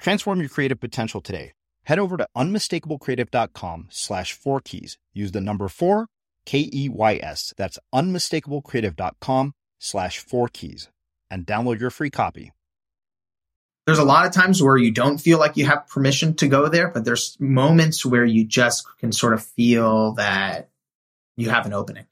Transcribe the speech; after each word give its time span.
Transform 0.00 0.40
your 0.40 0.48
creative 0.48 0.80
potential 0.80 1.20
today. 1.20 1.52
Head 1.84 1.98
over 1.98 2.16
to 2.16 2.26
unmistakablecreative.com 2.36 3.88
slash 3.90 4.32
four 4.32 4.60
keys. 4.60 4.98
Use 5.12 5.32
the 5.32 5.40
number 5.40 5.68
four, 5.68 6.06
K 6.46 6.70
E 6.72 6.88
Y 6.88 7.20
S. 7.22 7.52
That's 7.56 7.78
unmistakablecreative.com 7.94 9.52
slash 9.78 10.18
four 10.18 10.48
keys 10.48 10.88
and 11.30 11.46
download 11.46 11.80
your 11.80 11.90
free 11.90 12.10
copy. 12.10 12.52
There's 13.86 13.98
a 13.98 14.04
lot 14.04 14.26
of 14.26 14.32
times 14.32 14.62
where 14.62 14.76
you 14.76 14.90
don't 14.90 15.18
feel 15.18 15.38
like 15.38 15.56
you 15.56 15.66
have 15.66 15.88
permission 15.88 16.34
to 16.36 16.48
go 16.48 16.68
there, 16.68 16.88
but 16.88 17.04
there's 17.04 17.36
moments 17.40 18.04
where 18.04 18.24
you 18.24 18.44
just 18.44 18.86
can 18.98 19.12
sort 19.12 19.34
of 19.34 19.42
feel 19.42 20.12
that 20.12 20.70
you 21.36 21.50
have 21.50 21.66
an 21.66 21.72
opening. 21.72 22.06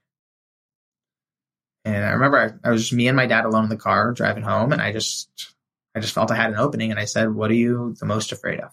And 1.85 2.05
I 2.05 2.11
remember 2.11 2.39
I, 2.39 2.69
I 2.69 2.71
was 2.71 2.83
just 2.83 2.93
me 2.93 3.07
and 3.07 3.17
my 3.17 3.27
dad 3.27 3.45
alone 3.45 3.65
in 3.65 3.71
the 3.71 3.77
car 3.77 4.13
driving 4.13 4.43
home, 4.43 4.73
and 4.73 4.83
I 4.83 4.93
just 4.93 5.55
I 5.95 6.01
just 6.01 6.15
felt 6.15 6.31
I 6.31 6.37
had 6.37 6.51
an 6.51 6.59
opening 6.59 6.91
and 6.91 7.01
I 7.01 7.05
said, 7.07 7.35
What 7.35 7.51
are 7.51 7.55
you 7.55 7.95
the 7.99 8.07
most 8.07 8.33
afraid 8.33 8.61
of? 8.61 8.73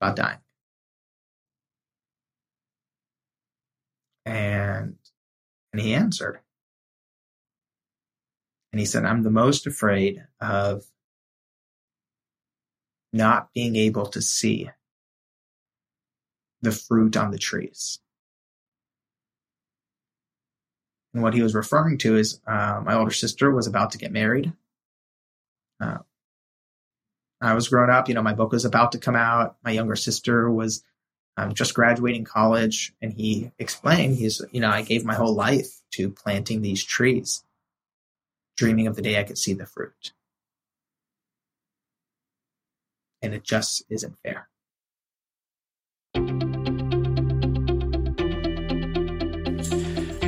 About 0.00 0.16
dying. 0.16 0.38
And 4.24 4.96
and 5.72 5.82
he 5.82 5.94
answered. 5.94 6.40
And 8.72 8.80
he 8.80 8.86
said, 8.86 9.04
I'm 9.04 9.22
the 9.22 9.30
most 9.30 9.66
afraid 9.66 10.24
of 10.40 10.84
not 13.12 13.52
being 13.52 13.76
able 13.76 14.06
to 14.06 14.22
see 14.22 14.70
the 16.62 16.72
fruit 16.72 17.16
on 17.16 17.30
the 17.30 17.38
trees. 17.38 18.00
And 21.12 21.22
what 21.22 21.34
he 21.34 21.42
was 21.42 21.54
referring 21.54 21.98
to 21.98 22.16
is 22.16 22.40
uh, 22.46 22.80
my 22.84 22.94
older 22.94 23.10
sister 23.10 23.50
was 23.50 23.66
about 23.66 23.90
to 23.90 23.98
get 23.98 24.12
married. 24.12 24.52
Uh, 25.82 25.98
I 27.40 27.54
was 27.54 27.68
growing 27.68 27.90
up, 27.90 28.08
you 28.08 28.14
know, 28.14 28.22
my 28.22 28.34
book 28.34 28.52
was 28.52 28.64
about 28.64 28.92
to 28.92 28.98
come 28.98 29.16
out. 29.16 29.56
My 29.64 29.72
younger 29.72 29.96
sister 29.96 30.48
was 30.48 30.84
um, 31.36 31.54
just 31.54 31.74
graduating 31.74 32.24
college. 32.24 32.94
And 33.02 33.12
he 33.12 33.50
explained, 33.58 34.16
he's, 34.16 34.40
you 34.52 34.60
know, 34.60 34.70
I 34.70 34.82
gave 34.82 35.04
my 35.04 35.14
whole 35.14 35.34
life 35.34 35.80
to 35.92 36.10
planting 36.10 36.62
these 36.62 36.84
trees, 36.84 37.42
dreaming 38.56 38.86
of 38.86 38.94
the 38.94 39.02
day 39.02 39.18
I 39.18 39.24
could 39.24 39.38
see 39.38 39.54
the 39.54 39.66
fruit. 39.66 40.12
And 43.20 43.34
it 43.34 43.42
just 43.42 43.82
isn't 43.88 44.16
fair. 44.22 44.48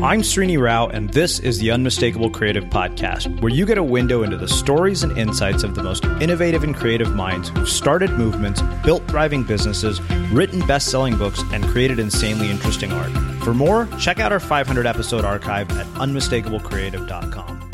I'm 0.05 0.21
Srini 0.21 0.61
Rao, 0.61 0.89
and 0.89 1.09
this 1.15 1.39
is 1.39 1.61
the 1.61 1.71
Unmistakable 1.71 2.29
Creative 2.29 2.65
Podcast, 2.65 3.41
where 3.41 3.51
you 3.51 3.65
get 3.65 3.79
a 3.79 3.83
window 3.83 4.23
into 4.23 4.37
the 4.37 4.47
stories 4.47 5.03
and 5.03 5.17
insights 5.17 5.63
of 5.63 5.75
the 5.75 5.83
most 5.83 6.05
innovative 6.05 6.63
and 6.63 6.77
creative 6.77 7.15
minds 7.15 7.49
who've 7.49 7.67
started 7.67 8.11
movements, 8.11 8.61
built 8.85 9.03
thriving 9.09 9.45
businesses, 9.45 10.03
written 10.31 10.61
best 10.67 10.91
selling 10.91 11.17
books, 11.17 11.43
and 11.55 11.65
created 11.65 11.99
insanely 11.99 12.51
interesting 12.51 12.93
art. 12.93 13.11
For 13.43 13.55
more, 13.55 13.89
check 13.99 14.21
out 14.21 14.31
our 14.31 14.41
500 14.41 14.85
episode 14.85 15.25
archive 15.25 15.71
at 15.71 15.87
unmistakablecreative.com. 15.95 17.71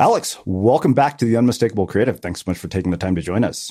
Alex, 0.00 0.36
welcome 0.46 0.94
back 0.94 1.18
to 1.18 1.24
the 1.24 1.36
Unmistakable 1.36 1.86
Creative. 1.86 2.18
Thanks 2.18 2.40
so 2.40 2.50
much 2.50 2.58
for 2.58 2.66
taking 2.66 2.90
the 2.90 2.96
time 2.96 3.14
to 3.14 3.22
join 3.22 3.44
us. 3.44 3.70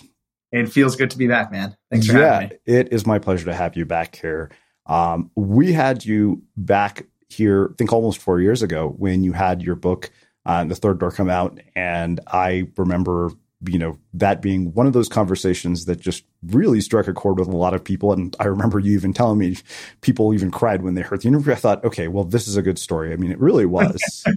It 0.53 0.71
feels 0.71 0.95
good 0.95 1.11
to 1.11 1.17
be 1.17 1.27
back, 1.27 1.51
man. 1.51 1.75
Thanks 1.91 2.07
for 2.07 2.17
yeah, 2.17 2.33
having 2.35 2.49
me. 2.51 2.57
It 2.65 2.93
is 2.93 3.05
my 3.05 3.19
pleasure 3.19 3.43
to 3.47 3.53
have 3.53 3.75
you 3.75 3.85
back 3.85 4.15
here. 4.15 4.49
Um, 4.87 5.31
we 5.35 5.73
had 5.73 6.05
you 6.05 6.41
back 6.55 7.05
here, 7.29 7.69
I 7.71 7.75
think 7.77 7.91
almost 7.93 8.19
four 8.19 8.39
years 8.41 8.61
ago, 8.61 8.95
when 8.97 9.23
you 9.23 9.33
had 9.33 9.61
your 9.61 9.75
book, 9.75 10.11
uh, 10.45 10.63
The 10.63 10.75
Third 10.75 10.99
Door, 10.99 11.11
come 11.11 11.29
out. 11.29 11.59
And 11.75 12.19
I 12.27 12.67
remember 12.77 13.31
you 13.65 13.79
know 13.79 13.97
that 14.13 14.41
being 14.41 14.73
one 14.73 14.85
of 14.85 14.93
those 14.93 15.09
conversations 15.09 15.85
that 15.85 15.99
just 15.99 16.23
really 16.43 16.79
struck 16.79 17.07
a 17.07 17.13
chord 17.13 17.39
with 17.39 17.47
a 17.47 17.55
lot 17.55 17.73
of 17.73 17.83
people. 17.83 18.13
And 18.13 18.35
i 18.39 18.45
remember 18.45 18.79
you 18.79 18.93
even 18.93 19.13
telling 19.13 19.39
me 19.39 19.57
people 20.01 20.33
even 20.33 20.51
cried 20.51 20.83
when 20.83 20.93
they 20.93 21.01
heard 21.01 21.21
the 21.21 21.27
interview. 21.27 21.53
I 21.53 21.55
thought 21.55 21.83
okay 21.83 22.07
well 22.07 22.23
this 22.23 22.47
is 22.47 22.55
a 22.55 22.61
good 22.61 22.77
story. 22.77 23.13
I 23.13 23.15
mean 23.15 23.31
it 23.31 23.39
really 23.39 23.65
was. 23.65 24.25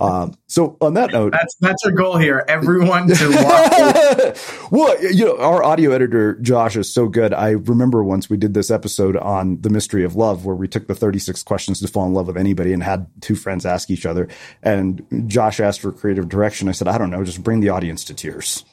Um, 0.00 0.34
so 0.48 0.76
on 0.80 0.94
that 0.94 1.12
note. 1.12 1.30
That's 1.32 1.54
that's 1.60 1.84
our 1.84 1.92
goal 1.92 2.16
here 2.16 2.44
everyone 2.48 3.06
to 3.06 3.28
watch 3.30 4.66
well 4.72 5.00
you 5.00 5.24
know 5.24 5.38
our 5.38 5.62
audio 5.62 5.92
editor 5.92 6.34
josh 6.40 6.76
is 6.76 6.92
so 6.92 7.08
good. 7.08 7.32
I 7.32 7.50
remember 7.50 8.02
once 8.02 8.28
we 8.28 8.36
did 8.36 8.52
this 8.52 8.68
episode 8.68 9.16
on 9.16 9.60
the 9.60 9.70
mystery 9.70 10.02
of 10.02 10.16
love 10.16 10.44
where 10.44 10.56
we 10.56 10.66
took 10.66 10.88
the 10.88 10.96
36 10.96 11.44
questions 11.44 11.80
to 11.80 11.88
fall 11.88 12.06
in 12.06 12.14
love 12.14 12.26
with 12.26 12.36
anybody 12.36 12.72
and 12.72 12.82
had 12.82 13.06
two 13.20 13.36
friends 13.36 13.64
ask 13.64 13.90
each 13.90 14.04
other. 14.04 14.26
And 14.60 15.06
josh 15.28 15.60
asked 15.60 15.80
for 15.80 15.92
creative 15.92 16.28
direction. 16.28 16.68
I 16.68 16.72
said 16.72 16.88
i 16.88 16.98
don't 16.98 17.10
know 17.10 17.22
just 17.22 17.44
bring 17.44 17.60
the 17.60 17.68
audience 17.68 18.02
to 18.06 18.14
tears 18.14 18.64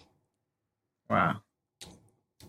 Wow. 1.10 1.42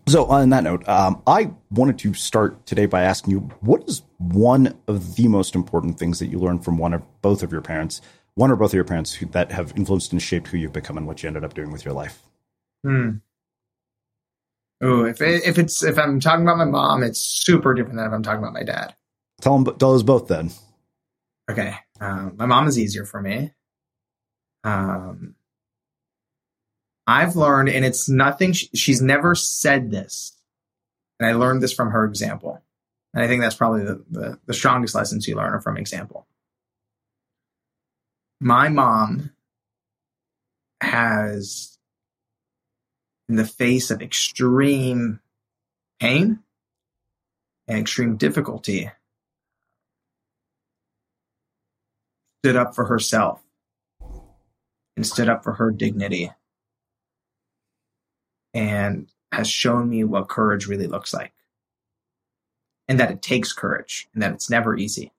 So, 0.07 0.25
on 0.25 0.49
that 0.49 0.63
note, 0.63 0.87
um, 0.89 1.21
I 1.27 1.51
wanted 1.69 1.99
to 1.99 2.13
start 2.13 2.65
today 2.65 2.85
by 2.85 3.03
asking 3.03 3.31
you 3.31 3.39
what 3.61 3.87
is 3.87 4.03
one 4.17 4.77
of 4.87 5.15
the 5.15 5.27
most 5.27 5.55
important 5.55 5.99
things 5.99 6.19
that 6.19 6.27
you 6.27 6.39
learned 6.39 6.65
from 6.65 6.77
one 6.77 6.93
or 6.93 7.03
both 7.21 7.43
of 7.43 7.51
your 7.51 7.61
parents, 7.61 8.01
one 8.35 8.51
or 8.51 8.55
both 8.55 8.71
of 8.71 8.75
your 8.75 8.83
parents 8.83 9.13
who, 9.13 9.27
that 9.27 9.51
have 9.51 9.73
influenced 9.75 10.11
and 10.11 10.21
shaped 10.21 10.47
who 10.47 10.57
you've 10.57 10.73
become 10.73 10.97
and 10.97 11.07
what 11.07 11.21
you 11.21 11.27
ended 11.27 11.43
up 11.43 11.53
doing 11.53 11.71
with 11.71 11.85
your 11.85 11.93
life? 11.93 12.23
Hmm. 12.83 13.17
Oh, 14.81 15.05
if 15.05 15.21
if 15.21 15.59
it's 15.59 15.83
if 15.83 15.99
I'm 15.99 16.19
talking 16.19 16.43
about 16.43 16.57
my 16.57 16.65
mom, 16.65 17.03
it's 17.03 17.21
super 17.21 17.75
different 17.75 17.97
than 17.97 18.07
if 18.07 18.13
I'm 18.13 18.23
talking 18.23 18.39
about 18.39 18.53
my 18.53 18.63
dad. 18.63 18.95
Tell 19.39 19.57
them, 19.57 19.77
tell 19.77 19.93
us 19.93 20.01
both 20.03 20.27
then. 20.27 20.51
Okay, 21.49 21.75
um, 21.99 22.33
my 22.37 22.47
mom 22.47 22.67
is 22.67 22.79
easier 22.79 23.05
for 23.05 23.21
me. 23.21 23.53
Um, 24.63 25.35
I've 27.11 27.35
learned, 27.35 27.69
and 27.69 27.83
it's 27.83 28.07
nothing, 28.07 28.53
she's 28.53 29.01
never 29.01 29.35
said 29.35 29.91
this. 29.91 30.37
And 31.19 31.29
I 31.29 31.33
learned 31.33 31.61
this 31.61 31.73
from 31.73 31.91
her 31.91 32.05
example. 32.05 32.63
And 33.13 33.23
I 33.23 33.27
think 33.27 33.41
that's 33.41 33.55
probably 33.55 33.83
the, 33.83 34.03
the, 34.09 34.39
the 34.45 34.53
strongest 34.53 34.95
lessons 34.95 35.27
you 35.27 35.35
learn 35.35 35.53
are 35.53 35.61
from 35.61 35.77
example. 35.77 36.25
My 38.39 38.69
mom 38.69 39.31
has, 40.81 41.77
in 43.27 43.35
the 43.35 43.45
face 43.45 43.91
of 43.91 44.01
extreme 44.01 45.19
pain 45.99 46.39
and 47.67 47.77
extreme 47.77 48.15
difficulty, 48.15 48.89
stood 52.43 52.55
up 52.55 52.73
for 52.73 52.85
herself 52.85 53.41
and 54.95 55.05
stood 55.05 55.29
up 55.29 55.43
for 55.43 55.53
her 55.53 55.71
dignity 55.71 56.31
and 58.53 59.09
has 59.31 59.49
shown 59.49 59.89
me 59.89 60.03
what 60.03 60.27
courage 60.27 60.67
really 60.67 60.87
looks 60.87 61.13
like. 61.13 61.33
And 62.87 62.99
that 62.99 63.11
it 63.11 63.21
takes 63.21 63.53
courage 63.53 64.09
and 64.13 64.21
that 64.21 64.33
it's 64.33 64.49
never 64.49 64.75
easy. 64.75 65.13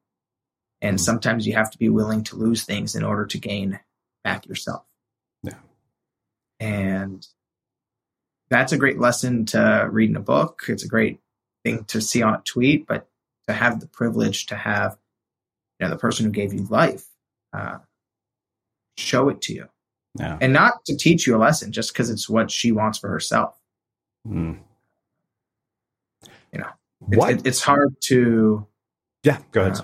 And 0.81 0.96
mm-hmm. 0.96 1.02
sometimes 1.02 1.46
you 1.46 1.55
have 1.55 1.70
to 1.70 1.79
be 1.79 1.88
willing 1.88 2.25
to 2.25 2.37
lose 2.37 2.64
things 2.64 2.94
in 2.94 3.02
order 3.02 3.25
to 3.26 3.38
gain 3.38 3.81
back 4.25 4.46
yourself. 4.46 4.84
Yeah. 5.43 5.55
And 6.61 7.26
that's 8.50 8.73
a 8.73 8.79
great 8.79 8.99
lesson 8.99 9.46
to 9.46 9.88
read 9.90 10.11
in 10.11 10.17
a 10.17 10.20
book. 10.20 10.64
It's 10.69 10.84
a 10.84 10.88
great 10.88 11.20
thing 11.64 11.84
to 11.84 12.00
see 12.00 12.23
on 12.23 12.34
a 12.34 12.43
tweet, 12.44 12.87
but 12.87 13.08
to 13.46 13.55
have 13.55 13.81
the 13.81 13.87
privilege 13.87 14.46
to 14.46 14.56
have, 14.56 14.99
you 15.81 15.87
know, 15.87 15.90
the 15.90 15.99
person 15.99 16.26
who 16.26 16.32
gave 16.32 16.52
you 16.52 16.67
life 16.69 17.06
uh, 17.52 17.79
show 18.96 19.31
it 19.31 19.40
to 19.43 19.55
you 19.55 19.69
yeah. 20.18 20.38
And 20.40 20.52
not 20.52 20.84
to 20.86 20.96
teach 20.96 21.26
you 21.26 21.36
a 21.36 21.38
lesson 21.38 21.72
just 21.72 21.92
because 21.92 22.10
it's 22.10 22.28
what 22.28 22.50
she 22.50 22.72
wants 22.72 22.98
for 22.98 23.08
herself. 23.08 23.58
Mm. 24.28 24.58
you 26.52 26.60
know, 26.60 26.68
it's, 27.10 27.40
it, 27.40 27.46
it's 27.46 27.62
hard 27.62 27.96
to. 28.02 28.66
Yeah, 29.24 29.38
go 29.52 29.62
ahead. 29.62 29.78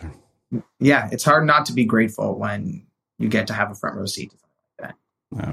Uh, 0.53 0.61
yeah, 0.81 1.09
it's 1.13 1.25
hard 1.25 1.47
not 1.47 1.67
to 1.67 1.73
be 1.73 1.85
grateful 1.85 2.39
when 2.39 2.87
you 3.19 3.29
get 3.29 3.47
to 3.49 3.53
have 3.53 3.71
a 3.71 3.75
front 3.75 3.97
row 3.97 4.07
seat 4.07 4.33
like 4.81 4.91
that. 4.91 4.95
Yeah. 5.37 5.53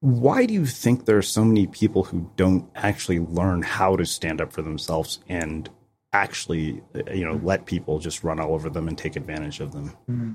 Why 0.00 0.46
do 0.46 0.54
you 0.54 0.66
think 0.66 1.04
there 1.04 1.18
are 1.18 1.22
so 1.22 1.44
many 1.44 1.66
people 1.66 2.02
who 2.02 2.30
don't 2.36 2.68
actually 2.74 3.20
learn 3.20 3.62
how 3.62 3.96
to 3.96 4.04
stand 4.04 4.40
up 4.40 4.52
for 4.52 4.62
themselves 4.62 5.20
and 5.28 5.70
actually, 6.12 6.82
you 7.12 7.24
know, 7.24 7.40
let 7.42 7.66
people 7.66 8.00
just 8.00 8.24
run 8.24 8.40
all 8.40 8.54
over 8.54 8.68
them 8.68 8.88
and 8.88 8.98
take 8.98 9.14
advantage 9.14 9.60
of 9.60 9.72
them? 9.72 9.96
Mm-hmm. 10.10 10.32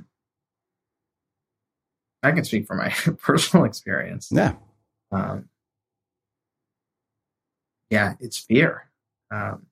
I 2.24 2.32
can 2.32 2.44
speak 2.44 2.68
from 2.68 2.78
my 2.78 2.90
personal 3.22 3.66
experience. 3.66 4.30
Yeah. 4.32 4.54
Um, 5.12 5.50
yeah, 7.90 8.14
it's 8.20 8.38
fear. 8.38 8.90
Um, 9.32 9.68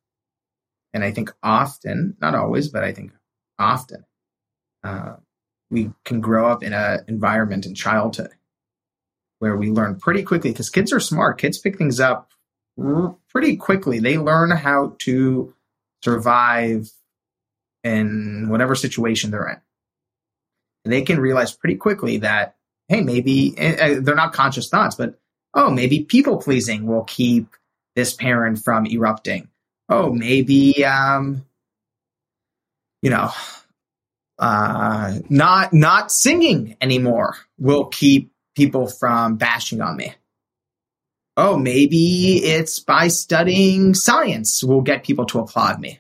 and 0.94 1.04
I 1.04 1.12
think 1.12 1.32
often, 1.44 2.16
not 2.22 2.36
always, 2.36 2.70
but 2.70 2.84
I 2.84 2.94
think 2.94 3.12
often, 3.60 4.06
uh, 4.84 5.16
we 5.70 5.92
can 6.06 6.22
grow 6.22 6.48
up 6.48 6.64
in 6.64 6.74
an 6.74 7.04
environment 7.08 7.66
in 7.66 7.76
childhood 7.76 8.32
where 9.40 9.58
we 9.58 9.70
learn 9.70 10.00
pretty 10.00 10.24
quickly 10.24 10.52
because 10.52 10.70
kids 10.70 10.94
are 10.94 11.00
smart. 11.00 11.38
Kids 11.38 11.58
pick 11.58 11.78
things 11.78 12.00
up 12.00 12.30
pretty 13.30 13.58
quickly. 13.58 14.00
They 14.00 14.18
learn 14.18 14.52
how 14.52 14.96
to 15.00 15.54
survive 16.04 16.92
in 17.84 18.48
whatever 18.50 18.76
situation 18.76 19.32
they're 19.32 19.50
in. 19.50 19.62
They 20.86 21.02
can 21.02 21.20
realize 21.20 21.52
pretty 21.52 21.76
quickly 21.76 22.18
that, 22.18 22.56
hey, 22.88 23.02
maybe 23.02 23.56
uh, 23.58 24.00
they're 24.02 24.16
not 24.16 24.34
conscious 24.34 24.70
thoughts, 24.70 24.96
but 24.96 25.20
oh, 25.54 25.70
maybe 25.72 26.04
people 26.04 26.38
pleasing 26.38 26.86
will 26.86 27.04
keep 27.04 27.48
this 27.96 28.14
parent 28.14 28.64
from 28.64 28.86
erupting. 28.86 29.50
Oh, 29.90 30.12
maybe, 30.12 30.86
um, 30.86 31.46
you 33.02 33.10
know, 33.10 33.32
uh, 34.38 35.20
not 35.30 35.74
not 35.74 36.12
singing 36.12 36.76
anymore 36.82 37.36
will 37.58 37.86
keep 37.86 38.32
people 38.56 38.88
from 38.88 39.38
bashing 39.38 39.82
on 39.82 39.98
me. 39.98 40.14
Oh, 41.38 41.58
maybe 41.58 42.38
it's 42.38 42.80
by 42.80 43.10
studying 43.10 43.94
science 43.94 44.64
will 44.64 44.82
get 44.82 45.04
people 45.04 45.26
to 45.26 45.40
applaud 45.40 45.80
me. 45.80 46.00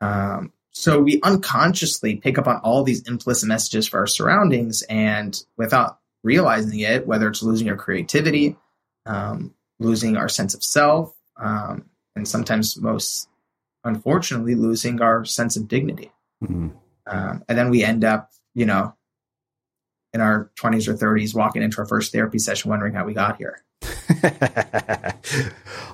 Um, 0.00 0.52
so 0.78 1.00
we 1.00 1.18
unconsciously 1.24 2.14
pick 2.14 2.38
up 2.38 2.46
on 2.46 2.58
all 2.58 2.84
these 2.84 3.02
implicit 3.08 3.48
messages 3.48 3.88
for 3.88 3.98
our 3.98 4.06
surroundings, 4.06 4.82
and 4.82 5.42
without 5.56 5.98
realizing 6.22 6.78
it, 6.78 7.04
whether 7.04 7.26
it's 7.26 7.42
losing 7.42 7.68
our 7.68 7.74
creativity, 7.74 8.56
um, 9.04 9.52
losing 9.80 10.16
our 10.16 10.28
sense 10.28 10.54
of 10.54 10.62
self, 10.62 11.12
um, 11.36 11.84
and 12.14 12.28
sometimes 12.28 12.76
most 12.80 13.28
unfortunately 13.82 14.54
losing 14.54 15.02
our 15.02 15.24
sense 15.24 15.56
of 15.56 15.66
dignity. 15.66 16.12
Mm-hmm. 16.44 16.68
Um, 17.08 17.44
and 17.48 17.58
then 17.58 17.70
we 17.70 17.82
end 17.82 18.04
up, 18.04 18.30
you 18.54 18.64
know, 18.64 18.94
in 20.12 20.20
our 20.20 20.48
20s 20.60 20.86
or 20.86 20.94
30s, 20.94 21.34
walking 21.34 21.60
into 21.60 21.78
our 21.78 21.86
first 21.86 22.12
therapy 22.12 22.38
session, 22.38 22.70
wondering 22.70 22.94
how 22.94 23.04
we 23.04 23.14
got 23.14 23.36
here. 23.36 23.64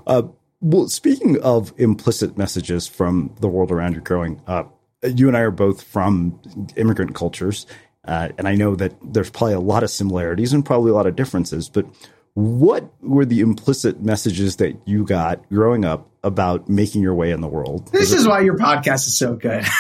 uh, 0.07 0.25
well, 0.61 0.89
speaking 0.89 1.41
of 1.43 1.73
implicit 1.79 2.39
messages 2.39 2.87
from 2.87 3.35
the 3.41 3.49
world 3.49 3.71
around 3.71 3.95
you 3.95 4.01
growing 4.01 4.41
up, 4.47 4.74
you 5.05 5.29
and 5.29 5.37
I 5.37 5.41
are 5.41 5.51
both 5.51 5.83
from 5.83 6.41
immigrant 6.77 7.15
cultures. 7.15 7.67
Uh, 8.05 8.29
and 8.37 8.47
I 8.47 8.55
know 8.55 8.75
that 8.77 8.95
there's 9.03 9.31
probably 9.31 9.55
a 9.55 9.61
lot 9.61 9.83
of 9.83 9.91
similarities 9.91 10.53
and 10.53 10.65
probably 10.65 10.91
a 10.91 10.95
lot 10.95 11.07
of 11.07 11.17
differences, 11.17 11.69
but 11.69 11.87
what 12.35 12.93
were 13.01 13.25
the 13.25 13.41
implicit 13.41 14.03
messages 14.03 14.57
that 14.57 14.77
you 14.87 15.05
got 15.05 15.49
growing 15.49 15.85
up 15.85 16.11
about 16.23 16.69
making 16.69 17.01
your 17.01 17.15
way 17.15 17.31
in 17.31 17.41
the 17.41 17.49
world? 17.49 17.91
This 17.93 18.13
is, 18.13 18.21
is 18.21 18.29
why 18.29 18.41
your 18.41 18.59
podcast 18.59 19.07
is 19.07 19.17
so 19.17 19.37
good. 19.37 19.65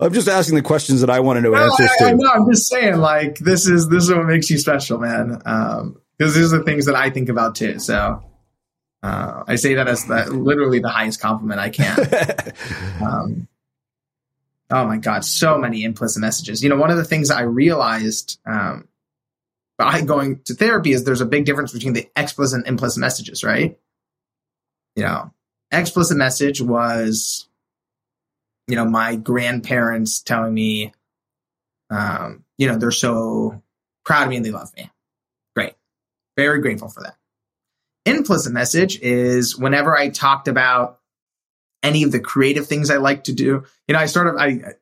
I'm 0.00 0.12
just 0.12 0.28
asking 0.28 0.56
the 0.56 0.62
questions 0.62 1.00
that 1.00 1.10
I 1.10 1.20
want 1.20 1.38
to 1.38 1.40
know 1.40 1.50
no, 1.50 1.64
answers 1.64 1.90
I, 1.96 1.98
to. 1.98 2.04
I 2.06 2.12
know. 2.12 2.30
I'm 2.32 2.50
just 2.50 2.68
saying, 2.68 2.98
like, 2.98 3.38
this 3.38 3.66
is 3.66 3.88
this 3.88 4.04
is 4.04 4.10
what 4.12 4.26
makes 4.26 4.50
you 4.50 4.58
special, 4.58 4.98
man. 4.98 5.40
Um, 5.44 6.00
because 6.16 6.34
these 6.34 6.52
are 6.52 6.58
the 6.58 6.64
things 6.64 6.86
that 6.86 6.94
I 6.94 7.10
think 7.10 7.28
about 7.28 7.56
too. 7.56 7.78
So 7.78 8.22
uh, 9.02 9.44
I 9.46 9.56
say 9.56 9.74
that 9.74 9.88
as 9.88 10.04
the, 10.04 10.26
literally 10.30 10.78
the 10.78 10.88
highest 10.88 11.20
compliment 11.20 11.60
I 11.60 11.70
can. 11.70 11.98
um, 13.02 13.48
oh 14.70 14.86
my 14.86 14.96
God, 14.96 15.24
so 15.24 15.58
many 15.58 15.84
implicit 15.84 16.20
messages. 16.20 16.62
You 16.62 16.70
know, 16.70 16.76
one 16.76 16.90
of 16.90 16.96
the 16.96 17.04
things 17.04 17.30
I 17.30 17.42
realized 17.42 18.40
um, 18.46 18.88
by 19.78 20.00
going 20.02 20.40
to 20.44 20.54
therapy 20.54 20.92
is 20.92 21.04
there's 21.04 21.20
a 21.20 21.26
big 21.26 21.44
difference 21.44 21.72
between 21.72 21.92
the 21.92 22.08
explicit 22.16 22.58
and 22.58 22.66
implicit 22.66 23.00
messages, 23.00 23.44
right? 23.44 23.78
You 24.96 25.02
know, 25.02 25.32
explicit 25.70 26.16
message 26.16 26.60
was, 26.60 27.48
you 28.68 28.76
know, 28.76 28.84
my 28.84 29.16
grandparents 29.16 30.22
telling 30.22 30.54
me, 30.54 30.92
um, 31.90 32.44
you 32.56 32.68
know, 32.68 32.78
they're 32.78 32.90
so 32.90 33.62
proud 34.04 34.24
of 34.24 34.28
me 34.30 34.36
and 34.36 34.44
they 34.44 34.50
love 34.50 34.72
me. 34.76 34.90
Great. 35.54 35.74
Very 36.36 36.60
grateful 36.60 36.88
for 36.88 37.02
that. 37.02 37.16
Implicit 38.06 38.52
message 38.52 39.00
is 39.00 39.58
whenever 39.58 39.96
I 39.96 40.10
talked 40.10 40.46
about 40.46 41.00
any 41.84 42.02
of 42.02 42.12
the 42.12 42.20
creative 42.20 42.66
things 42.66 42.90
I 42.90 42.96
like 42.96 43.24
to 43.24 43.32
do, 43.32 43.64
you 43.86 43.92
know, 43.94 43.98
I 43.98 44.06
sort 44.06 44.26
of, 44.26 44.36
I, 44.36 44.74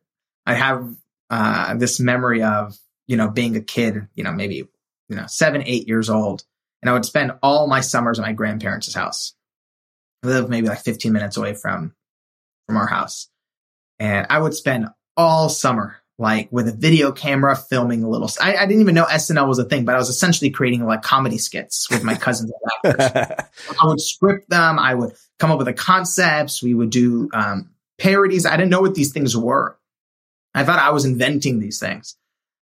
I 0.46 0.54
have, 0.54 0.94
uh, 1.28 1.74
this 1.74 2.00
memory 2.00 2.42
of, 2.42 2.78
you 3.06 3.16
know, 3.16 3.28
being 3.28 3.56
a 3.56 3.60
kid, 3.60 4.08
you 4.14 4.24
know, 4.24 4.32
maybe 4.32 4.68
you 5.12 5.16
know, 5.16 5.26
seven, 5.26 5.62
eight 5.66 5.86
years 5.86 6.08
old. 6.08 6.42
And 6.80 6.88
I 6.88 6.94
would 6.94 7.04
spend 7.04 7.32
all 7.42 7.66
my 7.66 7.80
summers 7.80 8.18
at 8.18 8.22
my 8.22 8.32
grandparents' 8.32 8.94
house. 8.94 9.34
I 10.24 10.28
live 10.28 10.48
maybe 10.48 10.68
like 10.68 10.80
15 10.80 11.12
minutes 11.12 11.36
away 11.36 11.54
from, 11.54 11.94
from 12.66 12.76
our 12.78 12.86
house. 12.86 13.28
And 13.98 14.26
I 14.30 14.38
would 14.38 14.54
spend 14.54 14.88
all 15.16 15.48
summer 15.48 15.98
like 16.18 16.50
with 16.50 16.68
a 16.68 16.72
video 16.72 17.12
camera 17.12 17.56
filming 17.56 18.02
a 18.02 18.08
little. 18.08 18.30
I, 18.40 18.56
I, 18.56 18.66
didn't 18.66 18.80
even 18.80 18.94
know 18.94 19.04
SNL 19.04 19.48
was 19.48 19.58
a 19.58 19.64
thing, 19.64 19.84
but 19.84 19.94
I 19.94 19.98
was 19.98 20.08
essentially 20.08 20.50
creating 20.50 20.84
like 20.84 21.02
comedy 21.02 21.38
skits 21.38 21.90
with 21.90 22.04
my 22.04 22.14
cousins. 22.14 22.52
I 22.84 23.44
would 23.82 24.00
script 24.00 24.48
them. 24.48 24.78
I 24.78 24.94
would 24.94 25.12
come 25.42 25.50
up 25.50 25.58
with 25.58 25.66
the 25.66 25.74
concepts. 25.74 26.62
We 26.62 26.72
would 26.72 26.90
do 26.90 27.28
um, 27.34 27.70
parodies. 27.98 28.46
I 28.46 28.56
didn't 28.56 28.70
know 28.70 28.80
what 28.80 28.94
these 28.94 29.12
things 29.12 29.36
were. 29.36 29.76
I 30.54 30.62
thought 30.62 30.78
I 30.78 30.90
was 30.90 31.04
inventing 31.04 31.58
these 31.58 31.80
things. 31.80 32.16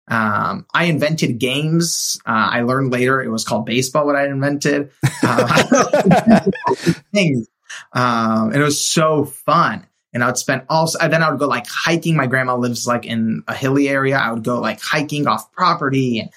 Um, 0.08 0.64
I 0.72 0.84
invented 0.84 1.38
games. 1.38 2.18
Uh, 2.24 2.48
I 2.52 2.62
learned 2.62 2.90
later 2.90 3.22
it 3.22 3.28
was 3.28 3.44
called 3.44 3.66
baseball. 3.66 4.06
What 4.06 4.16
I 4.16 4.28
invented, 4.28 4.92
uh, 5.22 6.42
things, 7.12 7.48
um, 7.92 8.46
and 8.46 8.56
it 8.56 8.64
was 8.64 8.82
so 8.82 9.26
fun. 9.26 9.86
And 10.14 10.24
I 10.24 10.28
would 10.28 10.38
spend 10.38 10.62
also 10.70 10.98
then 11.06 11.22
I 11.22 11.30
would 11.30 11.38
go 11.38 11.46
like 11.46 11.66
hiking. 11.68 12.16
My 12.16 12.26
grandma 12.26 12.56
lives 12.56 12.86
like 12.86 13.04
in 13.04 13.44
a 13.46 13.54
hilly 13.54 13.90
area. 13.90 14.16
I 14.16 14.32
would 14.32 14.42
go 14.42 14.58
like 14.58 14.80
hiking 14.80 15.26
off 15.26 15.52
property 15.52 16.20
and 16.20 16.30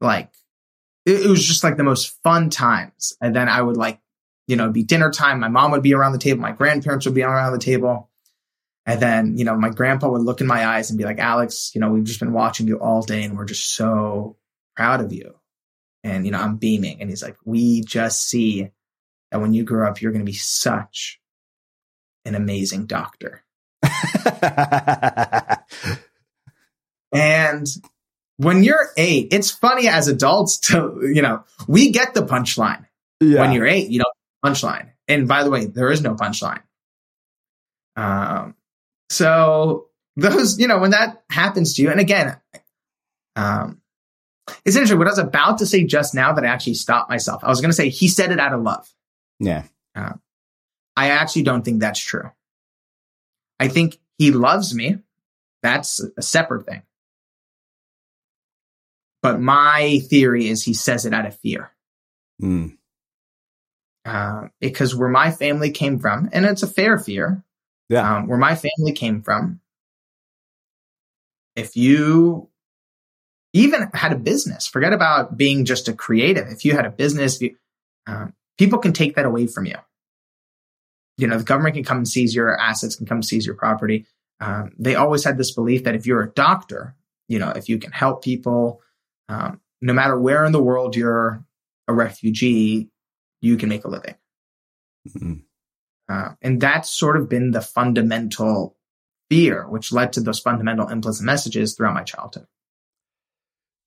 like 0.00 0.30
it, 1.04 1.26
it 1.26 1.28
was 1.28 1.44
just 1.44 1.62
like 1.62 1.76
the 1.76 1.84
most 1.84 2.20
fun 2.22 2.48
times. 2.48 3.14
And 3.20 3.36
then 3.36 3.50
I 3.50 3.60
would 3.60 3.76
like 3.76 4.00
you 4.50 4.56
know 4.56 4.64
it'd 4.64 4.74
be 4.74 4.82
dinner 4.82 5.10
time. 5.10 5.40
My 5.40 5.48
mom 5.48 5.70
would 5.70 5.82
be 5.82 5.94
around 5.94 6.12
the 6.12 6.18
table. 6.18 6.40
My 6.40 6.52
grandparents 6.52 7.06
would 7.06 7.14
be 7.14 7.22
around 7.22 7.52
the 7.52 7.58
table. 7.58 8.10
And 8.86 9.00
then, 9.00 9.38
you 9.38 9.44
know, 9.44 9.56
my 9.56 9.70
grandpa 9.70 10.08
would 10.08 10.22
look 10.22 10.40
in 10.40 10.46
my 10.46 10.66
eyes 10.66 10.90
and 10.90 10.98
be 10.98 11.04
like, 11.04 11.18
Alex, 11.18 11.70
you 11.74 11.80
know, 11.80 11.90
we've 11.90 12.04
just 12.04 12.18
been 12.18 12.32
watching 12.32 12.66
you 12.66 12.80
all 12.80 13.02
day 13.02 13.22
and 13.22 13.36
we're 13.36 13.44
just 13.44 13.74
so 13.74 14.36
proud 14.74 15.00
of 15.00 15.12
you. 15.12 15.34
And, 16.02 16.24
you 16.24 16.32
know, 16.32 16.40
I'm 16.40 16.56
beaming. 16.56 17.00
And 17.00 17.08
he's 17.10 17.22
like, 17.22 17.36
we 17.44 17.82
just 17.82 18.26
see 18.26 18.70
that 19.30 19.40
when 19.40 19.54
you 19.54 19.64
grow 19.64 19.86
up, 19.88 20.00
you're 20.00 20.12
going 20.12 20.24
to 20.24 20.30
be 20.30 20.36
such 20.36 21.20
an 22.24 22.34
amazing 22.34 22.86
doctor. 22.86 23.44
and 27.12 27.66
when 28.38 28.64
you're 28.64 28.88
eight, 28.96 29.28
it's 29.30 29.50
funny 29.50 29.88
as 29.88 30.08
adults 30.08 30.58
to, 30.58 31.00
you 31.02 31.20
know, 31.22 31.44
we 31.68 31.90
get 31.90 32.14
the 32.14 32.22
punchline. 32.22 32.86
Yeah. 33.20 33.42
When 33.42 33.52
you're 33.52 33.66
eight, 33.66 33.90
you 33.90 33.98
know, 33.98 34.10
punchline. 34.44 34.90
And 35.08 35.28
by 35.28 35.44
the 35.44 35.50
way, 35.50 35.66
there 35.66 35.90
is 35.90 36.02
no 36.02 36.14
punchline. 36.14 36.62
Um, 37.96 38.54
so 39.10 39.88
those, 40.16 40.58
you 40.58 40.68
know, 40.68 40.78
when 40.78 40.92
that 40.92 41.22
happens 41.30 41.74
to 41.74 41.82
you, 41.82 41.90
and 41.90 42.00
again, 42.00 42.36
um, 43.36 43.80
it's 44.64 44.76
interesting. 44.76 44.98
What 44.98 45.06
I 45.06 45.10
was 45.10 45.18
about 45.18 45.58
to 45.58 45.66
say 45.66 45.84
just 45.84 46.14
now 46.14 46.32
that 46.32 46.44
I 46.44 46.48
actually 46.48 46.74
stopped 46.74 47.10
myself. 47.10 47.44
I 47.44 47.48
was 47.48 47.60
going 47.60 47.70
to 47.70 47.76
say 47.76 47.88
he 47.88 48.08
said 48.08 48.32
it 48.32 48.40
out 48.40 48.52
of 48.52 48.62
love. 48.62 48.88
Yeah. 49.38 49.64
Uh, 49.94 50.14
I 50.96 51.10
actually 51.10 51.42
don't 51.42 51.64
think 51.64 51.80
that's 51.80 52.00
true. 52.00 52.30
I 53.58 53.68
think 53.68 53.98
he 54.18 54.32
loves 54.32 54.74
me. 54.74 54.98
That's 55.62 56.00
a 56.16 56.22
separate 56.22 56.66
thing. 56.66 56.82
But 59.22 59.40
my 59.40 60.00
theory 60.08 60.48
is 60.48 60.64
he 60.64 60.74
says 60.74 61.04
it 61.04 61.12
out 61.12 61.26
of 61.26 61.38
fear. 61.38 61.70
Mm. 62.42 62.76
Uh, 64.04 64.48
because 64.60 64.94
where 64.96 65.08
my 65.10 65.30
family 65.30 65.70
came 65.70 65.98
from, 65.98 66.28
and 66.32 66.44
it's 66.46 66.62
a 66.62 66.66
fair 66.66 66.98
fear, 66.98 67.44
yeah. 67.88 68.16
Um, 68.16 68.28
where 68.28 68.38
my 68.38 68.54
family 68.54 68.92
came 68.92 69.20
from, 69.22 69.60
if 71.56 71.76
you 71.76 72.48
even 73.52 73.90
had 73.92 74.12
a 74.12 74.16
business, 74.16 74.66
forget 74.66 74.92
about 74.92 75.36
being 75.36 75.64
just 75.64 75.88
a 75.88 75.92
creative. 75.92 76.46
If 76.48 76.64
you 76.64 76.72
had 76.74 76.86
a 76.86 76.90
business, 76.90 77.40
you, 77.42 77.56
um, 78.06 78.32
people 78.58 78.78
can 78.78 78.92
take 78.92 79.16
that 79.16 79.26
away 79.26 79.46
from 79.48 79.66
you. 79.66 79.76
you 81.20 81.26
know, 81.26 81.36
the 81.36 81.44
government 81.44 81.74
can 81.74 81.84
come 81.84 81.98
and 81.98 82.08
seize 82.08 82.34
your 82.34 82.58
assets, 82.58 82.96
can 82.96 83.06
come 83.06 83.22
seize 83.22 83.44
your 83.44 83.54
property. 83.54 84.06
Um, 84.40 84.72
they 84.78 84.94
always 84.94 85.22
had 85.22 85.36
this 85.36 85.50
belief 85.50 85.84
that 85.84 85.94
if 85.94 86.06
you're 86.06 86.22
a 86.22 86.30
doctor, 86.30 86.96
you 87.28 87.38
know, 87.38 87.50
if 87.50 87.68
you 87.68 87.78
can 87.78 87.92
help 87.92 88.24
people, 88.24 88.80
um, 89.28 89.60
no 89.82 89.92
matter 89.92 90.18
where 90.18 90.46
in 90.46 90.52
the 90.52 90.62
world 90.62 90.96
you're 90.96 91.44
a 91.88 91.92
refugee, 91.92 92.88
you 93.40 93.56
can 93.56 93.68
make 93.68 93.84
a 93.84 93.88
living. 93.88 94.14
Mm-hmm. 95.08 95.34
Uh, 96.08 96.34
and 96.42 96.60
that's 96.60 96.90
sort 96.90 97.16
of 97.16 97.28
been 97.28 97.52
the 97.52 97.60
fundamental 97.60 98.76
fear, 99.28 99.68
which 99.68 99.92
led 99.92 100.12
to 100.14 100.20
those 100.20 100.40
fundamental 100.40 100.88
implicit 100.88 101.24
messages 101.24 101.74
throughout 101.74 101.94
my 101.94 102.02
childhood. 102.02 102.46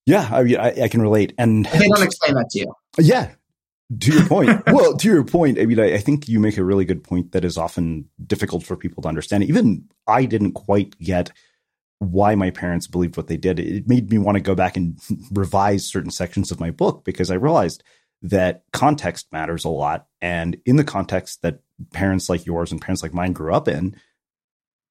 Yeah, 0.06 0.28
I, 0.32 0.42
I, 0.56 0.84
I 0.84 0.88
can 0.88 1.02
relate. 1.02 1.34
And 1.38 1.66
they 1.66 1.88
don't 1.88 2.04
explain 2.04 2.34
that 2.36 2.50
to 2.52 2.60
you. 2.60 2.74
Yeah, 2.98 3.32
to 4.00 4.12
your 4.12 4.26
point. 4.28 4.64
well, 4.68 4.96
to 4.98 5.08
your 5.08 5.24
point, 5.24 5.60
I 5.60 5.66
mean, 5.66 5.80
I, 5.80 5.96
I, 5.96 5.98
think 5.98 6.28
you 6.28 6.40
make 6.40 6.58
a 6.58 6.64
really 6.64 6.86
good 6.86 7.04
point 7.04 7.32
that 7.32 7.46
is 7.46 7.58
often 7.58 8.10
difficult 8.26 8.64
for 8.64 8.76
people 8.76 9.04
to 9.04 9.10
understand. 9.10 9.44
Even 9.44 9.90
I 10.08 10.26
didn't 10.26 10.54
quite 10.54 10.98
get 11.00 11.32
why 12.00 12.36
my 12.36 12.50
parents 12.50 12.88
believed 12.88 13.18
what 13.18 13.28
they 13.28 13.38
did. 13.38 13.60
It 13.60 13.88
made 13.88 14.12
me 14.12 14.18
want 14.18 14.36
to 14.36 14.42
go 14.42 14.56
back 14.56 14.76
and 14.76 15.00
revise 15.32 15.86
certain 15.86 16.12
sections 16.12 16.52
of 16.52 16.60
my 16.60 16.72
book 16.72 17.04
because 17.04 17.32
I 17.32 17.36
realized 17.36 17.84
that 18.24 18.64
context 18.72 19.32
matters 19.32 19.66
a 19.66 19.70
lot. 19.70 20.08
And 20.22 20.58
in 20.66 20.78
the 20.78 20.84
context 20.84 21.42
that 21.42 21.60
parents 21.92 22.30
like 22.30 22.46
yours 22.46 22.72
and 22.72 22.82
parents 22.82 23.04
like 23.04 23.14
mine 23.14 23.34
grew 23.34 23.54
up 23.54 23.68
in, 23.68 23.96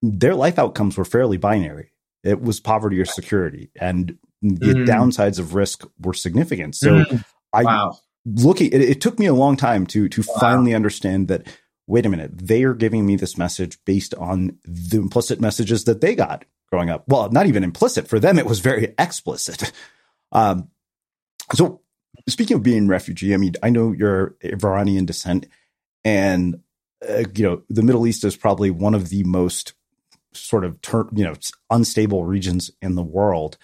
their 0.03 0.35
life 0.35 0.59
outcomes 0.59 0.97
were 0.97 1.05
fairly 1.05 1.39
binary. 1.39 1.93
It 2.23 2.41
was 2.41 2.61
poverty 2.61 3.01
or 3.01 3.05
security, 3.05 3.71
and 3.81 4.17
the 4.43 4.75
mm. 4.75 4.87
downsides 4.87 5.41
of 5.41 5.55
risk 5.55 5.85
were 6.01 6.15
significant. 6.15 6.77
So 6.77 7.05
mm. 7.05 7.25
I 7.53 7.65
wow. 7.65 7.99
looking 8.25 8.69
it, 8.73 8.81
it, 8.81 9.01
took 9.01 9.19
me 9.19 9.27
a 9.27 9.35
long 9.35 9.57
time 9.57 9.87
to 9.89 10.09
to 10.09 10.23
wow. 10.29 10.35
finally 10.39 10.73
understand 10.73 11.29
that 11.29 11.49
wait 11.89 12.07
a 12.07 12.09
minute, 12.09 12.31
they 12.35 12.62
are 12.62 12.75
giving 12.75 13.05
me 13.05 13.17
this 13.17 13.37
message 13.37 13.77
based 13.85 14.15
on 14.15 14.57
the 14.65 14.99
implicit 14.99 15.41
messages 15.41 15.85
that 15.85 16.01
they 16.01 16.15
got 16.15 16.45
growing 16.71 16.91
up. 16.91 17.05
Well, 17.09 17.31
not 17.31 17.47
even 17.47 17.65
implicit. 17.65 18.07
For 18.09 18.21
them, 18.21 18.39
it 18.39 18.47
was 18.47 18.61
very 18.61 18.95
explicit. 18.99 19.73
Um, 20.35 20.71
so 21.53 21.83
speaking 22.29 22.57
of 22.57 22.62
being 22.62 22.88
refugee, 22.88 23.35
I 23.35 23.37
mean, 23.37 23.55
I 23.62 23.71
know 23.71 23.93
you're 23.93 24.35
of 24.43 24.64
Iranian 24.64 25.07
descent 25.07 25.47
and, 26.05 26.61
uh, 27.09 27.25
you 27.35 27.45
know, 27.45 27.62
the 27.69 27.83
Middle 27.83 28.07
East 28.07 28.25
is 28.25 28.37
probably 28.37 28.71
one 28.71 28.95
of 28.95 29.09
the 29.09 29.25
most 29.25 29.75
sort 30.33 30.64
of, 30.64 30.81
ter- 30.81 31.09
you 31.14 31.25
know, 31.25 31.35
unstable 31.71 32.25
regions 32.25 32.71
in 32.81 32.95
the 32.95 33.02
world 33.02 33.59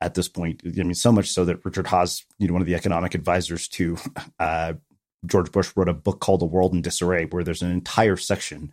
at 0.00 0.14
this 0.14 0.28
point. 0.28 0.62
I 0.64 0.70
mean, 0.70 0.94
so 0.94 1.12
much 1.12 1.28
so 1.28 1.44
that 1.44 1.64
Richard 1.64 1.86
Haass, 1.86 2.24
you 2.38 2.48
know, 2.48 2.54
one 2.54 2.62
of 2.62 2.66
the 2.66 2.74
economic 2.74 3.14
advisors 3.14 3.68
to 3.68 3.96
uh, 4.38 4.74
George 5.26 5.52
Bush, 5.52 5.72
wrote 5.76 5.88
a 5.88 5.94
book 5.94 6.20
called 6.20 6.40
The 6.40 6.46
World 6.46 6.74
in 6.74 6.82
Disarray, 6.82 7.26
where 7.26 7.44
there's 7.44 7.62
an 7.62 7.70
entire 7.70 8.16
section 8.16 8.72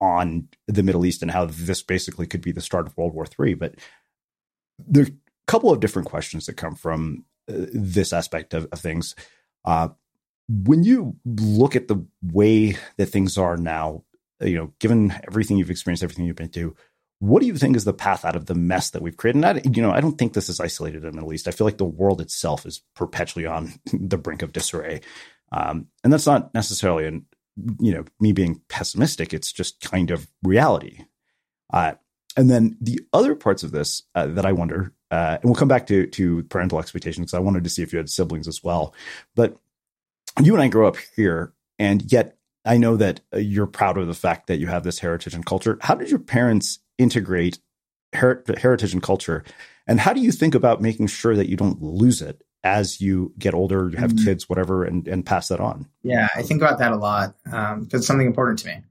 on 0.00 0.48
the 0.66 0.82
Middle 0.82 1.04
East 1.04 1.22
and 1.22 1.30
how 1.30 1.46
this 1.46 1.82
basically 1.82 2.26
could 2.26 2.40
be 2.40 2.52
the 2.52 2.60
start 2.60 2.86
of 2.86 2.96
World 2.96 3.14
War 3.14 3.26
III. 3.26 3.54
But 3.54 3.74
there 4.78 5.04
are 5.04 5.08
a 5.08 5.12
couple 5.46 5.72
of 5.72 5.80
different 5.80 6.08
questions 6.08 6.46
that 6.46 6.56
come 6.56 6.74
from 6.74 7.24
this 7.48 8.12
aspect 8.12 8.54
of, 8.54 8.68
of 8.72 8.80
things. 8.80 9.14
Uh, 9.64 9.88
when 10.48 10.82
you 10.82 11.16
look 11.24 11.76
at 11.76 11.88
the 11.88 12.06
way 12.22 12.76
that 12.96 13.06
things 13.06 13.36
are 13.36 13.56
now, 13.56 14.04
you 14.40 14.56
know, 14.56 14.72
given 14.78 15.12
everything 15.26 15.56
you've 15.56 15.70
experienced, 15.70 16.02
everything 16.02 16.24
you've 16.24 16.36
been 16.36 16.48
through, 16.48 16.74
what 17.20 17.40
do 17.40 17.46
you 17.46 17.56
think 17.56 17.76
is 17.76 17.84
the 17.84 17.92
path 17.92 18.24
out 18.24 18.36
of 18.36 18.46
the 18.46 18.54
mess 18.54 18.90
that 18.90 19.02
we've 19.02 19.16
created? 19.16 19.44
And 19.44 19.58
I, 19.58 19.60
you 19.68 19.82
know, 19.82 19.90
I 19.90 20.00
don't 20.00 20.16
think 20.16 20.32
this 20.32 20.48
is 20.48 20.60
isolated 20.60 21.04
in 21.04 21.10
the 21.10 21.12
Middle 21.12 21.32
East. 21.32 21.48
I 21.48 21.50
feel 21.50 21.66
like 21.66 21.78
the 21.78 21.84
world 21.84 22.20
itself 22.20 22.64
is 22.64 22.80
perpetually 22.94 23.44
on 23.44 23.72
the 23.92 24.18
brink 24.18 24.42
of 24.42 24.52
disarray, 24.52 25.00
um, 25.50 25.88
and 26.04 26.12
that's 26.12 26.26
not 26.26 26.54
necessarily 26.54 27.06
an 27.06 27.26
you 27.80 27.92
know 27.92 28.04
me 28.20 28.32
being 28.32 28.60
pessimistic 28.68 29.34
it's 29.34 29.52
just 29.52 29.80
kind 29.80 30.10
of 30.10 30.28
reality 30.42 31.04
uh, 31.72 31.92
and 32.36 32.48
then 32.48 32.76
the 32.80 33.00
other 33.12 33.34
parts 33.34 33.62
of 33.62 33.70
this 33.70 34.02
uh, 34.14 34.26
that 34.26 34.46
i 34.46 34.52
wonder 34.52 34.92
uh, 35.10 35.38
and 35.40 35.44
we'll 35.44 35.54
come 35.54 35.68
back 35.68 35.86
to 35.86 36.06
to 36.06 36.42
parental 36.44 36.78
expectations 36.78 37.26
because 37.26 37.34
i 37.34 37.40
wanted 37.40 37.64
to 37.64 37.70
see 37.70 37.82
if 37.82 37.92
you 37.92 37.98
had 37.98 38.10
siblings 38.10 38.48
as 38.48 38.62
well 38.62 38.94
but 39.34 39.56
you 40.42 40.54
and 40.54 40.62
i 40.62 40.68
grew 40.68 40.86
up 40.86 40.96
here 41.16 41.52
and 41.78 42.10
yet 42.12 42.36
i 42.64 42.76
know 42.76 42.96
that 42.96 43.20
uh, 43.34 43.38
you're 43.38 43.66
proud 43.66 43.98
of 43.98 44.06
the 44.06 44.14
fact 44.14 44.46
that 44.46 44.58
you 44.58 44.66
have 44.66 44.84
this 44.84 44.98
heritage 44.98 45.34
and 45.34 45.46
culture 45.46 45.78
how 45.82 45.94
did 45.94 46.10
your 46.10 46.18
parents 46.18 46.78
integrate 46.98 47.58
her- 48.14 48.44
heritage 48.58 48.92
and 48.92 49.02
culture 49.02 49.44
and 49.86 50.00
how 50.00 50.12
do 50.12 50.20
you 50.20 50.32
think 50.32 50.54
about 50.54 50.82
making 50.82 51.06
sure 51.06 51.34
that 51.34 51.48
you 51.48 51.56
don't 51.56 51.82
lose 51.82 52.20
it 52.20 52.42
as 52.64 53.00
you 53.00 53.32
get 53.38 53.54
older, 53.54 53.88
you 53.88 53.96
have 53.96 54.12
mm-hmm. 54.12 54.24
kids, 54.24 54.48
whatever, 54.48 54.84
and, 54.84 55.06
and 55.06 55.24
pass 55.24 55.48
that 55.48 55.60
on? 55.60 55.88
Yeah, 56.02 56.28
I 56.34 56.42
think 56.42 56.60
about 56.60 56.78
that 56.78 56.92
a 56.92 56.96
lot 56.96 57.34
because 57.44 57.72
um, 57.72 57.88
it's 57.92 58.06
something 58.06 58.26
important 58.26 58.58
to 58.60 58.68
me. 58.68 58.82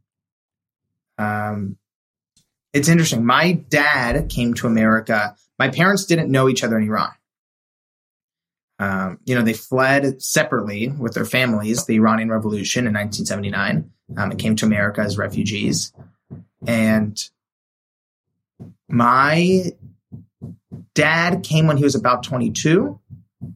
Um, 1.18 1.78
it's 2.74 2.88
interesting. 2.88 3.26
My 3.26 3.54
dad 3.54 4.30
came 4.30 4.54
to 4.56 4.68
America. 4.68 5.36
My 5.60 5.70
parents 5.70 6.06
didn't 6.06 6.32
know 6.32 6.50
each 6.50 6.64
other 6.64 6.78
in 6.78 6.88
Iran. 6.88 7.12
Um, 8.80 9.20
you 9.26 9.34
know, 9.34 9.42
they 9.42 9.54
fled 9.54 10.22
separately 10.22 10.90
with 10.90 11.14
their 11.14 11.26
families, 11.26 11.86
the 11.86 11.96
Iranian 11.96 12.30
Revolution 12.30 12.86
in 12.86 12.94
1979, 12.94 13.92
um, 14.18 14.32
and 14.32 14.40
came 14.40 14.56
to 14.58 14.66
America 14.66 15.02
as 15.02 15.18
refugees. 15.18 15.94
And 16.68 17.20
my 18.88 19.72
dad 20.94 21.44
came 21.44 21.68
when 21.68 21.78
he 21.78 21.84
was 21.84 21.96
about 21.96 22.24
22 22.24 23.00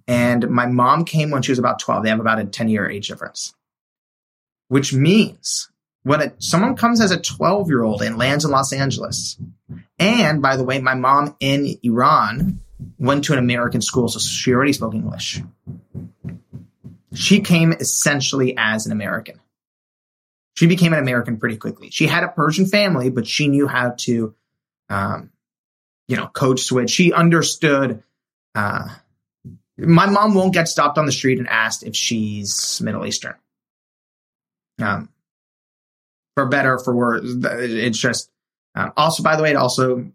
and 0.07 0.49
my 0.49 0.65
mom 0.65 1.05
came 1.05 1.31
when 1.31 1.41
she 1.41 1.51
was 1.51 1.59
about 1.59 1.79
12. 1.79 2.03
They 2.03 2.09
have 2.09 2.19
about 2.19 2.39
a 2.39 2.45
10 2.45 2.69
year 2.69 2.89
age 2.89 3.07
difference, 3.07 3.53
which 4.67 4.93
means 4.93 5.69
when 6.03 6.21
a, 6.21 6.33
someone 6.39 6.75
comes 6.75 7.01
as 7.01 7.11
a 7.11 7.19
12 7.19 7.67
year 7.67 7.83
old 7.83 8.01
and 8.01 8.17
lands 8.17 8.45
in 8.45 8.51
Los 8.51 8.73
Angeles, 8.73 9.37
and 10.01 10.41
by 10.41 10.57
the 10.57 10.63
way, 10.63 10.79
my 10.79 10.95
mom 10.95 11.35
in 11.39 11.77
Iran 11.83 12.59
went 12.97 13.25
to 13.25 13.33
an 13.33 13.39
American 13.39 13.81
school, 13.81 14.07
so 14.07 14.19
she 14.19 14.53
already 14.53 14.73
spoke 14.73 14.95
English. 14.95 15.41
She 17.13 17.41
came 17.41 17.71
essentially 17.73 18.55
as 18.57 18.87
an 18.87 18.91
American. 18.91 19.39
She 20.55 20.65
became 20.65 20.93
an 20.93 20.99
American 20.99 21.37
pretty 21.37 21.57
quickly. 21.57 21.91
She 21.91 22.07
had 22.07 22.23
a 22.23 22.29
Persian 22.29 22.65
family, 22.65 23.11
but 23.11 23.27
she 23.27 23.47
knew 23.47 23.67
how 23.67 23.91
to, 23.99 24.33
um, 24.89 25.29
you 26.07 26.17
know, 26.17 26.27
code 26.27 26.59
switch. 26.59 26.89
She 26.89 27.13
understood 27.13 28.01
uh, 28.55 28.87
my 29.77 30.07
mom 30.07 30.33
won't 30.33 30.53
get 30.53 30.67
stopped 30.67 30.97
on 30.97 31.05
the 31.05 31.11
street 31.11 31.37
and 31.37 31.47
asked 31.47 31.83
if 31.83 31.95
she's 31.95 32.81
Middle 32.81 33.05
Eastern. 33.05 33.35
Um, 34.81 35.09
for 36.35 36.47
better 36.47 36.79
for 36.79 36.95
worse, 36.95 37.21
it's 37.23 37.99
just. 37.99 38.30
Um, 38.75 38.93
also, 38.95 39.23
by 39.23 39.35
the 39.35 39.43
way, 39.43 39.51
it 39.51 39.55
also 39.55 40.11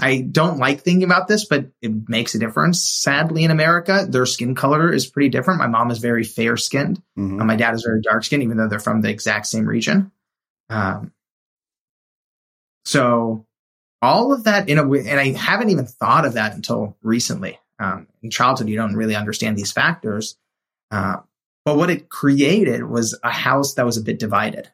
I 0.00 0.20
don't 0.20 0.58
like 0.58 0.80
thinking 0.80 1.02
about 1.02 1.26
this, 1.26 1.44
but 1.44 1.66
it 1.82 2.08
makes 2.08 2.34
a 2.34 2.38
difference. 2.38 2.82
Sadly, 2.82 3.42
in 3.42 3.50
America, 3.50 4.06
their 4.08 4.26
skin 4.26 4.54
color 4.54 4.92
is 4.92 5.06
pretty 5.06 5.28
different. 5.28 5.58
My 5.58 5.66
mom 5.66 5.90
is 5.90 5.98
very 5.98 6.22
fair 6.22 6.56
skinned, 6.56 7.02
mm-hmm. 7.18 7.38
and 7.38 7.46
my 7.46 7.56
dad 7.56 7.74
is 7.74 7.82
very 7.82 8.00
dark 8.00 8.24
skinned, 8.24 8.44
even 8.44 8.56
though 8.56 8.68
they're 8.68 8.78
from 8.78 9.00
the 9.00 9.10
exact 9.10 9.46
same 9.46 9.66
region. 9.66 10.12
Um, 10.70 11.12
so 12.84 13.46
all 14.00 14.32
of 14.32 14.44
that 14.44 14.68
in 14.68 14.78
a 14.78 14.86
way, 14.86 15.04
and 15.08 15.18
I 15.18 15.32
haven't 15.32 15.70
even 15.70 15.86
thought 15.86 16.24
of 16.24 16.34
that 16.34 16.54
until 16.54 16.96
recently. 17.02 17.58
Um, 17.80 18.06
in 18.22 18.30
childhood, 18.30 18.68
you 18.68 18.76
don't 18.76 18.96
really 18.96 19.16
understand 19.16 19.56
these 19.56 19.72
factors. 19.72 20.36
Uh, 20.90 21.18
but 21.64 21.76
what 21.76 21.90
it 21.90 22.08
created 22.08 22.84
was 22.84 23.18
a 23.22 23.30
house 23.30 23.74
that 23.74 23.86
was 23.86 23.96
a 23.96 24.02
bit 24.02 24.18
divided. 24.18 24.70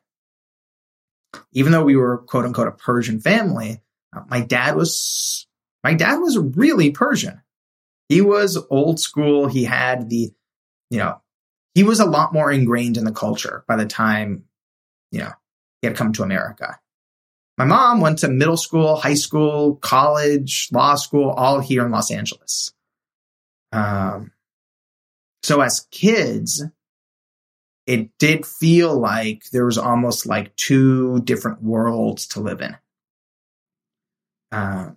Even 1.53 1.73
though 1.73 1.85
we 1.85 1.97
were 1.97 2.19
quote 2.19 2.45
unquote 2.45 2.69
a 2.69 2.73
Persian 2.73 3.21
family, 3.21 3.81
uh, 4.15 4.23
my 4.29 4.41
dad 4.41 4.77
was 4.77 5.47
my 5.83 5.95
dad 5.95 6.17
was 6.17 6.39
really 6.39 6.91
Persian. 6.91 7.43
He 8.09 8.21
was 8.21 8.59
old 8.71 9.01
school. 9.01 9.47
He 9.49 9.65
had 9.65 10.11
the, 10.11 10.33
you 10.91 10.99
know, 10.99 11.21
he 11.75 11.85
was 11.85 12.01
a 12.01 12.07
lot 12.07 12.33
more 12.33 12.51
ingrained 12.51 12.97
in 12.97 13.05
the 13.05 13.13
culture 13.13 13.65
by 13.67 13.77
the 13.77 13.87
time, 13.87 14.45
you 15.11 15.21
know, 15.21 15.33
he 15.81 15.89
had 15.89 15.97
come 15.97 16.13
to 16.15 16.23
America. 16.23 16.79
My 17.57 17.65
mom 17.65 18.01
went 18.01 18.19
to 18.21 18.29
middle 18.29 18.57
school, 18.57 18.97
high 18.97 19.15
school, 19.15 19.77
college, 19.77 20.69
law 20.73 20.97
school, 20.97 21.31
all 21.31 21.61
here 21.61 21.85
in 21.85 21.93
Los 21.93 22.11
Angeles. 22.11 22.73
Um, 23.73 24.33
so 25.43 25.61
as 25.61 25.87
kids, 25.91 26.65
it 27.87 28.17
did 28.19 28.47
feel 28.47 28.99
like 28.99 29.45
there 29.51 29.67
was 29.67 29.79
almost 29.79 30.27
like 30.27 30.55
two 30.57 31.21
different 31.21 31.63
worlds 31.63 32.29
to 32.29 32.41
live 32.41 32.61
in. 32.61 32.77
Um, 34.53 34.97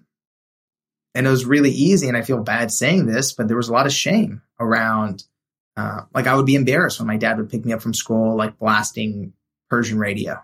and 1.13 1.25
it 1.25 1.29
was 1.29 1.45
really 1.45 1.71
easy. 1.71 2.07
And 2.07 2.15
I 2.15 2.21
feel 2.21 2.41
bad 2.43 2.71
saying 2.71 3.07
this, 3.07 3.33
but 3.33 3.47
there 3.47 3.57
was 3.57 3.69
a 3.69 3.73
lot 3.73 3.87
of 3.87 3.91
shame 3.91 4.41
around. 4.59 5.23
Uh, 5.75 6.01
like 6.13 6.27
I 6.27 6.35
would 6.35 6.45
be 6.45 6.55
embarrassed 6.55 6.99
when 6.99 7.07
my 7.07 7.17
dad 7.17 7.37
would 7.37 7.49
pick 7.49 7.65
me 7.65 7.73
up 7.73 7.81
from 7.81 7.93
school, 7.93 8.35
like 8.35 8.57
blasting 8.57 9.33
Persian 9.69 9.99
radio. 9.99 10.41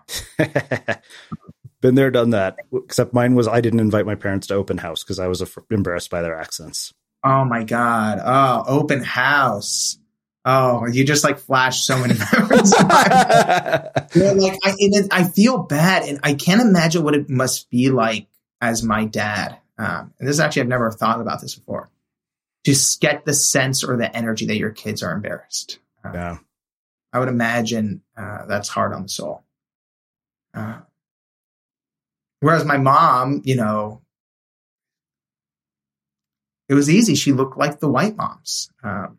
Been 1.80 1.94
there, 1.94 2.10
done 2.10 2.30
that. 2.30 2.56
Except 2.72 3.12
mine 3.12 3.34
was 3.34 3.48
I 3.48 3.60
didn't 3.60 3.80
invite 3.80 4.06
my 4.06 4.14
parents 4.14 4.46
to 4.48 4.54
open 4.54 4.78
house 4.78 5.02
because 5.02 5.18
I 5.18 5.28
was 5.28 5.42
embarrassed 5.70 6.10
by 6.10 6.22
their 6.22 6.38
accents. 6.38 6.92
Oh 7.22 7.44
my 7.44 7.64
God. 7.64 8.20
Oh, 8.24 8.64
open 8.66 9.02
house. 9.02 9.98
Oh, 10.44 10.86
you 10.86 11.04
just 11.04 11.24
like 11.24 11.38
flash 11.38 11.84
so 11.84 11.98
many 11.98 12.14
memories. 12.32 12.74
yeah, 12.78 13.90
like 14.14 14.58
I, 14.62 14.74
I 15.10 15.24
feel 15.24 15.58
bad, 15.58 16.02
and 16.02 16.20
I 16.22 16.34
can't 16.34 16.60
imagine 16.60 17.02
what 17.02 17.14
it 17.14 17.30
must 17.30 17.70
be 17.70 17.90
like 17.90 18.26
as 18.60 18.82
my 18.82 19.06
dad. 19.06 19.58
Um, 19.78 20.12
and 20.18 20.28
this 20.28 20.34
is 20.34 20.40
actually 20.40 20.62
I've 20.62 20.68
never 20.68 20.90
thought 20.90 21.20
about 21.20 21.40
this 21.40 21.54
before. 21.54 21.90
Just 22.64 23.00
get 23.00 23.24
the 23.24 23.32
sense 23.32 23.82
or 23.84 23.96
the 23.96 24.14
energy 24.14 24.46
that 24.46 24.56
your 24.56 24.70
kids 24.70 25.02
are 25.02 25.12
embarrassed. 25.12 25.78
Uh, 26.04 26.10
yeah, 26.12 26.38
I 27.12 27.18
would 27.20 27.28
imagine 27.28 28.02
uh, 28.16 28.44
that's 28.46 28.68
hard 28.68 28.92
on 28.92 29.04
the 29.04 29.08
soul. 29.08 29.44
Uh, 30.52 30.80
whereas 32.40 32.64
my 32.66 32.76
mom, 32.76 33.40
you 33.44 33.56
know, 33.56 34.02
it 36.68 36.74
was 36.74 36.90
easy. 36.90 37.14
She 37.14 37.32
looked 37.32 37.56
like 37.56 37.80
the 37.80 37.88
white 37.88 38.16
moms. 38.16 38.70
Um, 38.82 39.18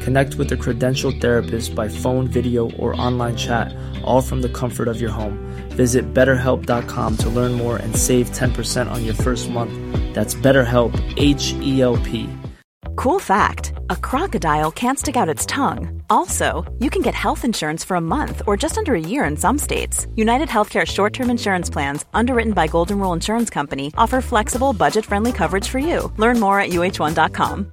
Connect 0.00 0.34
with 0.36 0.50
a 0.52 0.56
credentialed 0.56 1.20
therapist 1.20 1.74
by 1.74 1.88
phone, 1.88 2.26
video, 2.28 2.70
or 2.72 3.00
online 3.00 3.36
chat, 3.36 3.74
all 4.04 4.20
from 4.20 4.42
the 4.42 4.48
comfort 4.48 4.88
of 4.88 5.00
your 5.00 5.10
home. 5.10 5.38
Visit 5.70 6.12
betterhelp.com 6.12 7.16
to 7.18 7.28
learn 7.30 7.52
more 7.52 7.76
and 7.76 7.94
save 7.94 8.30
10% 8.30 8.90
on 8.90 9.04
your 9.04 9.14
first 9.14 9.48
month. 9.50 9.72
That's 10.14 10.34
BetterHelp, 10.34 10.92
H 11.16 11.52
E 11.60 11.80
L 11.80 11.96
P. 11.98 12.28
Cool 12.96 13.18
fact 13.18 13.74
a 13.90 13.96
crocodile 13.96 14.70
can't 14.72 14.98
stick 14.98 15.16
out 15.16 15.28
its 15.28 15.46
tongue. 15.46 16.02
Also, 16.08 16.64
you 16.78 16.90
can 16.90 17.02
get 17.02 17.14
health 17.14 17.44
insurance 17.44 17.84
for 17.84 17.96
a 17.96 18.00
month 18.00 18.42
or 18.46 18.56
just 18.56 18.78
under 18.78 18.94
a 18.94 19.00
year 19.00 19.24
in 19.24 19.36
some 19.36 19.58
states. 19.58 20.06
United 20.16 20.48
Healthcare 20.48 20.86
short 20.86 21.12
term 21.12 21.30
insurance 21.30 21.70
plans, 21.70 22.04
underwritten 22.14 22.52
by 22.52 22.66
Golden 22.66 22.98
Rule 22.98 23.12
Insurance 23.12 23.50
Company, 23.50 23.92
offer 23.96 24.20
flexible, 24.20 24.72
budget 24.72 25.04
friendly 25.04 25.32
coverage 25.32 25.68
for 25.68 25.78
you. 25.78 26.12
Learn 26.16 26.40
more 26.40 26.58
at 26.58 26.70
uh1.com. 26.70 27.72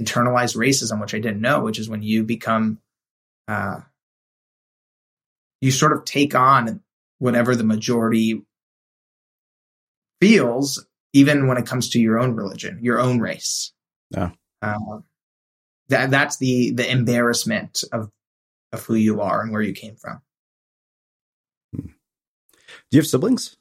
internalized 0.00 0.56
racism, 0.56 1.00
which 1.00 1.14
I 1.14 1.18
didn't 1.18 1.40
know, 1.40 1.62
which 1.62 1.78
is 1.78 1.88
when 1.88 2.02
you 2.02 2.24
become, 2.24 2.78
uh, 3.48 3.80
you 5.60 5.70
sort 5.70 5.92
of 5.92 6.04
take 6.04 6.34
on 6.34 6.80
whatever 7.18 7.54
the 7.54 7.64
majority 7.64 8.42
feels, 10.20 10.84
even 11.12 11.46
when 11.46 11.58
it 11.58 11.66
comes 11.66 11.90
to 11.90 12.00
your 12.00 12.18
own 12.18 12.34
religion, 12.34 12.78
your 12.82 13.00
own 13.00 13.20
race. 13.20 13.72
Yeah. 14.10 14.30
Uh, 14.60 15.00
that 15.88 16.10
that's 16.10 16.38
the 16.38 16.70
the 16.72 16.90
embarrassment 16.90 17.84
of 17.92 18.10
of 18.72 18.84
who 18.84 18.94
you 18.94 19.20
are 19.20 19.42
and 19.42 19.52
where 19.52 19.62
you 19.62 19.72
came 19.72 19.96
from. 19.96 20.20
Hmm. 21.74 21.86
Do 21.86 22.96
you 22.96 23.00
have 23.00 23.06
siblings? 23.06 23.56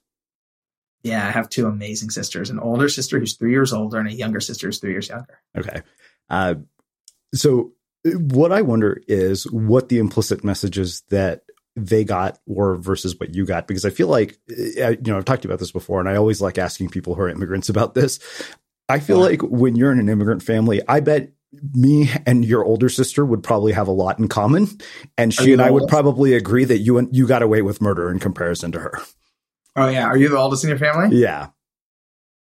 Yeah, 1.04 1.28
I 1.28 1.32
have 1.32 1.50
two 1.50 1.68
amazing 1.68 2.12
sisters. 2.12 2.50
An 2.50 2.60
older 2.60 2.88
sister 2.88 3.20
who's 3.20 3.36
three 3.36 3.52
years 3.52 3.74
older, 3.74 4.00
and 4.00 4.08
a 4.08 4.14
younger 4.14 4.40
sister 4.40 4.68
who's 4.68 4.80
three 4.80 4.92
years 4.92 5.10
younger. 5.10 5.40
Okay. 5.58 5.82
Uh, 6.34 6.56
so, 7.36 7.74
what 8.06 8.52
I 8.52 8.64
wonder 8.64 9.00
is 9.08 9.50
what 9.52 9.90
the 9.90 10.00
implicit 10.00 10.44
messages 10.44 11.04
that 11.10 11.44
they 11.76 12.04
got 12.04 12.40
were 12.48 12.76
versus 12.78 13.20
what 13.20 13.36
you 13.36 13.46
got, 13.46 13.68
because 13.68 13.86
I 13.86 13.92
feel 13.92 14.08
like, 14.08 14.40
uh, 14.50 14.90
you 14.90 14.98
know, 15.06 15.18
I've 15.18 15.26
talked 15.26 15.46
about 15.46 15.60
this 15.60 15.72
before, 15.72 16.00
and 16.00 16.10
I 16.10 16.16
always 16.16 16.42
like 16.42 16.58
asking 16.58 16.90
people 16.90 17.14
who 17.14 17.22
are 17.22 17.30
immigrants 17.30 17.70
about 17.70 17.94
this. 17.94 18.20
I 18.90 19.00
feel 19.00 19.18
yeah. 19.18 19.26
like 19.26 19.42
when 19.44 19.76
you're 19.76 19.92
in 19.92 20.00
an 20.00 20.10
immigrant 20.10 20.42
family, 20.42 20.82
I 20.88 21.02
bet 21.02 21.32
me 21.74 22.10
and 22.26 22.44
your 22.44 22.66
older 22.66 22.90
sister 22.90 23.24
would 23.24 23.44
probably 23.44 23.74
have 23.74 23.88
a 23.88 23.92
lot 23.92 24.18
in 24.18 24.28
common, 24.28 24.68
and 25.18 25.32
she 25.32 25.54
and 25.54 25.62
I 25.62 25.70
would 25.70 25.88
probably 25.88 26.34
agree 26.34 26.66
that 26.66 26.80
you 26.80 26.98
and 26.98 27.16
you 27.16 27.28
got 27.28 27.44
away 27.44 27.62
with 27.62 27.80
murder 27.80 28.10
in 28.10 28.18
comparison 28.18 28.72
to 28.72 28.80
her. 28.80 29.00
Oh 29.76 29.88
yeah, 29.88 30.06
are 30.06 30.18
you 30.18 30.30
the 30.30 30.38
oldest 30.38 30.64
in 30.64 30.70
your 30.70 30.80
family? 30.80 31.16
Yeah. 31.16 31.50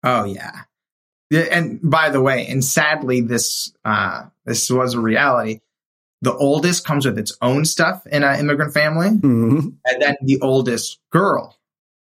Oh 0.05 0.25
yeah. 0.25 0.63
Yeah, 1.31 1.47
and 1.51 1.81
by 1.83 2.11
the 2.11 2.21
way, 2.21 2.47
and 2.49 2.65
sadly, 2.65 3.21
this 3.21 3.73
uh, 3.85 4.25
this 4.45 4.69
was 4.69 4.95
a 4.95 5.01
reality. 5.01 5.61
The 6.23 6.35
oldest 6.35 6.85
comes 6.85 7.07
with 7.07 7.19
its 7.19 7.37
own 7.41 7.65
stuff 7.65 8.07
in 8.07 8.25
an 8.25 8.41
immigrant 8.41 8.75
family, 8.75 9.11
mm-hmm. 9.11 9.69
and 9.87 10.03
then 10.03 10.17
the 10.23 10.41
oldest 10.43 10.99
girl 11.11 11.57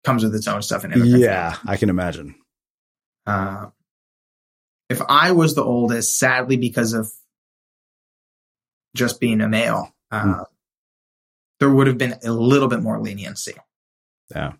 comes 0.03 0.23
with 0.23 0.33
its 0.35 0.47
own 0.47 0.61
stuff 0.61 0.85
in 0.85 0.93
immigrant. 0.93 1.19
Yeah, 1.19 1.53
family. 1.53 1.73
I 1.73 1.77
can 1.77 1.89
imagine. 1.89 2.35
Uh, 3.25 3.67
if 4.89 5.01
I 5.09 5.31
was 5.31 5.55
the 5.55 5.63
oldest, 5.63 6.17
sadly, 6.17 6.57
because 6.57 6.93
of 6.93 7.11
just 8.95 9.19
being 9.19 9.41
a 9.41 9.49
male, 9.49 9.93
uh, 10.11 10.23
mm. 10.23 10.45
there 11.59 11.69
would 11.69 11.87
have 11.87 11.97
been 11.97 12.19
a 12.23 12.31
little 12.31 12.67
bit 12.67 12.83
more 12.83 13.01
leniency. 13.01 13.53
Yeah. 14.29 14.53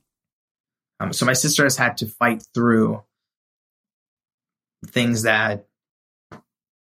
Um, 0.99 1.13
so 1.13 1.25
my 1.25 1.34
sister 1.34 1.63
has 1.63 1.78
had 1.78 1.97
to 1.97 2.08
fight 2.08 2.43
through 2.54 3.04
things 4.86 5.24
that, 5.24 5.67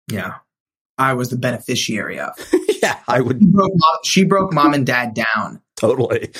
yeah, 0.07 0.35
I 0.97 1.13
was 1.13 1.29
the 1.29 1.37
beneficiary 1.37 2.19
of. 2.19 2.31
yeah, 2.81 2.99
I 3.07 3.21
would. 3.21 3.39
She 3.39 3.47
broke, 3.47 3.71
mom, 3.75 3.97
she 4.03 4.23
broke 4.23 4.53
mom 4.53 4.73
and 4.73 4.85
dad 4.85 5.13
down. 5.13 5.61
Totally. 5.75 6.31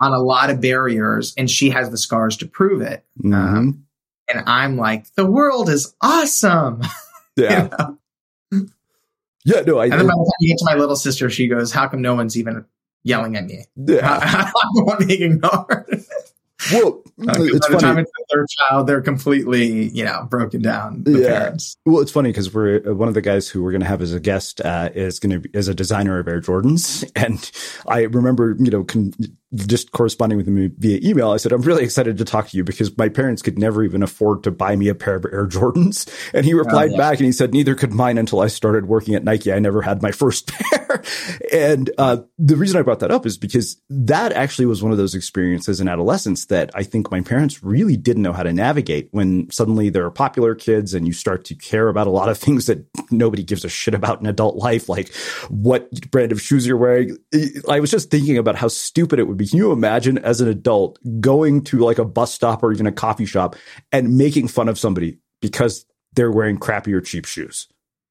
On 0.00 0.12
a 0.12 0.18
lot 0.18 0.50
of 0.50 0.60
barriers, 0.60 1.34
and 1.36 1.50
she 1.50 1.70
has 1.70 1.90
the 1.90 1.98
scars 1.98 2.36
to 2.38 2.46
prove 2.46 2.82
it. 2.82 3.04
Mm-hmm. 3.22 3.34
Um, 3.34 3.86
and 4.28 4.44
I'm 4.46 4.76
like, 4.76 5.12
the 5.14 5.26
world 5.26 5.68
is 5.68 5.94
awesome. 6.00 6.82
Yeah. 7.38 7.64
you 8.50 8.58
know? 8.58 8.66
Yeah, 9.44 9.60
no, 9.60 9.78
I. 9.78 9.84
And 9.84 9.92
then 9.92 10.06
by 10.06 10.14
the 10.14 10.32
time 10.32 10.40
you 10.40 10.48
get 10.48 10.58
to 10.58 10.64
my 10.64 10.74
little 10.74 10.96
sister, 10.96 11.28
she 11.28 11.48
goes, 11.48 11.70
"How 11.70 11.86
come 11.86 12.00
no 12.00 12.14
one's 12.14 12.36
even 12.36 12.64
yelling 13.04 13.36
at 13.36 13.44
me? 13.44 13.66
Yeah. 13.76 14.18
I'm 14.22 14.70
the 14.74 14.84
one 14.84 15.06
being 15.06 15.34
ignored." 15.34 16.04
Well, 16.72 17.02
uh, 17.28 17.34
it's 17.38 17.66
by 17.68 17.74
the 17.74 17.80
time 17.80 17.98
it's 17.98 18.10
the 18.10 18.24
third 18.32 18.46
child, 18.48 18.86
they're 18.86 19.00
completely, 19.00 19.88
you 19.88 20.04
know, 20.04 20.26
broken 20.28 20.60
down. 20.62 21.02
yeah. 21.06 21.28
Parents. 21.28 21.76
Well, 21.86 22.00
it's 22.00 22.10
funny 22.10 22.30
because 22.30 22.52
we're 22.52 22.82
uh, 22.86 22.94
one 22.94 23.08
of 23.08 23.14
the 23.14 23.22
guys 23.22 23.48
who 23.48 23.62
we're 23.62 23.70
going 23.70 23.80
to 23.80 23.86
have 23.86 24.02
as 24.02 24.12
a 24.12 24.20
guest 24.20 24.60
uh, 24.60 24.90
is 24.94 25.18
going 25.18 25.32
to 25.32 25.40
be 25.40 25.50
as 25.56 25.68
a 25.68 25.74
designer 25.74 26.18
of 26.18 26.28
Air 26.28 26.40
Jordans, 26.40 27.10
and 27.16 27.50
I 27.88 28.02
remember, 28.02 28.56
you 28.58 28.70
know, 28.70 28.84
con- 28.84 29.14
just 29.56 29.92
corresponding 29.92 30.38
with 30.38 30.48
him 30.48 30.74
via 30.78 31.00
email. 31.02 31.30
I 31.30 31.36
said, 31.38 31.52
"I'm 31.52 31.62
really 31.62 31.84
excited 31.84 32.18
to 32.18 32.24
talk 32.24 32.48
to 32.48 32.56
you 32.56 32.64
because 32.64 32.96
my 32.96 33.08
parents 33.08 33.42
could 33.42 33.58
never 33.58 33.82
even 33.82 34.02
afford 34.02 34.42
to 34.44 34.50
buy 34.50 34.76
me 34.76 34.88
a 34.88 34.94
pair 34.94 35.16
of 35.16 35.24
Air 35.24 35.46
Jordans." 35.48 36.08
And 36.34 36.44
he 36.44 36.54
replied 36.54 36.90
oh, 36.90 36.92
yeah. 36.92 36.98
back 36.98 37.18
and 37.18 37.26
he 37.26 37.32
said, 37.32 37.52
"Neither 37.52 37.74
could 37.74 37.92
mine 37.92 38.18
until 38.18 38.40
I 38.40 38.48
started 38.48 38.86
working 38.86 39.14
at 39.14 39.24
Nike. 39.24 39.52
I 39.52 39.58
never 39.58 39.82
had 39.82 40.02
my 40.02 40.12
first 40.12 40.46
pair." 40.48 41.02
and 41.52 41.90
uh, 41.98 42.18
the 42.38 42.56
reason 42.56 42.78
I 42.78 42.82
brought 42.82 43.00
that 43.00 43.10
up 43.10 43.26
is 43.26 43.38
because 43.38 43.80
that 43.90 44.32
actually 44.32 44.66
was 44.66 44.82
one 44.82 44.92
of 44.92 44.98
those 44.98 45.14
experiences 45.14 45.80
in 45.80 45.88
adolescence 45.88 46.46
that 46.46 46.70
I 46.74 46.82
think 46.82 47.10
my 47.10 47.20
parents 47.20 47.62
really 47.62 47.96
didn't 47.96 48.22
know 48.22 48.32
how 48.32 48.42
to 48.42 48.52
navigate 48.52 49.08
when 49.12 49.50
suddenly 49.50 49.90
there 49.90 50.04
are 50.04 50.10
popular 50.10 50.54
kids 50.54 50.94
and 50.94 51.06
you 51.06 51.12
start 51.12 51.44
to 51.46 51.54
care 51.54 51.88
about 51.88 52.06
a 52.06 52.10
lot 52.10 52.28
of 52.28 52.38
things 52.38 52.66
that 52.66 52.86
nobody 53.10 53.42
gives 53.42 53.64
a 53.64 53.68
shit 53.68 53.94
about 53.94 54.20
in 54.20 54.26
adult 54.26 54.56
life, 54.56 54.88
like 54.88 55.14
what 55.48 55.90
brand 56.10 56.32
of 56.32 56.40
shoes 56.40 56.66
you're 56.66 56.76
wearing. 56.76 57.16
I 57.68 57.80
was 57.80 57.90
just 57.90 58.10
thinking 58.10 58.38
about 58.38 58.56
how 58.56 58.68
stupid 58.68 59.18
it 59.18 59.24
would 59.24 59.36
be. 59.36 59.45
Can 59.46 59.58
you 59.58 59.72
imagine 59.72 60.18
as 60.18 60.40
an 60.40 60.48
adult 60.48 60.98
going 61.20 61.62
to 61.64 61.78
like 61.78 61.98
a 61.98 62.04
bus 62.04 62.32
stop 62.32 62.62
or 62.62 62.72
even 62.72 62.86
a 62.86 62.92
coffee 62.92 63.26
shop 63.26 63.56
and 63.92 64.16
making 64.16 64.48
fun 64.48 64.68
of 64.68 64.78
somebody 64.78 65.18
because 65.40 65.86
they're 66.12 66.32
wearing 66.32 66.58
crappy 66.58 66.92
or 66.92 67.00
cheap 67.00 67.26
shoes? 67.26 67.68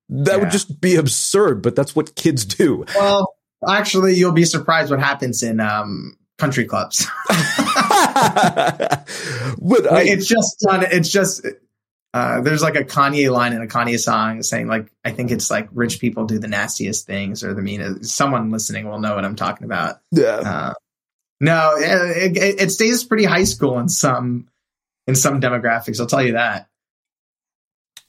That 0.10 0.34
yeah. 0.34 0.38
would 0.38 0.52
just 0.52 0.80
be 0.80 0.96
absurd, 0.96 1.62
but 1.62 1.76
that's 1.76 1.96
what 1.96 2.16
kids 2.16 2.46
do. 2.46 2.86
Well, 2.96 3.34
actually, 3.68 4.14
you'll 4.14 4.32
be 4.32 4.46
surprised 4.46 4.92
what 4.92 5.00
happens 5.00 5.42
in 5.42 5.60
um, 5.60 6.18
country 6.38 6.66
clubs. 6.66 7.08
but 7.28 7.42
I, 9.92 10.04
it's 10.04 10.28
just 10.28 10.60
done. 10.60 10.86
It's 10.92 11.10
just 11.10 11.46
uh, 12.14 12.42
there's 12.42 12.62
like 12.62 12.76
a 12.76 12.84
Kanye 12.84 13.30
line 13.30 13.52
in 13.52 13.62
a 13.62 13.68
Kanye 13.68 14.00
song 14.00 14.42
saying 14.42 14.68
like 14.68 14.92
I 15.04 15.12
think 15.12 15.32
it's 15.32 15.52
like 15.52 15.68
rich 15.74 16.00
people 16.00 16.26
do 16.26 16.40
the 16.40 16.48
nastiest 16.48 17.06
things 17.06 17.44
or 17.44 17.54
the 17.54 17.62
meanest. 17.62 18.06
Someone 18.16 18.52
listening 18.52 18.88
will 18.88 19.00
know 19.00 19.16
what 19.16 19.26
I'm 19.26 19.36
talking 19.36 19.66
about. 19.66 19.98
Yeah. 20.12 20.38
Uh, 20.38 20.74
no, 21.46 21.76
it, 21.78 22.36
it, 22.36 22.62
it, 22.62 22.72
stays 22.72 23.04
pretty 23.04 23.24
high 23.24 23.44
school 23.44 23.78
in 23.80 23.88
some 23.88 24.48
in 25.08 25.16
some 25.16 25.40
demographics. 25.40 26.00
I'll 26.00 26.08
tell 26.08 26.24
you 26.24 26.34
that. 26.34 26.68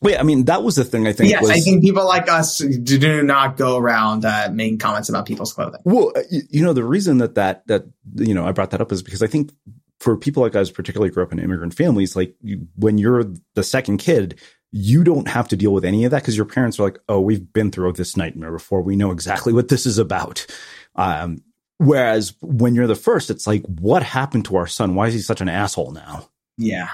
Wait, 0.00 0.18
I 0.18 0.22
mean 0.22 0.46
that 0.46 0.62
was 0.62 0.76
the 0.76 0.84
thing. 0.84 1.06
I 1.06 1.12
think. 1.12 1.30
Yes, 1.30 1.42
was, 1.42 1.50
I 1.50 1.60
think 1.60 1.82
people 1.82 2.06
like 2.06 2.30
us 2.30 2.58
do 2.58 3.22
not 3.22 3.56
go 3.56 3.76
around 3.76 4.24
uh, 4.24 4.48
making 4.52 4.78
comments 4.78 5.08
about 5.08 5.26
people's 5.26 5.52
clothing. 5.52 5.80
Well, 5.84 6.12
uh, 6.16 6.22
you 6.30 6.64
know 6.64 6.72
the 6.72 6.84
reason 6.84 7.18
that 7.18 7.34
that 7.34 7.66
that 7.66 7.86
you 8.14 8.34
know 8.34 8.46
I 8.46 8.52
brought 8.52 8.70
that 8.70 8.80
up 8.80 8.90
is 8.90 9.02
because 9.02 9.22
I 9.22 9.26
think 9.26 9.52
for 10.00 10.16
people 10.16 10.42
like 10.42 10.56
us, 10.56 10.70
particularly 10.70 11.12
grew 11.12 11.22
up 11.22 11.32
in 11.32 11.38
immigrant 11.38 11.74
families, 11.74 12.16
like 12.16 12.34
you, 12.42 12.66
when 12.76 12.98
you're 12.98 13.24
the 13.54 13.62
second 13.62 13.98
kid, 13.98 14.38
you 14.72 15.04
don't 15.04 15.28
have 15.28 15.48
to 15.48 15.56
deal 15.56 15.72
with 15.72 15.84
any 15.84 16.04
of 16.04 16.10
that 16.10 16.22
because 16.22 16.36
your 16.36 16.46
parents 16.46 16.78
are 16.78 16.84
like, 16.84 16.98
oh, 17.08 17.20
we've 17.20 17.52
been 17.52 17.70
through 17.70 17.92
this 17.92 18.16
nightmare 18.16 18.52
before. 18.52 18.82
We 18.82 18.96
know 18.96 19.10
exactly 19.10 19.52
what 19.52 19.68
this 19.68 19.86
is 19.86 19.98
about. 19.98 20.46
Um, 20.94 21.42
whereas 21.78 22.34
when 22.40 22.74
you're 22.74 22.86
the 22.86 22.94
first, 22.94 23.30
it's 23.30 23.46
like, 23.46 23.62
what 23.66 24.02
happened 24.02 24.44
to 24.46 24.56
our 24.56 24.66
son? 24.66 24.94
Why 24.94 25.08
is 25.08 25.14
he 25.14 25.20
such 25.20 25.40
an 25.40 25.48
asshole 25.48 25.92
now? 25.92 26.28
Yeah. 26.58 26.90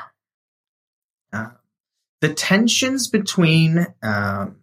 Uh, 1.32 1.50
the 2.20 2.32
tensions 2.34 3.08
between 3.08 3.86
um, 4.02 4.56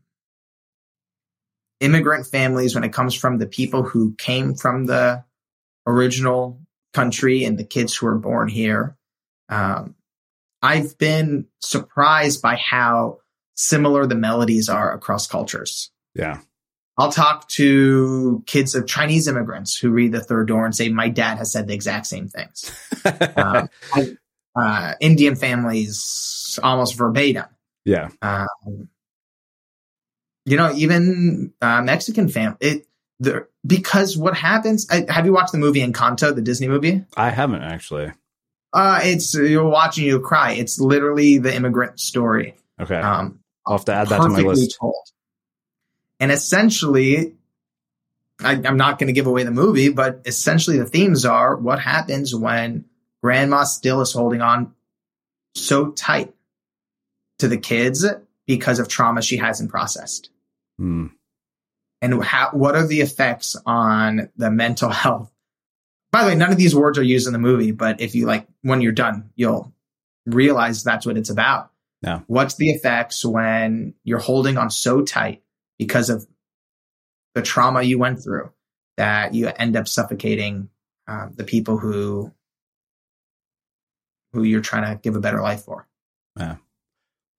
immigrant 1.79 2.25
families 2.25 2.75
when 2.75 2.83
it 2.83 2.93
comes 2.93 3.13
from 3.13 3.37
the 3.37 3.47
people 3.47 3.83
who 3.83 4.13
came 4.15 4.53
from 4.53 4.85
the 4.85 5.23
original 5.87 6.59
country 6.93 7.43
and 7.43 7.57
the 7.57 7.63
kids 7.63 7.95
who 7.95 8.07
are 8.07 8.17
born 8.17 8.49
here. 8.49 8.97
Um, 9.49 9.95
I've 10.61 10.97
been 10.97 11.47
surprised 11.61 12.41
by 12.41 12.55
how 12.55 13.19
similar 13.55 14.05
the 14.05 14.15
melodies 14.15 14.69
are 14.69 14.93
across 14.93 15.27
cultures. 15.27 15.91
Yeah. 16.13 16.39
I'll 16.99 17.11
talk 17.11 17.47
to 17.49 18.43
kids 18.45 18.75
of 18.75 18.85
Chinese 18.85 19.29
immigrants 19.29 19.77
who 19.77 19.89
read 19.89 20.11
the 20.11 20.19
third 20.19 20.49
door 20.49 20.65
and 20.65 20.75
say, 20.75 20.89
My 20.89 21.07
dad 21.07 21.37
has 21.37 21.49
said 21.49 21.65
the 21.67 21.73
exact 21.73 22.07
same 22.07 22.27
things. 22.27 22.69
um, 23.37 23.69
I, 23.93 24.17
uh, 24.53 24.93
Indian 24.99 25.37
families 25.37 26.59
almost 26.61 26.97
verbatim. 26.97 27.45
Yeah. 27.85 28.09
Um, 28.21 28.89
you 30.45 30.57
know, 30.57 30.73
even 30.73 31.53
uh, 31.61 31.81
Mexican 31.83 32.27
family. 32.27 32.57
It, 32.59 32.87
the, 33.21 33.47
because 33.65 34.17
what 34.17 34.35
happens? 34.35 34.85
I, 34.91 35.05
have 35.07 35.25
you 35.25 35.31
watched 35.31 35.53
the 35.53 35.57
movie 35.57 35.79
Encanto, 35.79 36.35
the 36.35 36.41
Disney 36.41 36.67
movie? 36.67 37.05
I 37.15 37.29
haven't 37.29 37.63
actually. 37.63 38.11
Uh, 38.73 38.99
it's 39.03 39.33
you're 39.33 39.63
watching 39.63 40.05
you 40.05 40.19
cry. 40.19 40.51
It's 40.51 40.79
literally 40.81 41.37
the 41.37 41.55
immigrant 41.55 42.01
story. 42.01 42.55
Okay. 42.79 42.99
Um, 42.99 43.39
I'll 43.65 43.77
have 43.77 43.85
to 43.85 43.93
add 43.93 44.07
that 44.09 44.21
to 44.21 44.29
my 44.29 44.39
list. 44.39 44.77
Told. 44.79 44.95
And 46.19 46.31
essentially, 46.31 47.35
I, 48.39 48.53
I'm 48.53 48.77
not 48.77 48.99
going 48.99 49.07
to 49.07 49.13
give 49.13 49.27
away 49.27 49.43
the 49.43 49.51
movie, 49.51 49.89
but 49.89 50.21
essentially 50.25 50.77
the 50.77 50.85
themes 50.85 51.25
are 51.25 51.55
what 51.55 51.79
happens 51.79 52.35
when 52.35 52.85
grandma 53.21 53.63
still 53.63 54.01
is 54.01 54.13
holding 54.13 54.41
on 54.41 54.73
so 55.55 55.91
tight 55.91 56.33
to 57.39 57.47
the 57.47 57.57
kids 57.57 58.05
because 58.45 58.79
of 58.79 58.87
trauma 58.87 59.21
she 59.21 59.37
hasn't 59.37 59.69
processed. 59.69 60.29
Hmm 60.77 61.07
and 62.01 62.23
how, 62.23 62.49
what 62.51 62.75
are 62.75 62.87
the 62.87 63.01
effects 63.01 63.55
on 63.65 64.29
the 64.37 64.51
mental 64.51 64.89
health? 64.89 65.31
By 66.11 66.23
the 66.23 66.29
way, 66.29 66.35
none 66.35 66.51
of 66.51 66.57
these 66.57 66.75
words 66.75 66.97
are 66.97 67.03
used 67.03 67.27
in 67.27 67.33
the 67.33 67.39
movie, 67.39 67.71
but 67.71 68.01
if 68.01 68.15
you 68.15 68.25
like, 68.25 68.47
when 68.61 68.81
you're 68.81 68.91
done, 68.91 69.29
you'll 69.35 69.73
realize 70.25 70.83
that's 70.83 71.05
what 71.05 71.17
it's 71.17 71.29
about. 71.29 71.71
Yeah. 72.01 72.21
What's 72.27 72.55
the 72.55 72.69
effects 72.71 73.23
when 73.23 73.93
you're 74.03 74.19
holding 74.19 74.57
on 74.57 74.71
so 74.71 75.01
tight 75.01 75.43
because 75.79 76.11
of 76.11 76.27
the 77.33 77.41
trauma 77.41 77.81
you 77.81 77.97
went 77.97 78.21
through 78.21 78.51
that 78.97 79.33
you 79.33 79.47
end 79.47 79.75
up 79.75 79.87
suffocating 79.87 80.69
um, 81.07 81.31
the 81.35 81.43
people 81.43 81.77
who 81.77 82.31
who 84.33 84.43
you're 84.43 84.61
trying 84.61 84.83
to 84.83 85.01
give 85.01 85.15
a 85.15 85.19
better 85.19 85.41
life 85.41 85.63
for. 85.63 85.87
Yeah. 86.37 86.57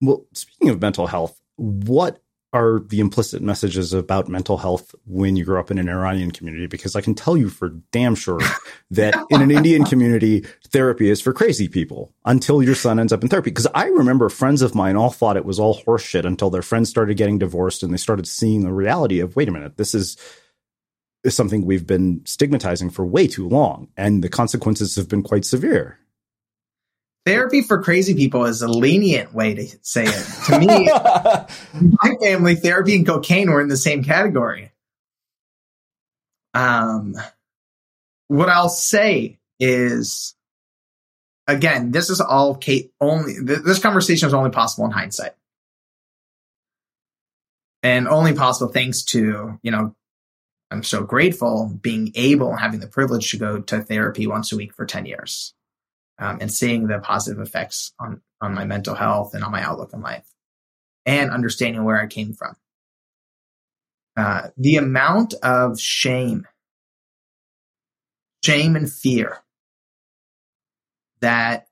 Well, 0.01 0.25
speaking 0.33 0.71
of 0.71 0.81
mental 0.81 1.07
health, 1.07 1.41
what 1.57 2.21
are 2.53 2.81
the 2.81 2.99
implicit 2.99 3.43
messages 3.43 3.93
about 3.93 4.29
mental 4.29 4.59
health 4.59 4.95
when 5.07 5.37
you 5.37 5.45
grow 5.45 5.61
up 5.61 5.71
in 5.71 5.79
an 5.79 5.89
Iranian 5.89 6.33
community? 6.33 6.67
Because 6.67 6.97
I 6.97 7.01
can 7.01 7.15
tell 7.15 7.37
you 7.37 7.49
for 7.49 7.71
damn 7.93 8.15
sure 8.15 8.41
that 8.91 9.15
in 9.31 9.41
an 9.41 9.51
Indian 9.51 9.85
community, 9.85 10.45
therapy 10.69 11.11
is 11.11 11.21
for 11.21 11.33
crazy 11.33 11.69
people 11.69 12.13
until 12.25 12.63
your 12.63 12.75
son 12.75 12.99
ends 12.99 13.13
up 13.13 13.23
in 13.23 13.29
therapy. 13.29 13.51
Because 13.51 13.69
I 13.75 13.87
remember 13.87 14.29
friends 14.29 14.63
of 14.63 14.75
mine 14.75 14.97
all 14.97 15.11
thought 15.11 15.37
it 15.37 15.45
was 15.45 15.61
all 15.61 15.81
horseshit 15.83 16.25
until 16.25 16.51
their 16.51 16.63
friends 16.63 16.89
started 16.89 17.17
getting 17.17 17.39
divorced 17.39 17.83
and 17.83 17.93
they 17.93 17.99
started 17.99 18.27
seeing 18.27 18.63
the 18.63 18.73
reality 18.73 19.21
of, 19.21 19.37
wait 19.37 19.49
a 19.49 19.53
minute, 19.53 19.77
this 19.77 19.95
is, 19.95 20.17
is 21.23 21.37
something 21.37 21.65
we've 21.65 21.87
been 21.87 22.21
stigmatizing 22.25 22.91
for 22.91 23.07
way 23.07 23.29
too 23.29 23.49
long. 23.49 23.89
And 23.97 24.25
the 24.25 24.29
consequences 24.29 24.97
have 24.97 25.09
been 25.09 25.23
quite 25.23 25.45
severe 25.45 25.99
therapy 27.31 27.63
for 27.63 27.81
crazy 27.81 28.15
people 28.15 28.45
is 28.45 28.61
a 28.61 28.69
lenient 28.69 29.33
way 29.33 29.55
to 29.55 29.67
say 29.83 30.05
it. 30.05 30.27
To 30.47 30.59
me, 30.59 30.67
my 32.03 32.15
family, 32.21 32.57
therapy 32.57 32.97
and 32.97 33.07
cocaine 33.07 33.51
were 33.51 33.61
in 33.61 33.69
the 33.69 33.77
same 33.77 34.03
category. 34.03 34.73
Um, 36.55 37.15
what 38.27 38.49
I'll 38.49 38.69
say 38.69 39.39
is, 39.61 40.35
again, 41.47 41.93
this 41.93 42.11
is 42.11 42.21
all 42.21 42.57
Kate 42.57 42.93
only, 43.01 43.35
this 43.41 43.79
conversation 43.79 44.27
is 44.27 44.35
only 44.35 44.51
possible 44.51 44.85
in 44.87 44.91
hindsight. 44.91 45.33
And 47.83 48.09
only 48.09 48.35
possible 48.35 48.73
thanks 48.73 49.05
to, 49.05 49.59
you 49.63 49.71
know, 49.71 49.95
I'm 50.73 50.83
so 50.83 51.05
grateful 51.05 51.79
being 51.81 52.13
able, 52.17 52.51
and 52.51 52.61
having 52.61 52.81
the 52.81 52.89
privilege 52.89 53.31
to 53.31 53.37
go 53.37 53.61
to 53.61 53.83
therapy 53.83 54.27
once 54.27 54.53
a 54.53 54.57
week 54.57 54.75
for 54.75 54.85
10 54.85 55.07
years. 55.07 55.55
Um, 56.21 56.39
and 56.41 56.53
seeing 56.53 56.87
the 56.87 56.99
positive 56.99 57.41
effects 57.41 57.93
on 57.99 58.21
on 58.41 58.55
my 58.55 58.65
mental 58.65 58.95
health 58.95 59.35
and 59.35 59.43
on 59.43 59.51
my 59.51 59.63
outlook 59.63 59.93
in 59.93 60.01
life, 60.01 60.27
and 61.07 61.31
understanding 61.31 61.85
where 61.85 62.01
I 62.01 62.07
came 62.07 62.35
from. 62.35 62.55
Uh, 64.17 64.49
the 64.57 64.77
amount 64.77 65.35
of 65.43 65.81
shame, 65.81 66.47
shame 68.45 68.77
and 68.77 68.91
fear 68.91 69.39
that 71.21 71.67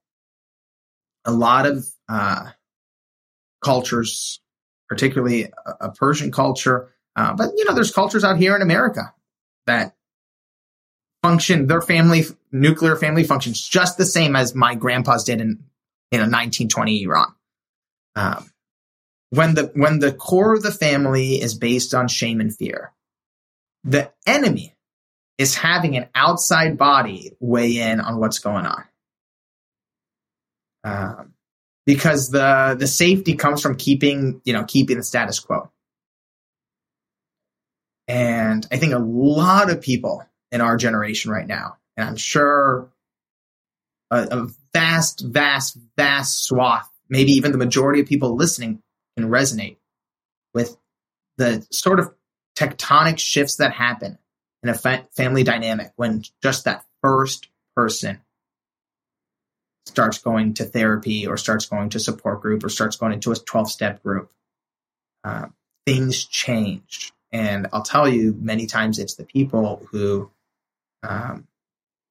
a 1.24 1.32
lot 1.32 1.66
of 1.66 1.86
uh, 2.08 2.50
cultures, 3.62 4.40
particularly 4.88 5.44
a, 5.44 5.86
a 5.86 5.92
Persian 5.92 6.32
culture, 6.32 6.94
uh, 7.16 7.34
but 7.34 7.50
you 7.56 7.64
know, 7.64 7.74
there's 7.74 7.92
cultures 7.92 8.24
out 8.24 8.38
here 8.38 8.54
in 8.54 8.62
America 8.62 9.12
that 9.66 9.94
function. 11.22 11.66
Their 11.66 11.80
family 11.80 12.24
nuclear 12.52 12.96
family 12.96 13.24
functions 13.24 13.66
just 13.66 13.98
the 13.98 14.04
same 14.04 14.36
as 14.36 14.54
my 14.54 14.74
grandpa's 14.74 15.24
did 15.24 15.40
in 15.40 15.64
in 16.10 16.20
a 16.20 16.24
1920 16.24 17.02
Iran. 17.02 17.34
Um, 18.16 18.50
when 19.30 19.54
the 19.54 19.70
when 19.74 19.98
the 19.98 20.12
core 20.12 20.54
of 20.54 20.62
the 20.62 20.72
family 20.72 21.34
is 21.34 21.54
based 21.54 21.94
on 21.94 22.08
shame 22.08 22.40
and 22.40 22.54
fear, 22.54 22.92
the 23.84 24.10
enemy 24.26 24.74
is 25.36 25.54
having 25.54 25.96
an 25.96 26.08
outside 26.14 26.76
body 26.76 27.32
weigh 27.38 27.78
in 27.78 28.00
on 28.00 28.18
what's 28.18 28.38
going 28.38 28.66
on. 28.66 28.84
Um, 30.84 31.34
because 31.86 32.30
the 32.30 32.76
the 32.78 32.86
safety 32.86 33.34
comes 33.34 33.62
from 33.62 33.76
keeping 33.76 34.40
you 34.44 34.52
know 34.52 34.64
keeping 34.64 34.96
the 34.96 35.02
status 35.02 35.40
quo. 35.40 35.70
And 38.06 38.66
I 38.72 38.78
think 38.78 38.94
a 38.94 38.98
lot 38.98 39.70
of 39.70 39.82
people 39.82 40.24
in 40.50 40.60
our 40.60 40.76
generation 40.76 41.30
right 41.30 41.46
now, 41.46 41.76
and 41.96 42.08
I'm 42.08 42.16
sure 42.16 42.88
a, 44.10 44.28
a 44.30 44.48
vast, 44.72 45.20
vast, 45.20 45.76
vast 45.96 46.44
swath, 46.44 46.90
maybe 47.08 47.32
even 47.32 47.52
the 47.52 47.58
majority 47.58 48.00
of 48.00 48.06
people 48.06 48.36
listening 48.36 48.82
can 49.16 49.28
resonate 49.28 49.76
with 50.54 50.76
the 51.36 51.66
sort 51.70 52.00
of 52.00 52.14
tectonic 52.56 53.18
shifts 53.18 53.56
that 53.56 53.72
happen 53.72 54.18
in 54.62 54.68
a 54.68 54.74
fa- 54.74 55.06
family 55.16 55.44
dynamic 55.44 55.92
when 55.96 56.22
just 56.42 56.64
that 56.64 56.84
first 57.02 57.48
person 57.76 58.20
starts 59.86 60.18
going 60.18 60.54
to 60.54 60.64
therapy 60.64 61.26
or 61.26 61.36
starts 61.36 61.66
going 61.66 61.88
to 61.90 62.00
support 62.00 62.42
group 62.42 62.62
or 62.64 62.68
starts 62.68 62.96
going 62.96 63.12
into 63.12 63.32
a 63.32 63.36
12 63.36 63.70
step 63.70 64.02
group. 64.02 64.30
Uh, 65.24 65.46
things 65.86 66.24
change. 66.24 67.12
And 67.32 67.68
I'll 67.72 67.82
tell 67.82 68.08
you, 68.08 68.36
many 68.38 68.66
times 68.66 68.98
it's 68.98 69.14
the 69.14 69.24
people 69.24 69.86
who 69.90 70.30
um, 71.02 71.46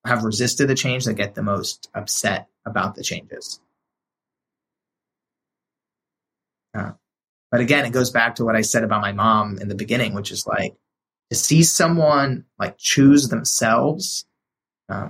have 0.06 0.24
resisted 0.24 0.68
the 0.68 0.76
change 0.76 1.06
that 1.06 1.14
get 1.14 1.36
the 1.36 1.44
most 1.44 1.90
upset 1.94 2.48
about 2.66 2.96
the 2.96 3.04
changes. 3.04 3.60
Uh, 6.74 6.92
but 7.52 7.62
again, 7.62 7.86
it 7.86 7.92
goes 7.94 8.12
back 8.12 8.36
to 8.36 8.46
what 8.46 8.56
I 8.56 8.62
said 8.62 8.84
about 8.84 9.02
my 9.02 9.14
mom 9.14 9.58
in 9.60 9.68
the 9.68 9.76
beginning, 9.76 10.14
which 10.14 10.32
is 10.32 10.46
like 10.46 10.76
to 11.30 11.36
see 11.36 11.64
someone 11.64 12.46
like 12.60 12.78
choose 12.78 13.30
themselves 13.30 14.26
uh, 14.90 15.10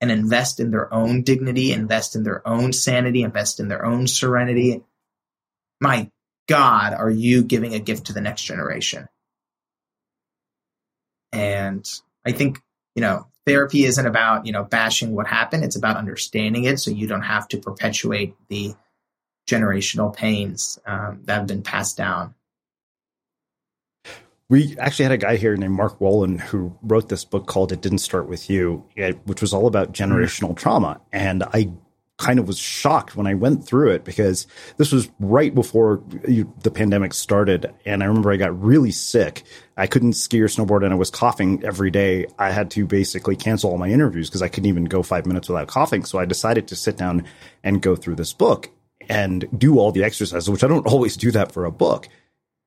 and 0.00 0.10
invest 0.10 0.60
in 0.60 0.70
their 0.70 0.92
own 0.92 1.22
dignity, 1.22 1.72
invest 1.72 2.16
in 2.16 2.22
their 2.22 2.46
own 2.46 2.72
sanity, 2.72 3.22
invest 3.22 3.60
in 3.60 3.68
their 3.68 3.84
own 3.84 4.06
serenity. 4.06 4.82
My 5.80 6.10
God, 6.48 6.92
are 6.94 7.10
you 7.10 7.42
giving 7.44 7.74
a 7.74 7.78
gift 7.78 8.06
to 8.06 8.12
the 8.12 8.20
next 8.20 8.42
generation? 8.44 9.08
And 11.32 11.88
I 12.24 12.32
think, 12.32 12.60
you 12.94 13.02
know, 13.02 13.26
therapy 13.46 13.84
isn't 13.84 14.06
about, 14.06 14.46
you 14.46 14.52
know, 14.52 14.64
bashing 14.64 15.14
what 15.14 15.26
happened. 15.26 15.64
It's 15.64 15.76
about 15.76 15.96
understanding 15.96 16.64
it 16.64 16.78
so 16.78 16.90
you 16.90 17.06
don't 17.06 17.22
have 17.22 17.48
to 17.48 17.58
perpetuate 17.58 18.34
the 18.48 18.74
generational 19.48 20.14
pains 20.14 20.78
um, 20.86 21.20
that 21.24 21.34
have 21.34 21.46
been 21.46 21.62
passed 21.62 21.96
down. 21.96 22.34
We 24.48 24.76
actually 24.78 25.04
had 25.04 25.12
a 25.12 25.18
guy 25.18 25.36
here 25.36 25.56
named 25.56 25.74
Mark 25.74 25.98
Wolynn 25.98 26.38
who 26.38 26.76
wrote 26.82 27.08
this 27.08 27.24
book 27.24 27.46
called 27.46 27.72
It 27.72 27.80
Didn't 27.80 27.98
Start 27.98 28.28
With 28.28 28.50
You, 28.50 28.84
which 29.24 29.40
was 29.40 29.54
all 29.54 29.66
about 29.66 29.92
generational 29.92 30.50
mm-hmm. 30.50 30.54
trauma. 30.54 31.00
And 31.10 31.42
I 31.42 31.70
kind 32.18 32.38
of 32.38 32.46
was 32.46 32.58
shocked 32.58 33.16
when 33.16 33.26
I 33.26 33.34
went 33.34 33.64
through 33.64 33.90
it 33.90 34.04
because 34.04 34.46
this 34.76 34.92
was 34.92 35.10
right 35.18 35.54
before 35.54 36.02
the 36.06 36.70
pandemic 36.72 37.14
started. 37.14 37.72
And 37.84 38.02
I 38.02 38.06
remember 38.06 38.30
I 38.30 38.36
got 38.36 38.62
really 38.62 38.92
sick. 38.92 39.42
I 39.76 39.86
couldn't 39.86 40.12
ski 40.12 40.40
or 40.40 40.48
snowboard 40.48 40.84
and 40.84 40.92
I 40.92 40.96
was 40.96 41.10
coughing 41.10 41.64
every 41.64 41.90
day. 41.90 42.26
I 42.38 42.50
had 42.50 42.70
to 42.72 42.86
basically 42.86 43.34
cancel 43.34 43.70
all 43.70 43.78
my 43.78 43.88
interviews 43.88 44.28
because 44.28 44.42
I 44.42 44.48
couldn't 44.48 44.68
even 44.68 44.84
go 44.84 45.02
five 45.02 45.26
minutes 45.26 45.48
without 45.48 45.68
coughing. 45.68 46.04
So 46.04 46.18
I 46.18 46.24
decided 46.24 46.68
to 46.68 46.76
sit 46.76 46.96
down 46.96 47.24
and 47.64 47.82
go 47.82 47.96
through 47.96 48.16
this 48.16 48.32
book 48.32 48.70
and 49.08 49.46
do 49.58 49.78
all 49.78 49.90
the 49.90 50.04
exercises, 50.04 50.48
which 50.48 50.62
I 50.62 50.68
don't 50.68 50.86
always 50.92 51.16
do 51.16 51.30
that 51.32 51.52
for 51.52 51.64
a 51.64 51.72
book. 51.72 52.08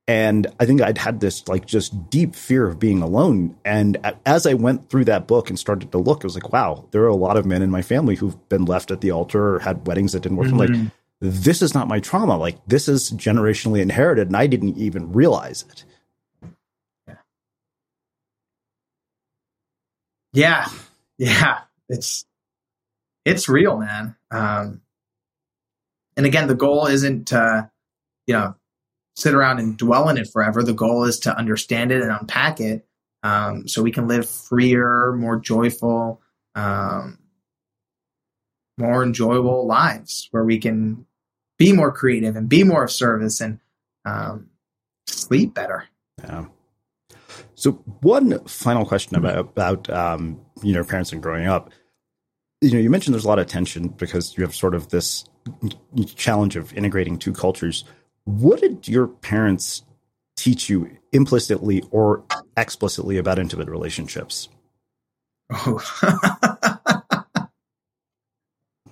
And 0.07 0.45
I 0.59 0.65
think 0.67 0.81
I'd 0.81 0.99
had 0.99 1.19
this 1.19 1.47
like 1.47 1.65
just 1.65 2.11
deep 2.11 2.35
fear 2.35 2.67
of 2.67 2.77
being 2.77 3.01
alone. 3.01 3.55
And 3.65 3.97
as 4.25 4.45
I 4.45 4.53
went 4.53 4.89
through 4.89 5.05
that 5.05 5.25
book 5.25 5.49
and 5.49 5.57
started 5.57 5.91
to 5.91 5.97
look, 5.97 6.19
it 6.19 6.25
was 6.25 6.35
like, 6.35 6.53
wow, 6.53 6.87
there 6.91 7.01
are 7.03 7.07
a 7.07 7.15
lot 7.15 7.37
of 7.37 7.45
men 7.45 7.63
in 7.63 7.71
my 7.71 7.81
family 7.81 8.15
who've 8.15 8.47
been 8.47 8.65
left 8.65 8.91
at 8.91 9.01
the 9.01 9.09
altar 9.09 9.55
or 9.55 9.59
had 9.59 9.87
weddings 9.87 10.13
that 10.13 10.21
didn't 10.21 10.37
work. 10.37 10.47
Mm-hmm. 10.47 10.61
I'm 10.61 10.67
like, 10.67 10.77
mm-hmm. 10.77 10.87
this 11.21 11.63
is 11.63 11.73
not 11.73 11.87
my 11.87 11.99
trauma. 11.99 12.37
Like 12.37 12.63
this 12.67 12.87
is 12.87 13.11
generationally 13.13 13.81
inherited, 13.81 14.27
and 14.27 14.37
I 14.37 14.45
didn't 14.45 14.77
even 14.77 15.11
realize 15.11 15.65
it. 15.69 15.85
Yeah. 17.07 17.15
Yeah. 20.33 20.67
Yeah. 21.17 21.59
It's 21.89 22.25
it's 23.25 23.49
real, 23.49 23.77
man. 23.77 24.15
Um, 24.29 24.81
and 26.15 26.25
again, 26.27 26.47
the 26.47 26.55
goal 26.55 26.85
isn't 26.85 27.29
to, 27.29 27.71
you 28.27 28.33
know, 28.33 28.55
sit 29.15 29.33
around 29.33 29.59
and 29.59 29.77
dwell 29.77 30.09
in 30.09 30.17
it 30.17 30.29
forever. 30.31 30.63
The 30.63 30.73
goal 30.73 31.05
is 31.05 31.19
to 31.21 31.37
understand 31.37 31.91
it 31.91 32.01
and 32.01 32.11
unpack 32.11 32.59
it 32.59 32.85
um, 33.23 33.67
so 33.67 33.81
we 33.81 33.91
can 33.91 34.07
live 34.07 34.29
freer, 34.29 35.13
more 35.13 35.37
joyful, 35.37 36.21
um, 36.53 37.17
more 38.77 39.03
enjoyable 39.03 39.65
lives 39.65 40.27
where 40.31 40.43
we 40.43 40.59
can 40.59 41.05
be 41.57 41.71
more 41.73 41.91
creative 41.91 42.35
and 42.35 42.49
be 42.49 42.63
more 42.63 42.83
of 42.83 42.91
service 42.91 43.41
and 43.41 43.59
um, 44.05 44.49
sleep 45.07 45.53
better. 45.53 45.85
Yeah. 46.19 46.45
So 47.55 47.71
one 48.01 48.43
final 48.45 48.85
question 48.85 49.15
about 49.15 49.37
about 49.37 49.89
um, 49.89 50.39
you 50.61 50.73
know 50.73 50.83
parents 50.83 51.11
and 51.11 51.23
growing 51.23 51.47
up. 51.47 51.71
You 52.61 52.71
know, 52.71 52.79
you 52.79 52.89
mentioned 52.89 53.13
there's 53.13 53.25
a 53.25 53.29
lot 53.29 53.39
of 53.39 53.47
tension 53.47 53.87
because 53.87 54.37
you 54.37 54.43
have 54.43 54.55
sort 54.55 54.75
of 54.75 54.89
this 54.89 55.25
challenge 56.15 56.55
of 56.55 56.73
integrating 56.73 57.17
two 57.17 57.33
cultures. 57.33 57.85
What 58.25 58.61
did 58.61 58.87
your 58.87 59.07
parents 59.07 59.83
teach 60.35 60.69
you 60.69 60.97
implicitly 61.11 61.83
or 61.91 62.23
explicitly 62.57 63.17
about 63.17 63.39
intimate 63.39 63.69
relationships? 63.69 64.49
Oh, 65.51 65.79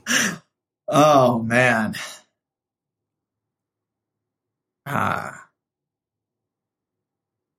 oh 0.87 1.39
man. 1.39 1.95
Ah. 4.85 5.49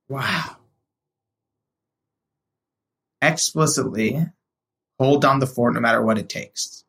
Wow. 0.07 0.57
Explicitly 3.21 4.25
hold 4.99 5.21
down 5.21 5.39
the 5.39 5.47
fort 5.47 5.73
no 5.73 5.81
matter 5.81 6.01
what 6.01 6.17
it 6.17 6.29
takes 6.29 6.85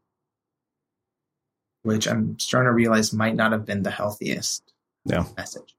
which 1.82 2.08
I'm 2.08 2.38
starting 2.38 2.68
to 2.68 2.72
realize 2.72 3.12
might 3.12 3.36
not 3.36 3.52
have 3.52 3.64
been 3.64 3.82
the 3.84 3.90
healthiest 3.92 4.65
yeah. 5.06 5.24
message. 5.36 5.76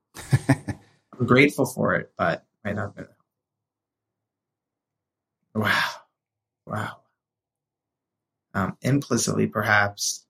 I'm 1.19 1.25
grateful 1.25 1.65
for 1.65 1.95
it, 1.95 2.11
but 2.17 2.45
might 2.63 2.75
not 2.75 2.95
been. 2.95 3.07
Wow. 5.53 5.89
Wow. 6.65 6.97
Um, 8.53 8.77
implicitly, 8.81 9.47
perhaps, 9.47 10.25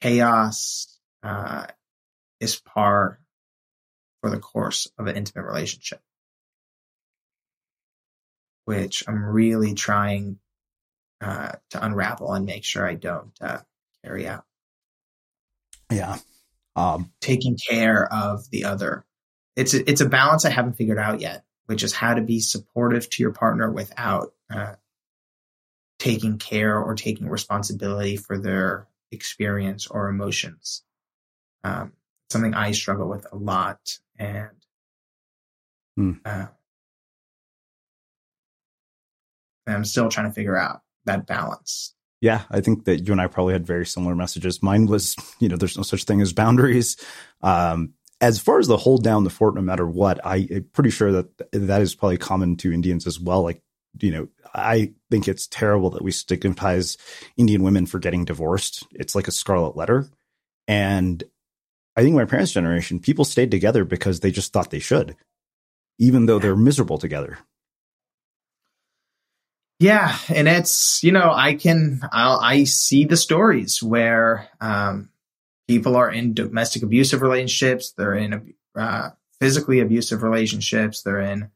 chaos 0.00 0.98
uh, 1.22 1.66
is 2.40 2.56
par 2.56 3.20
for 4.20 4.30
the 4.30 4.38
course 4.38 4.88
of 4.98 5.06
an 5.06 5.16
intimate 5.16 5.44
relationship, 5.44 6.00
which 8.64 9.04
I'm 9.06 9.24
really 9.24 9.74
trying 9.74 10.38
uh, 11.20 11.52
to 11.70 11.84
unravel 11.84 12.32
and 12.32 12.46
make 12.46 12.64
sure 12.64 12.86
I 12.86 12.94
don't 12.94 13.32
uh, 13.40 13.58
carry 14.04 14.26
out. 14.26 14.44
Yeah. 15.90 16.18
Um, 16.76 17.12
Taking 17.20 17.56
care 17.68 18.12
of 18.12 18.48
the 18.50 18.64
other. 18.64 19.04
It's 19.56 19.74
a, 19.74 19.88
it's 19.90 20.00
a 20.00 20.08
balance 20.08 20.44
I 20.44 20.50
haven't 20.50 20.74
figured 20.74 20.98
out 20.98 21.20
yet, 21.20 21.44
which 21.66 21.82
is 21.82 21.92
how 21.92 22.14
to 22.14 22.22
be 22.22 22.40
supportive 22.40 23.10
to 23.10 23.22
your 23.22 23.32
partner 23.32 23.70
without 23.70 24.32
uh, 24.50 24.74
taking 25.98 26.38
care 26.38 26.78
or 26.78 26.94
taking 26.94 27.28
responsibility 27.28 28.16
for 28.16 28.38
their 28.38 28.86
experience 29.10 29.86
or 29.88 30.08
emotions. 30.08 30.82
Um, 31.64 31.92
something 32.30 32.54
I 32.54 32.72
struggle 32.72 33.08
with 33.08 33.26
a 33.32 33.36
lot, 33.36 33.98
and 34.16 34.50
hmm. 35.96 36.12
uh, 36.24 36.46
and 39.66 39.76
I'm 39.76 39.84
still 39.84 40.08
trying 40.08 40.28
to 40.28 40.34
figure 40.34 40.56
out 40.56 40.82
that 41.04 41.26
balance. 41.26 41.94
Yeah, 42.20 42.42
I 42.50 42.60
think 42.60 42.84
that 42.84 43.06
you 43.06 43.12
and 43.12 43.20
I 43.20 43.28
probably 43.28 43.52
had 43.52 43.66
very 43.66 43.86
similar 43.86 44.14
messages. 44.14 44.62
Mine 44.62 44.86
was, 44.86 45.14
you 45.38 45.48
know, 45.48 45.56
there's 45.56 45.76
no 45.76 45.82
such 45.82 46.04
thing 46.04 46.20
as 46.20 46.32
boundaries. 46.32 46.96
Um, 47.42 47.94
as 48.20 48.40
far 48.40 48.58
as 48.58 48.66
the 48.66 48.76
hold 48.76 49.04
down 49.04 49.24
the 49.24 49.30
fort 49.30 49.54
no 49.54 49.60
matter 49.60 49.86
what, 49.86 50.24
I, 50.26 50.48
am 50.50 50.68
pretty 50.72 50.90
sure 50.90 51.12
that 51.12 51.52
that 51.52 51.82
is 51.82 51.94
probably 51.94 52.18
common 52.18 52.56
to 52.56 52.72
Indians 52.72 53.06
as 53.06 53.20
well. 53.20 53.42
Like, 53.42 53.62
you 54.00 54.10
know, 54.10 54.28
I 54.52 54.94
think 55.10 55.28
it's 55.28 55.46
terrible 55.46 55.90
that 55.90 56.02
we 56.02 56.10
stigmatize 56.10 56.96
Indian 57.36 57.62
women 57.62 57.86
for 57.86 58.00
getting 58.00 58.24
divorced. 58.24 58.86
It's 58.92 59.14
like 59.14 59.28
a 59.28 59.32
scarlet 59.32 59.76
letter. 59.76 60.08
And 60.66 61.22
I 61.96 62.02
think 62.02 62.16
my 62.16 62.24
parents' 62.24 62.52
generation, 62.52 63.00
people 63.00 63.24
stayed 63.24 63.50
together 63.50 63.84
because 63.84 64.20
they 64.20 64.30
just 64.30 64.52
thought 64.52 64.70
they 64.70 64.78
should, 64.78 65.16
even 65.98 66.26
though 66.26 66.38
they're 66.38 66.56
miserable 66.56 66.98
together. 66.98 67.38
Yeah, 69.80 70.18
and 70.28 70.48
it's 70.48 71.04
you 71.04 71.12
know 71.12 71.30
I 71.32 71.54
can 71.54 72.00
I'll, 72.10 72.40
i 72.40 72.64
see 72.64 73.04
the 73.04 73.16
stories 73.16 73.80
where 73.80 74.48
um, 74.60 75.10
people 75.68 75.94
are 75.94 76.10
in 76.10 76.34
domestic 76.34 76.82
abusive 76.82 77.22
relationships, 77.22 77.92
they're 77.92 78.14
in 78.14 78.54
uh, 78.76 79.10
physically 79.40 79.78
abusive 79.78 80.24
relationships, 80.24 81.02
they're 81.02 81.20
in 81.20 81.50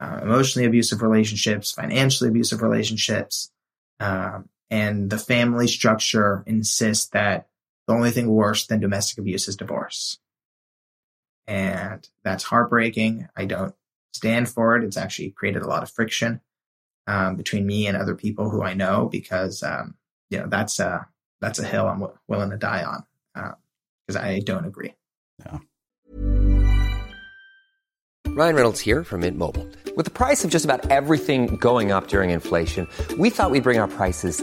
uh, 0.00 0.20
emotionally 0.22 0.66
abusive 0.66 1.02
relationships, 1.02 1.72
financially 1.72 2.30
abusive 2.30 2.62
relationships, 2.62 3.50
um, 4.00 4.48
and 4.70 5.10
the 5.10 5.18
family 5.18 5.68
structure 5.68 6.42
insists 6.46 7.08
that 7.10 7.48
the 7.86 7.92
only 7.92 8.12
thing 8.12 8.28
worse 8.28 8.66
than 8.66 8.80
domestic 8.80 9.18
abuse 9.18 9.46
is 9.46 9.56
divorce, 9.56 10.18
and 11.46 12.08
that's 12.24 12.44
heartbreaking. 12.44 13.28
I 13.36 13.44
don't 13.44 13.74
stand 14.14 14.48
for 14.48 14.76
it. 14.76 14.84
It's 14.84 14.96
actually 14.96 15.32
created 15.32 15.60
a 15.60 15.68
lot 15.68 15.82
of 15.82 15.90
friction 15.90 16.40
um, 17.06 17.36
between 17.36 17.66
me 17.66 17.86
and 17.86 17.96
other 17.96 18.14
people 18.14 18.50
who 18.50 18.62
I 18.62 18.74
know 18.74 19.08
because 19.10 19.62
um, 19.62 19.94
you 20.30 20.38
know 20.38 20.46
that's 20.48 20.78
a 20.80 21.06
that's 21.40 21.58
a 21.58 21.64
hill 21.64 21.86
I'm 21.86 22.00
w- 22.00 22.18
willing 22.28 22.50
to 22.50 22.56
die 22.56 22.84
on 22.84 23.04
because 24.06 24.16
uh, 24.16 24.20
I 24.20 24.40
don't 24.40 24.64
agree. 24.64 24.94
Yeah. 25.40 25.58
Ryan 28.34 28.54
Reynolds 28.56 28.80
here 28.80 29.04
from 29.04 29.20
Mint 29.20 29.36
Mobile. 29.36 29.68
With 29.94 30.06
the 30.06 30.10
price 30.10 30.42
of 30.42 30.50
just 30.50 30.64
about 30.64 30.90
everything 30.90 31.56
going 31.56 31.92
up 31.92 32.08
during 32.08 32.30
inflation, 32.30 32.88
we 33.18 33.28
thought 33.28 33.50
we'd 33.50 33.62
bring 33.62 33.78
our 33.78 33.88
prices 33.88 34.42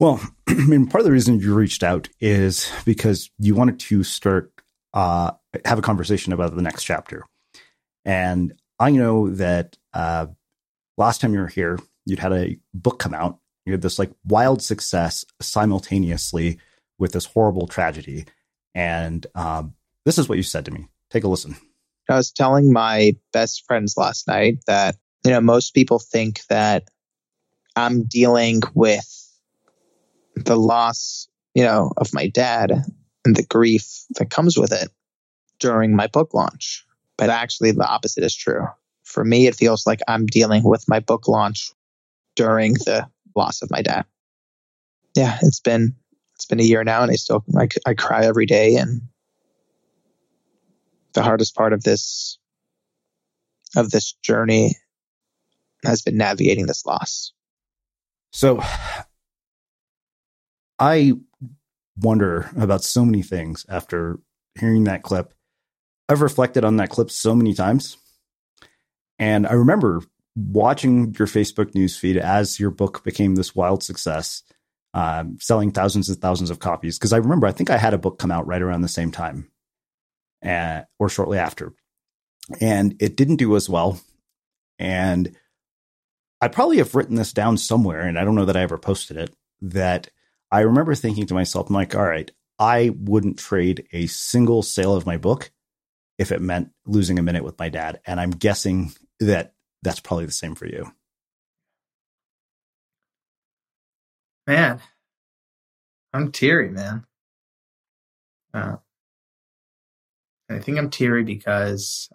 Well, 0.00 0.18
I 0.48 0.54
mean, 0.54 0.86
part 0.86 1.00
of 1.00 1.04
the 1.04 1.12
reason 1.12 1.38
you 1.38 1.54
reached 1.54 1.84
out 1.84 2.08
is 2.18 2.72
because 2.84 3.30
you 3.38 3.54
wanted 3.54 3.78
to 3.80 4.02
start, 4.02 4.50
uh, 4.94 5.32
have 5.66 5.78
a 5.78 5.82
conversation 5.82 6.32
about 6.32 6.56
the 6.56 6.62
next 6.62 6.84
chapter. 6.84 7.26
And 8.04 8.54
I 8.78 8.92
know 8.92 9.28
that 9.28 9.76
uh, 9.92 10.28
last 10.96 11.20
time 11.20 11.34
you 11.34 11.40
were 11.40 11.48
here, 11.48 11.78
you'd 12.06 12.18
had 12.18 12.32
a 12.32 12.58
book 12.72 12.98
come 12.98 13.12
out. 13.12 13.38
You 13.66 13.72
had 13.72 13.82
this 13.82 13.98
like 13.98 14.10
wild 14.24 14.62
success 14.62 15.24
simultaneously 15.40 16.58
with 16.98 17.12
this 17.12 17.26
horrible 17.26 17.66
tragedy. 17.66 18.24
And 18.74 19.26
um, 19.34 19.74
this 20.06 20.16
is 20.16 20.30
what 20.30 20.38
you 20.38 20.42
said 20.42 20.64
to 20.64 20.70
me. 20.70 20.88
Take 21.10 21.24
a 21.24 21.28
listen. 21.28 21.56
I 22.08 22.16
was 22.16 22.32
telling 22.32 22.72
my 22.72 23.16
best 23.34 23.66
friends 23.66 23.96
last 23.98 24.26
night 24.26 24.60
that, 24.66 24.96
you 25.24 25.30
know, 25.30 25.42
most 25.42 25.74
people 25.74 25.98
think 25.98 26.40
that 26.48 26.84
I'm 27.76 28.04
dealing 28.04 28.62
with 28.74 29.29
the 30.36 30.56
loss, 30.56 31.28
you 31.54 31.62
know, 31.64 31.92
of 31.96 32.14
my 32.14 32.28
dad 32.28 32.72
and 33.24 33.36
the 33.36 33.44
grief 33.44 33.86
that 34.16 34.30
comes 34.30 34.56
with 34.58 34.72
it. 34.72 34.90
during 35.60 35.94
my 35.94 36.06
book 36.06 36.34
launch. 36.34 36.84
But 37.16 37.30
actually, 37.30 37.72
the 37.72 37.86
opposite 37.86 38.24
is 38.24 38.34
true. 38.34 38.66
For 39.04 39.24
me, 39.24 39.46
it 39.46 39.54
feels 39.54 39.86
like 39.86 40.00
I'm 40.08 40.26
dealing 40.26 40.64
with 40.64 40.88
my 40.88 41.00
book 41.00 41.28
launch 41.28 41.72
during 42.34 42.74
the 42.74 43.08
loss 43.36 43.62
of 43.62 43.70
my 43.70 43.82
dad. 43.82 44.06
Yeah, 45.16 45.38
it's 45.42 45.60
been 45.60 45.94
it's 46.34 46.46
been 46.46 46.60
a 46.60 46.64
year 46.64 46.82
now, 46.84 47.02
and 47.02 47.10
I 47.10 47.16
still 47.16 47.44
I, 47.58 47.68
I 47.86 47.94
cry 47.94 48.24
every 48.24 48.46
day. 48.46 48.76
And 48.76 49.02
the 51.12 51.22
hardest 51.22 51.54
part 51.54 51.72
of 51.72 51.82
this 51.82 52.38
of 53.76 53.90
this 53.90 54.14
journey 54.22 54.76
has 55.84 56.02
been 56.02 56.16
navigating 56.16 56.66
this 56.66 56.86
loss. 56.86 57.32
So 58.32 58.62
I 60.80 61.12
wonder 61.98 62.50
about 62.56 62.82
so 62.82 63.04
many 63.04 63.22
things 63.22 63.66
after 63.68 64.18
hearing 64.58 64.84
that 64.84 65.02
clip. 65.02 65.34
I've 66.08 66.22
reflected 66.22 66.64
on 66.64 66.76
that 66.78 66.90
clip 66.90 67.10
so 67.10 67.34
many 67.34 67.54
times. 67.54 67.98
And 69.18 69.46
I 69.46 69.52
remember 69.52 70.00
watching 70.34 71.14
your 71.18 71.28
Facebook 71.28 71.72
newsfeed 71.72 72.16
as 72.16 72.58
your 72.58 72.70
book 72.70 73.04
became 73.04 73.34
this 73.34 73.54
wild 73.54 73.82
success, 73.82 74.42
um, 74.94 75.36
selling 75.38 75.70
thousands 75.70 76.08
and 76.08 76.18
thousands 76.18 76.50
of 76.50 76.58
copies. 76.58 76.98
Because 76.98 77.12
I 77.12 77.18
remember, 77.18 77.46
I 77.46 77.52
think 77.52 77.68
I 77.68 77.76
had 77.76 77.92
a 77.92 77.98
book 77.98 78.18
come 78.18 78.30
out 78.30 78.46
right 78.46 78.62
around 78.62 78.80
the 78.80 78.88
same 78.88 79.12
time 79.12 79.50
uh, 80.44 80.82
or 80.98 81.10
shortly 81.10 81.38
after. 81.38 81.74
And 82.60 82.96
it 83.00 83.16
didn't 83.16 83.36
do 83.36 83.54
as 83.54 83.68
well. 83.68 84.00
And 84.78 85.36
I 86.40 86.48
probably 86.48 86.78
have 86.78 86.94
written 86.94 87.16
this 87.16 87.34
down 87.34 87.58
somewhere, 87.58 88.00
and 88.00 88.18
I 88.18 88.24
don't 88.24 88.34
know 88.34 88.46
that 88.46 88.56
I 88.56 88.62
ever 88.62 88.78
posted 88.78 89.18
it. 89.18 89.34
That 89.60 90.08
I 90.50 90.60
remember 90.60 90.94
thinking 90.94 91.26
to 91.26 91.34
myself, 91.34 91.68
I'm 91.68 91.74
like, 91.74 91.94
all 91.94 92.04
right, 92.04 92.30
I 92.58 92.90
wouldn't 92.98 93.38
trade 93.38 93.86
a 93.92 94.06
single 94.06 94.62
sale 94.62 94.94
of 94.94 95.06
my 95.06 95.16
book 95.16 95.50
if 96.18 96.32
it 96.32 96.42
meant 96.42 96.70
losing 96.84 97.18
a 97.18 97.22
minute 97.22 97.44
with 97.44 97.58
my 97.58 97.68
dad. 97.68 98.00
And 98.04 98.20
I'm 98.20 98.30
guessing 98.30 98.92
that 99.20 99.54
that's 99.82 100.00
probably 100.00 100.26
the 100.26 100.32
same 100.32 100.54
for 100.54 100.66
you. 100.66 100.92
Man, 104.46 104.80
I'm 106.12 106.32
teary, 106.32 106.70
man. 106.70 107.06
Uh, 108.52 108.76
I 110.50 110.58
think 110.58 110.78
I'm 110.78 110.90
teary 110.90 111.22
because 111.22 112.10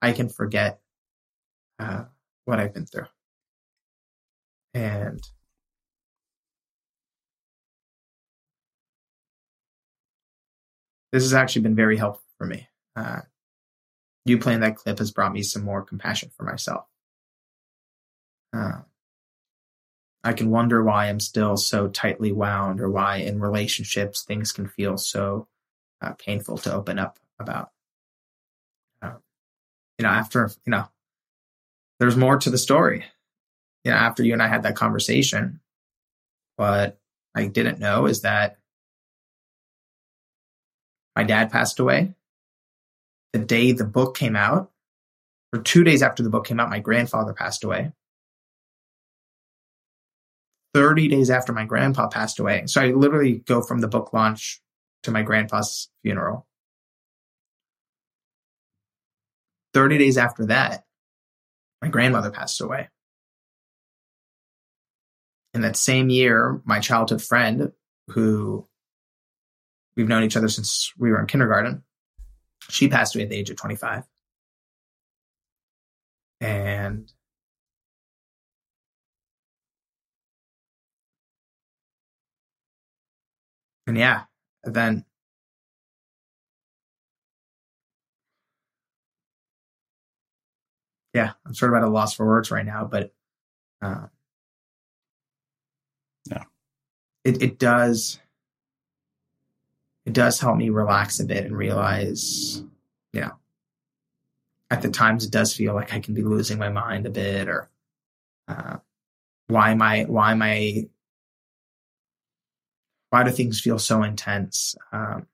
I 0.00 0.12
can 0.12 0.28
forget 0.28 0.80
uh, 1.78 2.04
what 2.44 2.60
I've 2.60 2.72
been 2.72 2.86
through. 2.86 3.06
And 4.74 5.20
this 11.12 11.24
has 11.24 11.34
actually 11.34 11.62
been 11.62 11.76
very 11.76 11.96
helpful 11.96 12.24
for 12.38 12.46
me. 12.46 12.68
Uh, 12.96 13.20
you 14.24 14.38
playing 14.38 14.60
that 14.60 14.76
clip 14.76 14.98
has 14.98 15.10
brought 15.10 15.32
me 15.32 15.42
some 15.42 15.62
more 15.62 15.82
compassion 15.82 16.30
for 16.36 16.44
myself. 16.44 16.86
Uh, 18.52 18.80
I 20.24 20.32
can 20.32 20.50
wonder 20.50 20.82
why 20.82 21.08
I'm 21.08 21.20
still 21.20 21.56
so 21.56 21.88
tightly 21.88 22.32
wound 22.32 22.80
or 22.80 22.88
why 22.88 23.16
in 23.16 23.40
relationships 23.40 24.22
things 24.22 24.52
can 24.52 24.68
feel 24.68 24.96
so 24.96 25.48
uh, 26.00 26.12
painful 26.12 26.58
to 26.58 26.72
open 26.72 26.98
up 26.98 27.18
about. 27.40 27.70
Uh, 29.00 29.14
you 29.98 30.04
know, 30.04 30.10
after, 30.10 30.50
you 30.64 30.70
know, 30.70 30.88
there's 31.98 32.16
more 32.16 32.36
to 32.36 32.50
the 32.50 32.58
story. 32.58 33.04
You 33.84 33.90
know, 33.90 33.96
after 33.96 34.22
you 34.22 34.32
and 34.32 34.42
I 34.42 34.48
had 34.48 34.62
that 34.62 34.76
conversation, 34.76 35.60
what 36.56 37.00
I 37.34 37.46
didn't 37.46 37.80
know 37.80 38.06
is 38.06 38.22
that 38.22 38.58
my 41.14 41.24
dad 41.24 41.50
passed 41.50 41.78
away. 41.78 42.14
The 43.32 43.38
day 43.38 43.72
the 43.72 43.84
book 43.84 44.16
came 44.16 44.36
out, 44.36 44.70
or 45.52 45.60
two 45.60 45.84
days 45.84 46.02
after 46.02 46.22
the 46.22 46.30
book 46.30 46.46
came 46.46 46.60
out, 46.60 46.70
my 46.70 46.80
grandfather 46.80 47.32
passed 47.32 47.64
away. 47.64 47.92
30 50.74 51.08
days 51.08 51.30
after 51.30 51.52
my 51.52 51.64
grandpa 51.64 52.08
passed 52.08 52.38
away. 52.38 52.64
So 52.66 52.80
I 52.80 52.92
literally 52.92 53.38
go 53.46 53.60
from 53.60 53.80
the 53.80 53.88
book 53.88 54.12
launch 54.12 54.60
to 55.02 55.10
my 55.10 55.22
grandpa's 55.22 55.90
funeral. 56.02 56.46
30 59.74 59.98
days 59.98 60.18
after 60.18 60.46
that, 60.46 60.84
my 61.80 61.88
grandmother 61.88 62.30
passed 62.30 62.60
away. 62.60 62.88
In 65.54 65.60
that 65.62 65.76
same 65.76 66.08
year, 66.08 66.62
my 66.64 66.80
childhood 66.80 67.22
friend, 67.22 67.72
who 68.08 68.66
we've 69.96 70.08
known 70.08 70.24
each 70.24 70.36
other 70.36 70.48
since 70.48 70.92
we 70.98 71.10
were 71.10 71.20
in 71.20 71.26
kindergarten. 71.26 71.82
She 72.70 72.88
passed 72.88 73.14
away 73.14 73.24
at 73.24 73.30
the 73.30 73.36
age 73.36 73.50
of 73.50 73.56
25. 73.56 74.04
And 76.40 77.12
and 83.86 83.96
yeah, 83.96 84.24
then 84.64 85.04
yeah, 91.14 91.32
I'm 91.46 91.54
sort 91.54 91.72
of 91.72 91.76
at 91.76 91.84
a 91.84 91.90
loss 91.90 92.14
for 92.14 92.26
words 92.26 92.50
right 92.50 92.64
now, 92.64 92.84
but 92.84 93.12
uh, 93.82 94.06
yeah, 96.26 96.44
it 97.24 97.42
it 97.42 97.58
does 97.58 98.18
it 100.04 100.12
does 100.12 100.40
help 100.40 100.56
me 100.56 100.70
relax 100.70 101.20
a 101.20 101.24
bit 101.24 101.44
and 101.44 101.56
realize, 101.56 102.62
you 103.12 103.20
know, 103.20 103.32
at 104.70 104.82
the 104.82 104.90
times 104.90 105.24
it 105.24 105.30
does 105.30 105.54
feel 105.54 105.74
like 105.74 105.92
I 105.92 106.00
can 106.00 106.14
be 106.14 106.22
losing 106.22 106.58
my 106.58 106.70
mind 106.70 107.06
a 107.06 107.10
bit 107.10 107.48
or 107.48 107.70
uh, 108.48 108.78
why 109.46 109.70
am 109.70 109.82
I, 109.82 110.04
why 110.04 110.32
am 110.32 110.42
I, 110.42 110.88
why 113.10 113.22
do 113.22 113.30
things 113.30 113.60
feel 113.60 113.78
so 113.78 114.02
intense? 114.02 114.74
Um, 114.92 115.26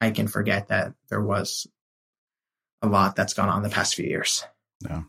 I 0.00 0.10
can 0.10 0.28
forget 0.28 0.68
that 0.68 0.94
there 1.08 1.20
was 1.20 1.66
a 2.82 2.88
lot 2.88 3.16
that's 3.16 3.34
gone 3.34 3.48
on 3.48 3.62
the 3.62 3.68
past 3.68 3.94
few 3.94 4.06
years. 4.06 4.44
Yeah. 4.80 5.02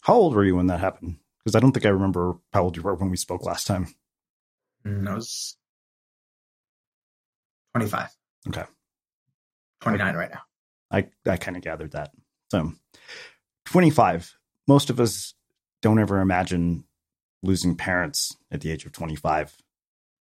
How 0.00 0.14
old 0.14 0.34
were 0.34 0.44
you 0.44 0.56
when 0.56 0.66
that 0.66 0.80
happened? 0.80 1.18
Because 1.38 1.54
I 1.54 1.60
don't 1.60 1.72
think 1.72 1.86
I 1.86 1.90
remember 1.90 2.36
how 2.52 2.64
old 2.64 2.76
you 2.76 2.82
were 2.82 2.94
when 2.94 3.10
we 3.10 3.16
spoke 3.16 3.44
last 3.44 3.66
time. 3.66 3.94
Mm, 4.84 5.08
I 5.08 5.14
was 5.14 5.56
25. 7.76 8.16
Okay. 8.48 8.64
29 9.82 10.16
right 10.16 10.30
now. 10.30 10.40
I, 10.90 11.08
I 11.30 11.36
kind 11.36 11.56
of 11.56 11.62
gathered 11.62 11.92
that. 11.92 12.12
So 12.50 12.72
25. 13.66 14.36
Most 14.66 14.90
of 14.90 14.98
us 14.98 15.34
don't 15.82 15.98
ever 15.98 16.20
imagine 16.20 16.84
losing 17.42 17.76
parents 17.76 18.34
at 18.50 18.62
the 18.62 18.70
age 18.70 18.86
of 18.86 18.92
25. 18.92 19.56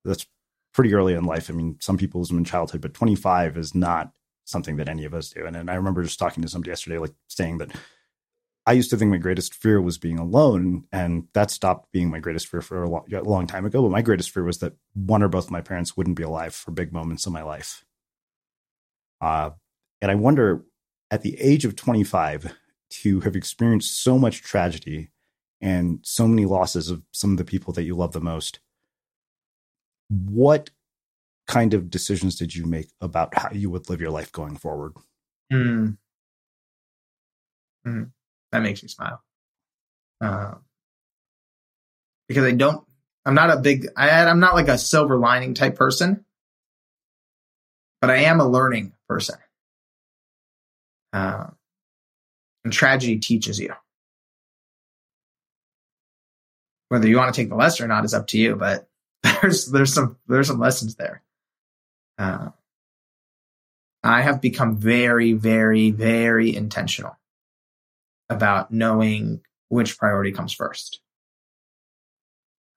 That's 0.05 0.27
pretty 0.73 0.93
early 0.95 1.15
in 1.15 1.25
life. 1.25 1.49
I 1.49 1.55
mean, 1.55 1.77
some 1.81 1.97
people 1.97 2.21
lose 2.21 2.29
them 2.29 2.39
in 2.39 2.45
childhood, 2.45 2.81
but 2.81 2.93
25 2.93 3.57
is 3.57 3.75
not 3.75 4.13
something 4.45 4.77
that 4.77 4.89
any 4.89 5.05
of 5.05 5.15
us 5.15 5.31
do. 5.31 5.47
And, 5.47 5.57
and 5.57 5.71
I 5.71 5.75
remember 5.75 6.03
just 6.03 6.19
talking 6.19 6.43
to 6.43 6.49
somebody 6.49 6.71
yesterday, 6.71 6.99
like 6.99 7.15
saying 7.29 7.59
that 7.59 7.71
I 8.67 8.73
used 8.73 8.91
to 8.91 8.97
think 8.97 9.11
my 9.11 9.19
greatest 9.19 9.55
fear 9.55 9.81
was 9.81 9.99
being 9.99 10.19
alone, 10.19 10.85
and 10.91 11.29
that 11.35 11.51
stopped 11.51 11.93
being 11.93 12.11
my 12.11 12.19
greatest 12.19 12.49
fear 12.49 12.62
for 12.62 12.83
a 12.83 12.89
long, 12.89 13.05
a 13.12 13.21
long, 13.21 13.47
time 13.47 13.67
ago. 13.67 13.83
But 13.83 13.91
my 13.91 14.01
greatest 14.01 14.31
fear 14.31 14.43
was 14.43 14.59
that 14.59 14.73
one 14.95 15.23
or 15.23 15.29
both 15.29 15.47
of 15.47 15.51
my 15.51 15.61
parents 15.61 15.97
wouldn't 15.97 16.17
be 16.17 16.23
alive 16.23 16.55
for 16.55 16.71
big 16.71 16.93
moments 16.93 17.27
in 17.27 17.33
my 17.33 17.43
life. 17.43 17.85
Uh, 19.21 19.51
and 20.01 20.11
I 20.11 20.15
wonder, 20.15 20.65
at 21.11 21.23
the 21.23 21.39
age 21.39 21.67
of 21.67 21.77
25, 21.77 22.55
to 22.91 23.21
have 23.21 23.37
experienced 23.37 24.03
so 24.03 24.19
much 24.19 24.43
tragedy 24.43 25.11
and 25.61 25.99
so 26.03 26.27
many 26.27 26.47
losses 26.47 26.89
of 26.89 27.03
some 27.12 27.33
of 27.33 27.37
the 27.37 27.45
people 27.45 27.75
that 27.75 27.85
you 27.85 27.95
love 27.95 28.12
the 28.12 28.21
most, 28.21 28.61
what 30.09 30.71
kind 31.47 31.75
of 31.75 31.91
decisions 31.91 32.37
did 32.37 32.55
you 32.55 32.65
make 32.65 32.89
about 33.03 33.37
how 33.37 33.51
you 33.53 33.69
would 33.69 33.91
live 33.91 34.01
your 34.01 34.11
life 34.11 34.33
going 34.33 34.57
forward? 34.57 34.95
Mm. 35.53 35.99
Mm 37.87 38.14
that 38.55 38.63
makes 38.63 38.85
me 38.85 38.89
smile. 38.89 39.21
Uh, 40.21 40.55
because 42.29 42.45
I 42.45 42.53
don't, 42.53 42.87
I'm 43.27 43.35
not 43.35 43.51
a 43.51 43.57
big, 43.57 43.89
I, 43.97 44.11
I'm 44.11 44.39
not 44.39 44.55
like 44.55 44.69
a 44.69 44.79
silver 44.79 45.17
lining 45.17 45.55
type 45.55 45.75
person, 45.75 46.25
but 48.01 48.11
I 48.11 48.19
am 48.19 48.39
a 48.39 48.49
learning 48.49 48.93
person. 49.09 49.35
Uh, 51.13 51.49
and 52.63 52.73
tragedy 52.73 53.19
teaches 53.19 53.59
you. 53.59 53.75
Whether 56.91 57.09
you 57.09 57.17
want 57.17 57.35
to 57.35 57.41
take 57.41 57.49
the 57.49 57.57
lesson 57.57 57.87
or 57.87 57.89
not 57.89 58.05
is 58.05 58.15
up 58.15 58.29
to 58.29 58.39
you, 58.39 58.55
but 58.55 58.89
there's 59.43 59.67
there's 59.67 59.93
some 59.93 60.17
there's 60.29 60.47
some 60.47 60.61
lessons 60.61 60.95
there. 60.95 61.23
Uh, 62.19 62.51
I 64.05 64.23
have 64.23 64.41
become 64.41 64.77
very, 64.77 65.33
very, 65.33 65.91
very 65.91 66.55
intentional 66.55 67.17
about 68.29 68.70
knowing 68.70 69.41
which 69.68 69.99
priority 69.99 70.33
comes 70.33 70.53
first. 70.53 71.01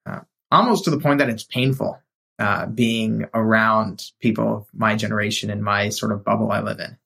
Uh, 0.06 0.20
almost 0.50 0.84
to 0.84 0.90
the 0.90 1.00
point 1.00 1.18
that 1.18 1.28
it's 1.28 1.44
painful 1.44 2.00
uh, 2.38 2.66
being 2.66 3.26
around 3.34 4.04
people 4.20 4.56
of 4.58 4.66
my 4.72 4.94
generation 4.94 5.50
and 5.50 5.62
my 5.62 5.88
sort 5.88 6.12
of 6.12 6.24
bubble 6.24 6.50
I 6.50 6.60
live 6.60 6.80
in. 6.80 6.98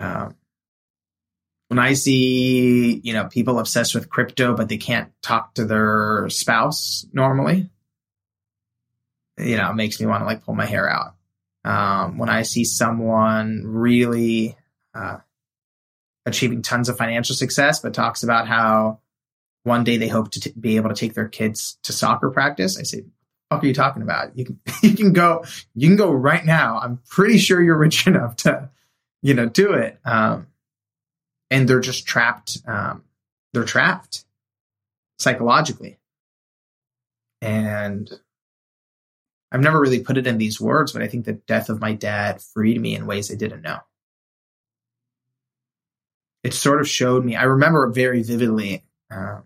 Um, 0.00 0.36
when 1.68 1.78
I 1.78 1.94
see, 1.94 3.00
you 3.02 3.14
know, 3.14 3.26
people 3.26 3.58
obsessed 3.58 3.94
with 3.94 4.10
crypto, 4.10 4.54
but 4.54 4.68
they 4.68 4.76
can't 4.76 5.10
talk 5.22 5.54
to 5.54 5.64
their 5.64 6.28
spouse 6.28 7.06
normally, 7.12 7.68
you 9.38 9.56
know, 9.56 9.70
it 9.70 9.74
makes 9.74 10.00
me 10.00 10.06
want 10.06 10.22
to 10.22 10.26
like 10.26 10.44
pull 10.44 10.54
my 10.54 10.66
hair 10.66 10.88
out. 10.88 11.14
Um, 11.64 12.18
when 12.18 12.28
I 12.28 12.42
see 12.42 12.64
someone 12.64 13.62
really 13.64 14.56
uh, 14.94 15.18
achieving 16.26 16.62
tons 16.62 16.88
of 16.88 16.96
financial 16.96 17.34
success, 17.34 17.80
but 17.80 17.94
talks 17.94 18.22
about 18.22 18.48
how 18.48 19.00
one 19.62 19.84
day 19.84 19.96
they 19.96 20.08
hope 20.08 20.30
to 20.32 20.40
t- 20.40 20.52
be 20.58 20.76
able 20.76 20.90
to 20.90 20.94
take 20.94 21.14
their 21.14 21.28
kids 21.28 21.78
to 21.82 21.92
soccer 21.92 22.30
practice, 22.30 22.78
I 22.78 22.82
say, 22.82 23.04
"What 23.48 23.62
are 23.62 23.66
you 23.66 23.74
talking 23.74 24.02
about? 24.02 24.36
You 24.36 24.44
can 24.44 24.60
you 24.82 24.94
can 24.94 25.12
go 25.12 25.44
you 25.74 25.88
can 25.88 25.96
go 25.96 26.12
right 26.12 26.44
now. 26.44 26.78
I'm 26.78 27.00
pretty 27.08 27.38
sure 27.38 27.62
you're 27.62 27.78
rich 27.78 28.06
enough 28.06 28.36
to, 28.36 28.70
you 29.22 29.34
know, 29.34 29.46
do 29.46 29.72
it." 29.72 29.98
Um, 30.04 30.48
and 31.50 31.68
they're 31.68 31.80
just 31.80 32.06
trapped. 32.06 32.58
Um, 32.66 33.04
they're 33.52 33.64
trapped 33.64 34.24
psychologically, 35.18 35.98
and 37.40 38.10
I've 39.54 39.60
never 39.60 39.80
really 39.80 40.00
put 40.00 40.18
it 40.18 40.26
in 40.26 40.36
these 40.36 40.60
words, 40.60 40.92
but 40.92 41.02
I 41.02 41.06
think 41.06 41.24
the 41.24 41.34
death 41.34 41.68
of 41.68 41.80
my 41.80 41.92
dad 41.92 42.42
freed 42.42 42.80
me 42.80 42.96
in 42.96 43.06
ways 43.06 43.30
I 43.30 43.36
didn't 43.36 43.62
know. 43.62 43.78
It 46.44 46.52
sort 46.52 46.80
of 46.80 46.88
showed 46.88 47.24
me, 47.24 47.36
I 47.36 47.44
remember 47.44 47.90
very 47.90 48.22
vividly 48.22 48.84
uh, 49.10 49.40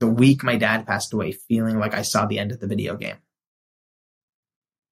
the 0.00 0.08
week 0.08 0.42
my 0.42 0.56
dad 0.56 0.84
passed 0.86 1.12
away, 1.12 1.30
feeling 1.30 1.78
like 1.78 1.94
I 1.94 2.02
saw 2.02 2.26
the 2.26 2.40
end 2.40 2.50
of 2.50 2.58
the 2.58 2.66
video 2.66 2.96
game. 2.96 3.16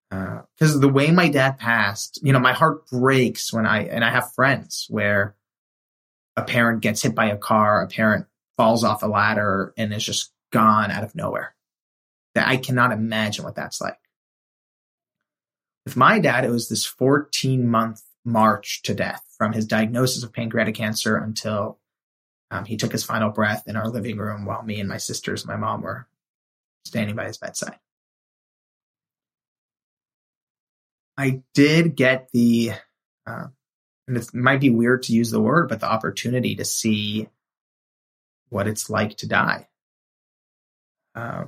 Because 0.08 0.76
uh, 0.76 0.78
the 0.78 0.88
way 0.88 1.10
my 1.10 1.28
dad 1.28 1.58
passed, 1.58 2.20
you 2.22 2.32
know, 2.32 2.38
my 2.38 2.52
heart 2.52 2.86
breaks 2.86 3.52
when 3.52 3.66
I, 3.66 3.84
and 3.84 4.04
I 4.04 4.10
have 4.10 4.32
friends 4.34 4.86
where 4.88 5.34
a 6.36 6.42
parent 6.42 6.80
gets 6.80 7.02
hit 7.02 7.14
by 7.14 7.26
a 7.26 7.36
car, 7.36 7.82
a 7.82 7.88
parent 7.88 8.26
falls 8.56 8.84
off 8.84 9.02
a 9.02 9.06
ladder 9.06 9.74
and 9.76 9.92
is 9.92 10.04
just 10.04 10.32
gone 10.52 10.90
out 10.90 11.02
of 11.02 11.14
nowhere. 11.14 11.54
That 12.34 12.46
I 12.46 12.56
cannot 12.56 12.92
imagine 12.92 13.44
what 13.44 13.56
that's 13.56 13.80
like. 13.80 13.98
With 15.84 15.96
my 15.96 16.20
dad, 16.20 16.44
it 16.44 16.50
was 16.50 16.68
this 16.68 16.84
14 16.84 17.66
month 17.68 18.02
march 18.24 18.82
to 18.82 18.94
death 18.94 19.24
from 19.36 19.52
his 19.52 19.66
diagnosis 19.66 20.22
of 20.22 20.32
pancreatic 20.32 20.74
cancer 20.74 21.16
until 21.16 21.78
um, 22.50 22.64
he 22.64 22.76
took 22.76 22.92
his 22.92 23.04
final 23.04 23.30
breath 23.30 23.64
in 23.66 23.76
our 23.76 23.88
living 23.88 24.18
room 24.18 24.44
while 24.44 24.62
me 24.62 24.78
and 24.78 24.88
my 24.88 24.98
sisters 24.98 25.42
and 25.42 25.48
my 25.48 25.56
mom 25.56 25.82
were 25.82 26.06
standing 26.84 27.16
by 27.16 27.26
his 27.26 27.38
bedside. 27.38 27.78
I 31.16 31.42
did 31.54 31.96
get 31.96 32.28
the, 32.32 32.72
uh, 33.26 33.46
and 34.08 34.16
it 34.16 34.34
might 34.34 34.60
be 34.60 34.70
weird 34.70 35.04
to 35.04 35.12
use 35.12 35.30
the 35.30 35.40
word, 35.40 35.68
but 35.68 35.80
the 35.80 35.90
opportunity 35.90 36.56
to 36.56 36.64
see 36.64 37.28
what 38.48 38.66
it's 38.66 38.90
like 38.90 39.16
to 39.18 39.28
die. 39.28 39.68
Uh, 41.14 41.44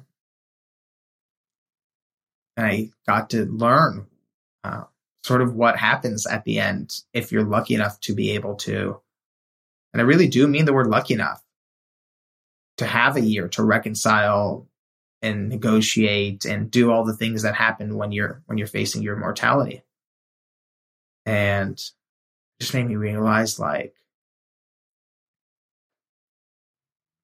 and 2.56 2.66
I 2.66 2.90
got 3.06 3.30
to 3.30 3.44
learn 3.46 4.06
uh, 4.62 4.84
sort 5.24 5.40
of 5.40 5.54
what 5.54 5.78
happens 5.78 6.26
at 6.26 6.44
the 6.44 6.60
end 6.60 7.00
if 7.14 7.32
you're 7.32 7.44
lucky 7.44 7.74
enough 7.74 7.98
to 8.00 8.14
be 8.14 8.32
able 8.32 8.56
to, 8.56 9.00
and 9.92 10.02
I 10.02 10.04
really 10.04 10.28
do 10.28 10.46
mean 10.46 10.66
the 10.66 10.74
word 10.74 10.86
lucky 10.86 11.14
enough, 11.14 11.42
to 12.76 12.86
have 12.86 13.16
a 13.16 13.22
year 13.22 13.48
to 13.48 13.64
reconcile 13.64 14.68
and 15.22 15.48
negotiate 15.48 16.44
and 16.44 16.70
do 16.70 16.92
all 16.92 17.04
the 17.04 17.16
things 17.16 17.42
that 17.42 17.54
happen 17.54 17.96
when 17.96 18.12
you're 18.12 18.42
when 18.46 18.58
you're 18.58 18.66
facing 18.66 19.02
your 19.02 19.16
mortality. 19.16 19.82
And 21.24 21.82
just 22.60 22.74
made 22.74 22.86
me 22.86 22.96
realize 22.96 23.58
like 23.58 23.94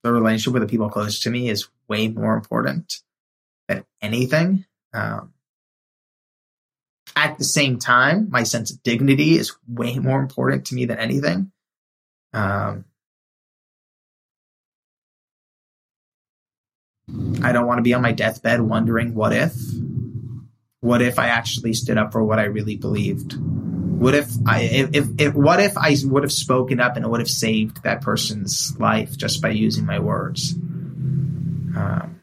the 0.03 0.13
relationship 0.13 0.55
with 0.55 0.63
the 0.63 0.69
people 0.69 0.89
close 0.89 1.21
to 1.21 1.31
me 1.31 1.51
is 1.51 1.69
way 1.87 2.09
more 2.09 2.35
important 2.35 3.01
than 3.69 3.85
anything. 4.01 4.65
Um, 4.95 5.35
at 7.21 7.39
the 7.39 7.45
same 7.45 7.79
time, 7.79 8.29
my 8.31 8.45
sense 8.45 8.71
of 8.71 8.83
dignity 8.83 9.37
is 9.37 9.55
way 9.69 9.99
more 9.99 10.21
important 10.21 10.67
to 10.67 10.75
me 10.75 10.87
than 10.87 10.99
anything. 10.99 11.53
Um, 12.33 12.87
I 17.43 17.53
don't 17.53 17.67
want 17.67 17.79
to 17.79 17.83
be 17.83 17.95
on 17.95 18.03
my 18.03 18.13
deathbed 18.13 18.61
wondering 18.61 19.15
what 19.15 19.33
if. 19.33 19.55
What 20.81 21.03
if 21.03 21.19
I 21.19 21.27
actually 21.27 21.75
stood 21.75 21.99
up 21.99 22.13
for 22.13 22.25
what 22.25 22.39
I 22.39 22.45
really 22.45 22.77
believed? 22.77 23.37
What 23.37 24.15
if 24.15 24.31
I 24.47 24.63
if, 24.63 24.91
if, 24.95 25.09
if 25.19 25.35
what 25.35 25.61
if 25.61 25.77
I 25.77 25.95
would 26.05 26.23
have 26.23 26.33
spoken 26.33 26.81
up 26.81 26.97
and 26.97 27.11
would 27.11 27.21
have 27.21 27.29
saved 27.29 27.83
that 27.83 28.01
person's 28.01 28.75
life 28.79 29.19
just 29.19 29.43
by 29.43 29.51
using 29.51 29.85
my 29.85 29.99
words? 29.99 30.55
Um, 30.55 32.21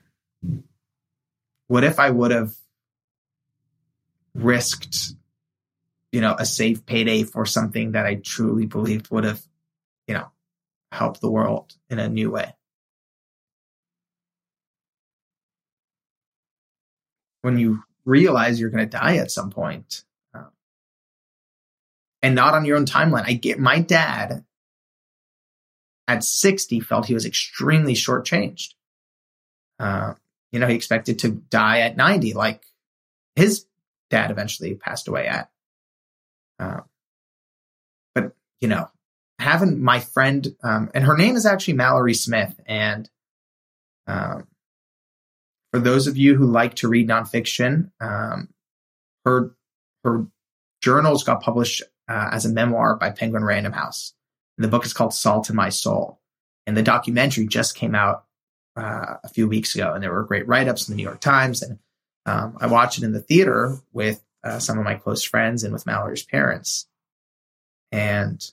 what 1.67 1.83
if 1.83 1.99
I 1.99 2.09
would 2.09 2.31
have 2.31 2.51
risked, 4.37 5.13
you 6.11 6.21
know, 6.21 6.35
a 6.37 6.45
safe 6.45 6.85
payday 6.85 7.23
for 7.23 7.45
something 7.45 7.93
that 7.93 8.05
I 8.05 8.15
truly 8.15 8.65
believed 8.65 9.09
would 9.11 9.23
have, 9.23 9.41
you 10.07 10.13
know, 10.13 10.27
helped 10.91 11.21
the 11.21 11.29
world 11.29 11.73
in 11.89 11.99
a 11.99 12.07
new 12.07 12.31
way. 12.31 12.53
When 17.41 17.57
you 17.57 17.83
realize 18.05 18.59
you're 18.59 18.69
going 18.69 18.87
to 18.87 18.97
die 18.97 19.17
at 19.17 19.31
some 19.31 19.49
point, 19.49 20.03
um, 20.33 20.47
and 22.21 22.35
not 22.35 22.53
on 22.53 22.65
your 22.65 22.77
own 22.77 22.85
timeline, 22.85 23.25
I 23.25 23.33
get 23.33 23.59
my 23.59 23.79
dad 23.79 24.43
at 26.07 26.23
60 26.23 26.79
felt 26.79 27.05
he 27.05 27.13
was 27.13 27.25
extremely 27.25 27.93
shortchanged. 27.93 28.73
Uh, 29.79 30.13
you 30.51 30.59
know, 30.59 30.67
he 30.67 30.75
expected 30.75 31.19
to 31.19 31.29
die 31.29 31.81
at 31.81 31.97
90, 31.97 32.33
like 32.33 32.63
his 33.35 33.66
dad 34.09 34.31
eventually 34.31 34.75
passed 34.75 35.07
away 35.07 35.27
at. 35.27 35.49
Uh, 36.59 36.81
but 38.15 38.33
you 38.59 38.67
know, 38.67 38.89
having 39.39 39.81
my 39.81 39.99
friend, 39.99 40.47
um, 40.63 40.89
and 40.93 41.03
her 41.03 41.17
name 41.17 41.35
is 41.35 41.45
actually 41.45 41.75
Mallory 41.75 42.13
Smith, 42.13 42.59
and 42.65 43.09
um, 44.07 44.47
for 45.71 45.79
those 45.79 46.07
of 46.07 46.17
you 46.17 46.35
who 46.35 46.45
like 46.45 46.75
to 46.75 46.87
read 46.87 47.07
nonfiction, 47.07 47.91
um, 47.99 48.49
her 49.25 49.55
her 50.03 50.25
journals 50.81 51.23
got 51.23 51.41
published 51.41 51.83
uh, 52.07 52.29
as 52.31 52.45
a 52.45 52.49
memoir 52.49 52.95
by 52.95 53.09
Penguin 53.09 53.43
Random 53.43 53.73
House. 53.73 54.13
And 54.57 54.63
the 54.63 54.69
book 54.69 54.85
is 54.85 54.93
called 54.93 55.13
Salt 55.13 55.49
in 55.49 55.55
My 55.55 55.69
Soul, 55.69 56.19
and 56.65 56.75
the 56.75 56.83
documentary 56.83 57.47
just 57.47 57.75
came 57.75 57.93
out 57.93 58.25
uh, 58.75 59.17
a 59.23 59.29
few 59.29 59.47
weeks 59.47 59.75
ago, 59.75 59.93
and 59.93 60.01
there 60.01 60.11
were 60.11 60.23
great 60.23 60.47
write 60.47 60.67
ups 60.67 60.87
in 60.87 60.93
the 60.93 60.97
New 60.97 61.03
York 61.03 61.19
Times 61.19 61.61
and 61.61 61.77
um, 62.27 62.57
I 62.59 62.67
watched 62.67 62.97
it 62.97 63.05
in 63.05 63.13
the 63.13 63.21
theater 63.21 63.77
with 63.93 64.21
uh, 64.43 64.59
some 64.59 64.77
of 64.77 64.83
my 64.83 64.95
close 64.95 65.23
friends 65.23 65.63
and 65.63 65.73
with 65.73 65.85
Mallory's 65.85 66.23
parents. 66.23 66.87
And 67.91 68.43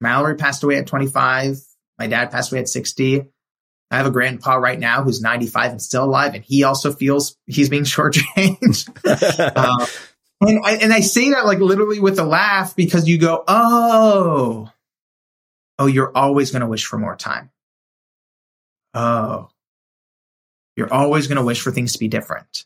Mallory 0.00 0.34
passed 0.34 0.64
away 0.64 0.76
at 0.76 0.88
25. 0.88 1.60
My 1.98 2.06
dad 2.08 2.32
passed 2.32 2.50
away 2.50 2.60
at 2.60 2.68
60. 2.68 3.26
I 3.92 3.96
have 3.96 4.06
a 4.06 4.10
grandpa 4.10 4.54
right 4.54 4.78
now 4.78 5.02
who's 5.02 5.20
95 5.20 5.72
and 5.72 5.82
still 5.82 6.04
alive, 6.04 6.34
and 6.34 6.44
he 6.44 6.64
also 6.64 6.92
feels 6.92 7.36
he's 7.46 7.68
being 7.68 7.82
shortchanged. 7.84 8.88
uh, 9.56 9.86
and 10.40 10.60
I, 10.64 10.76
and 10.76 10.92
I 10.92 11.00
say 11.00 11.30
that 11.30 11.46
like 11.46 11.58
literally 11.58 12.00
with 12.00 12.18
a 12.18 12.24
laugh 12.24 12.74
because 12.74 13.08
you 13.08 13.18
go, 13.18 13.44
oh, 13.46 14.70
oh, 15.78 15.86
you're 15.86 16.16
always 16.16 16.50
going 16.50 16.62
to 16.62 16.68
wish 16.68 16.86
for 16.86 16.98
more 16.98 17.16
time. 17.16 17.50
Oh, 18.94 19.48
you're 20.80 20.92
always 20.92 21.26
going 21.26 21.36
to 21.36 21.44
wish 21.44 21.60
for 21.60 21.70
things 21.70 21.92
to 21.92 21.98
be 21.98 22.08
different. 22.08 22.64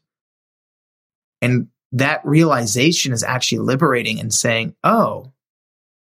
And 1.42 1.66
that 1.90 2.24
realization 2.24 3.12
is 3.12 3.24
actually 3.24 3.58
liberating 3.58 4.20
and 4.20 4.32
saying, 4.32 4.76
oh, 4.84 5.32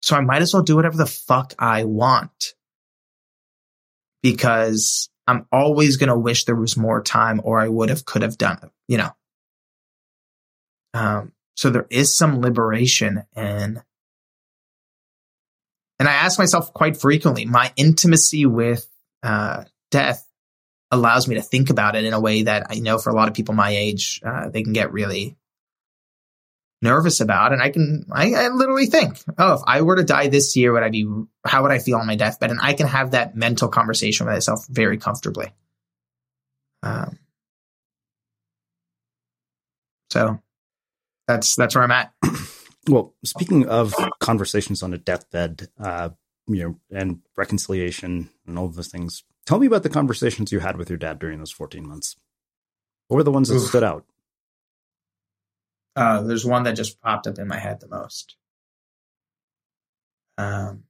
so 0.03 0.15
I 0.15 0.21
might 0.21 0.43
as 0.43 0.53
well 0.53 0.63
do 0.63 0.77
whatever 0.77 0.99
the 0.99 1.07
fuck 1.07 1.55
I 1.59 1.85
want 1.85 2.53
because 4.23 5.09
I'm 5.27 5.47
always 5.51 5.97
going 5.97 6.11
to 6.11 6.19
wish 6.19 6.45
there 6.45 6.55
was 6.55 6.77
more 6.77 7.03
time 7.03 7.41
or 7.43 7.59
I 7.59 7.69
would 7.69 7.89
have, 7.89 8.05
could 8.05 8.21
have 8.21 8.37
done 8.37 8.59
it, 8.63 8.71
you 8.89 8.99
know? 8.99 9.11
Um, 10.93 11.33
so 11.57 11.71
there 11.71 11.87
is 11.89 12.15
some 12.15 12.43
liberation 12.43 13.23
and, 13.35 13.83
and 15.99 16.09
I 16.09 16.13
ask 16.13 16.39
myself 16.39 16.75
quite 16.75 16.99
frequently, 16.99 17.47
my 17.47 17.73
intimacy 17.77 18.45
with, 18.45 18.87
uh, 19.23 19.65
death 19.91 20.27
allows 20.93 21.27
me 21.27 21.35
to 21.35 21.43
think 21.43 21.71
about 21.71 21.97
it 21.97 22.05
in 22.05 22.13
a 22.13 22.21
way 22.21 22.43
that 22.43 22.69
I 22.71 22.79
know 22.79 22.99
for 22.99 23.11
a 23.11 23.15
lot 23.15 23.27
of 23.27 23.35
people 23.35 23.55
my 23.55 23.71
age, 23.71 24.21
uh, 24.25 24.51
they 24.51 24.63
can 24.63 24.73
get 24.73 24.93
really 24.93 25.37
nervous 26.81 27.21
about. 27.21 27.53
And 27.53 27.61
I 27.61 27.71
can, 27.71 28.07
I, 28.13 28.35
I, 28.35 28.49
literally 28.49 28.87
think, 28.87 29.19
oh, 29.39 29.55
if 29.55 29.61
I 29.67 29.83
were 29.83 29.97
to 29.97 30.05
die 30.05 30.29
this 30.29 30.55
year, 30.55 30.73
would 30.73 30.83
I 30.85 30.91
be, 30.91 31.09
how 31.45 31.63
would 31.63 31.73
I 31.73 31.79
feel 31.81 31.99
on 31.99 32.07
my 32.07 32.17
deathbed? 32.17 32.51
And 32.51 32.61
I 32.63 32.75
can 32.75 32.87
have 32.87 33.13
that 33.13 33.35
mental 33.35 33.69
conversation 33.69 34.27
with 34.27 34.35
myself 34.35 34.67
very 34.69 34.99
comfortably. 34.99 35.53
Um, 36.83 37.19
So 40.13 40.43
that's 41.27 41.57
that's 41.57 41.75
where 41.75 41.85
I'm 41.85 41.91
at. 41.91 42.13
Well, 42.89 43.15
speaking 43.25 43.69
of 43.69 43.95
conversations 44.19 44.83
on 44.83 44.93
a 44.93 44.99
deathbed, 44.99 45.69
uh, 45.79 46.09
you 46.49 46.65
know, 46.65 46.81
and 46.91 47.21
reconciliation 47.37 48.29
and 48.45 48.59
all 48.59 48.67
of 48.67 48.75
those 48.75 48.89
things, 48.89 49.23
tell 49.47 49.59
me 49.59 49.67
about 49.67 49.83
the 49.83 49.89
conversations 49.89 50.53
you 50.53 50.61
had 50.61 50.77
with 50.77 50.89
your 50.89 50.99
dad 50.99 51.19
during 51.19 51.39
those 51.39 51.51
14 51.51 51.87
months. 51.87 52.17
What 53.09 53.17
were 53.17 53.23
the 53.23 53.31
ones 53.31 53.49
that 53.49 53.57
Oof. 53.57 53.69
stood 53.69 53.85
out? 53.85 54.05
Uh, 55.95 56.23
there's 56.23 56.47
one 56.47 56.63
that 56.63 56.73
just 56.73 57.01
popped 57.01 57.27
up 57.27 57.39
in 57.39 57.47
my 57.47 57.59
head 57.59 57.81
the 57.81 57.89
most. 57.89 58.37
Um, 60.39 60.85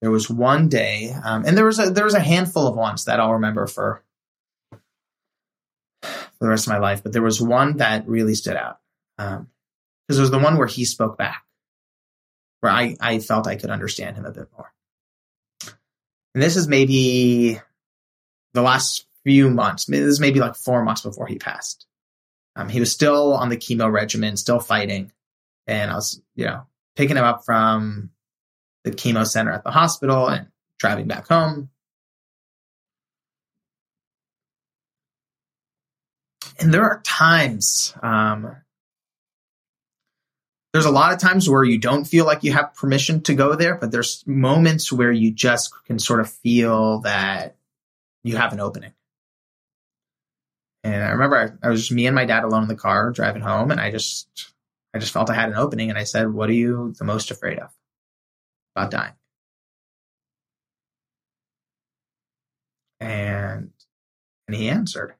there 0.00 0.10
was 0.10 0.28
one 0.28 0.68
day, 0.68 1.14
um, 1.24 1.44
and 1.46 1.56
there 1.56 1.64
was 1.64 1.78
a 1.78 1.90
there 1.90 2.04
was 2.04 2.14
a 2.14 2.20
handful 2.20 2.66
of 2.66 2.74
ones 2.74 3.04
that 3.04 3.20
I'll 3.20 3.34
remember 3.34 3.66
for 3.66 4.02
for 4.72 4.80
the 6.40 6.48
rest 6.48 6.66
of 6.66 6.72
my 6.72 6.78
life. 6.78 7.02
But 7.02 7.12
there 7.12 7.22
was 7.22 7.40
one 7.40 7.76
that 7.76 8.08
really 8.08 8.34
stood 8.34 8.56
out 8.56 8.78
because 9.16 10.18
it 10.18 10.20
was 10.20 10.30
the 10.30 10.38
one 10.38 10.56
where 10.56 10.66
he 10.66 10.84
spoke 10.84 11.16
back, 11.16 11.44
where 12.60 12.72
I 12.72 12.96
I 13.00 13.18
felt 13.20 13.46
I 13.46 13.56
could 13.56 13.70
understand 13.70 14.16
him 14.16 14.24
a 14.24 14.32
bit 14.32 14.48
more. 14.56 14.72
And 16.34 16.42
this 16.42 16.56
is 16.56 16.68
maybe 16.68 17.60
the 18.54 18.62
last 18.62 19.06
few 19.24 19.50
months. 19.50 19.86
This 19.86 20.00
is 20.00 20.20
maybe 20.20 20.40
like 20.40 20.54
four 20.54 20.84
months 20.84 21.02
before 21.02 21.26
he 21.26 21.38
passed. 21.38 21.86
Um, 22.56 22.68
he 22.68 22.80
was 22.80 22.92
still 22.92 23.34
on 23.34 23.48
the 23.48 23.56
chemo 23.56 23.90
regimen, 23.90 24.36
still 24.36 24.60
fighting, 24.60 25.12
and 25.66 25.90
I 25.90 25.94
was, 25.94 26.20
you 26.34 26.46
know, 26.46 26.66
picking 26.96 27.16
him 27.16 27.24
up 27.24 27.44
from 27.44 28.10
the 28.84 28.90
chemo 28.90 29.26
center 29.26 29.52
at 29.52 29.64
the 29.64 29.70
hospital 29.70 30.28
and 30.28 30.48
driving 30.78 31.06
back 31.06 31.28
home. 31.28 31.70
And 36.58 36.74
there 36.74 36.82
are 36.82 37.00
times, 37.02 37.94
um, 38.02 38.56
there's 40.72 40.84
a 40.84 40.90
lot 40.90 41.12
of 41.12 41.18
times 41.18 41.48
where 41.48 41.64
you 41.64 41.78
don't 41.78 42.04
feel 42.04 42.24
like 42.24 42.44
you 42.44 42.52
have 42.52 42.74
permission 42.74 43.22
to 43.22 43.34
go 43.34 43.56
there, 43.56 43.74
but 43.74 43.90
there's 43.90 44.22
moments 44.26 44.92
where 44.92 45.10
you 45.10 45.32
just 45.32 45.72
can 45.84 45.98
sort 45.98 46.20
of 46.20 46.30
feel 46.30 47.00
that 47.00 47.56
you 48.22 48.36
have 48.36 48.52
an 48.52 48.60
opening. 48.60 48.92
And 50.84 51.02
I 51.02 51.10
remember 51.10 51.36
I, 51.36 51.66
I 51.66 51.70
was 51.70 51.80
just 51.80 51.92
me 51.92 52.06
and 52.06 52.14
my 52.14 52.24
dad 52.24 52.44
alone 52.44 52.62
in 52.62 52.68
the 52.68 52.76
car 52.76 53.10
driving 53.10 53.42
home, 53.42 53.70
and 53.70 53.80
I 53.80 53.90
just 53.90 54.28
I 54.94 54.98
just 54.98 55.12
felt 55.12 55.28
I 55.28 55.34
had 55.34 55.50
an 55.50 55.56
opening, 55.56 55.90
and 55.90 55.98
I 55.98 56.04
said, 56.04 56.32
"What 56.32 56.48
are 56.48 56.54
you 56.54 56.94
the 56.98 57.04
most 57.04 57.30
afraid 57.30 57.58
of 57.58 57.70
about 58.76 58.90
dying?" 58.90 59.12
And 63.00 63.72
and 64.46 64.56
he 64.56 64.68
answered, 64.68 65.14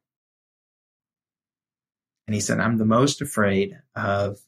and 2.27 2.35
he 2.35 2.41
said, 2.41 2.61
"I'm 2.61 2.79
the 2.79 2.87
most 2.87 3.21
afraid 3.21 3.79
of 3.95 4.39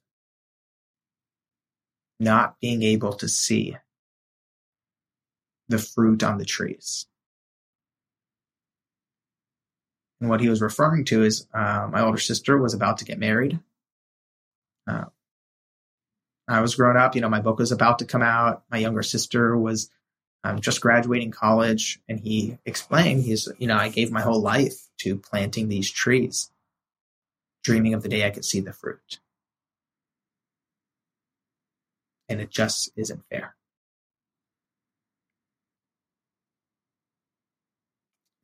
not 2.22 2.60
being 2.60 2.82
able 2.82 3.12
to 3.14 3.28
see 3.28 3.76
the 5.68 5.78
fruit 5.78 6.22
on 6.22 6.38
the 6.38 6.44
trees." 6.44 7.06
And 10.22 10.30
what 10.30 10.40
he 10.40 10.48
was 10.48 10.62
referring 10.62 11.04
to 11.06 11.24
is 11.24 11.48
uh, 11.52 11.88
my 11.90 12.00
older 12.00 12.16
sister 12.18 12.56
was 12.56 12.74
about 12.74 12.98
to 12.98 13.04
get 13.04 13.18
married. 13.18 13.58
Uh, 14.86 15.06
I 16.46 16.60
was 16.60 16.76
growing 16.76 16.96
up, 16.96 17.16
you 17.16 17.20
know, 17.20 17.28
my 17.28 17.40
book 17.40 17.58
was 17.58 17.72
about 17.72 17.98
to 17.98 18.04
come 18.04 18.22
out. 18.22 18.62
My 18.70 18.78
younger 18.78 19.02
sister 19.02 19.58
was 19.58 19.90
um, 20.44 20.60
just 20.60 20.80
graduating 20.80 21.32
college. 21.32 22.00
And 22.08 22.20
he 22.20 22.58
explained, 22.64 23.24
he's, 23.24 23.48
you 23.58 23.66
know, 23.66 23.76
I 23.76 23.88
gave 23.88 24.12
my 24.12 24.20
whole 24.20 24.40
life 24.40 24.88
to 24.98 25.16
planting 25.16 25.68
these 25.68 25.90
trees, 25.90 26.50
dreaming 27.64 27.94
of 27.94 28.04
the 28.04 28.08
day 28.08 28.24
I 28.24 28.30
could 28.30 28.44
see 28.44 28.60
the 28.60 28.72
fruit. 28.72 29.18
And 32.32 32.40
it 32.40 32.50
just 32.50 32.90
isn't 32.96 33.22
fair. 33.30 33.54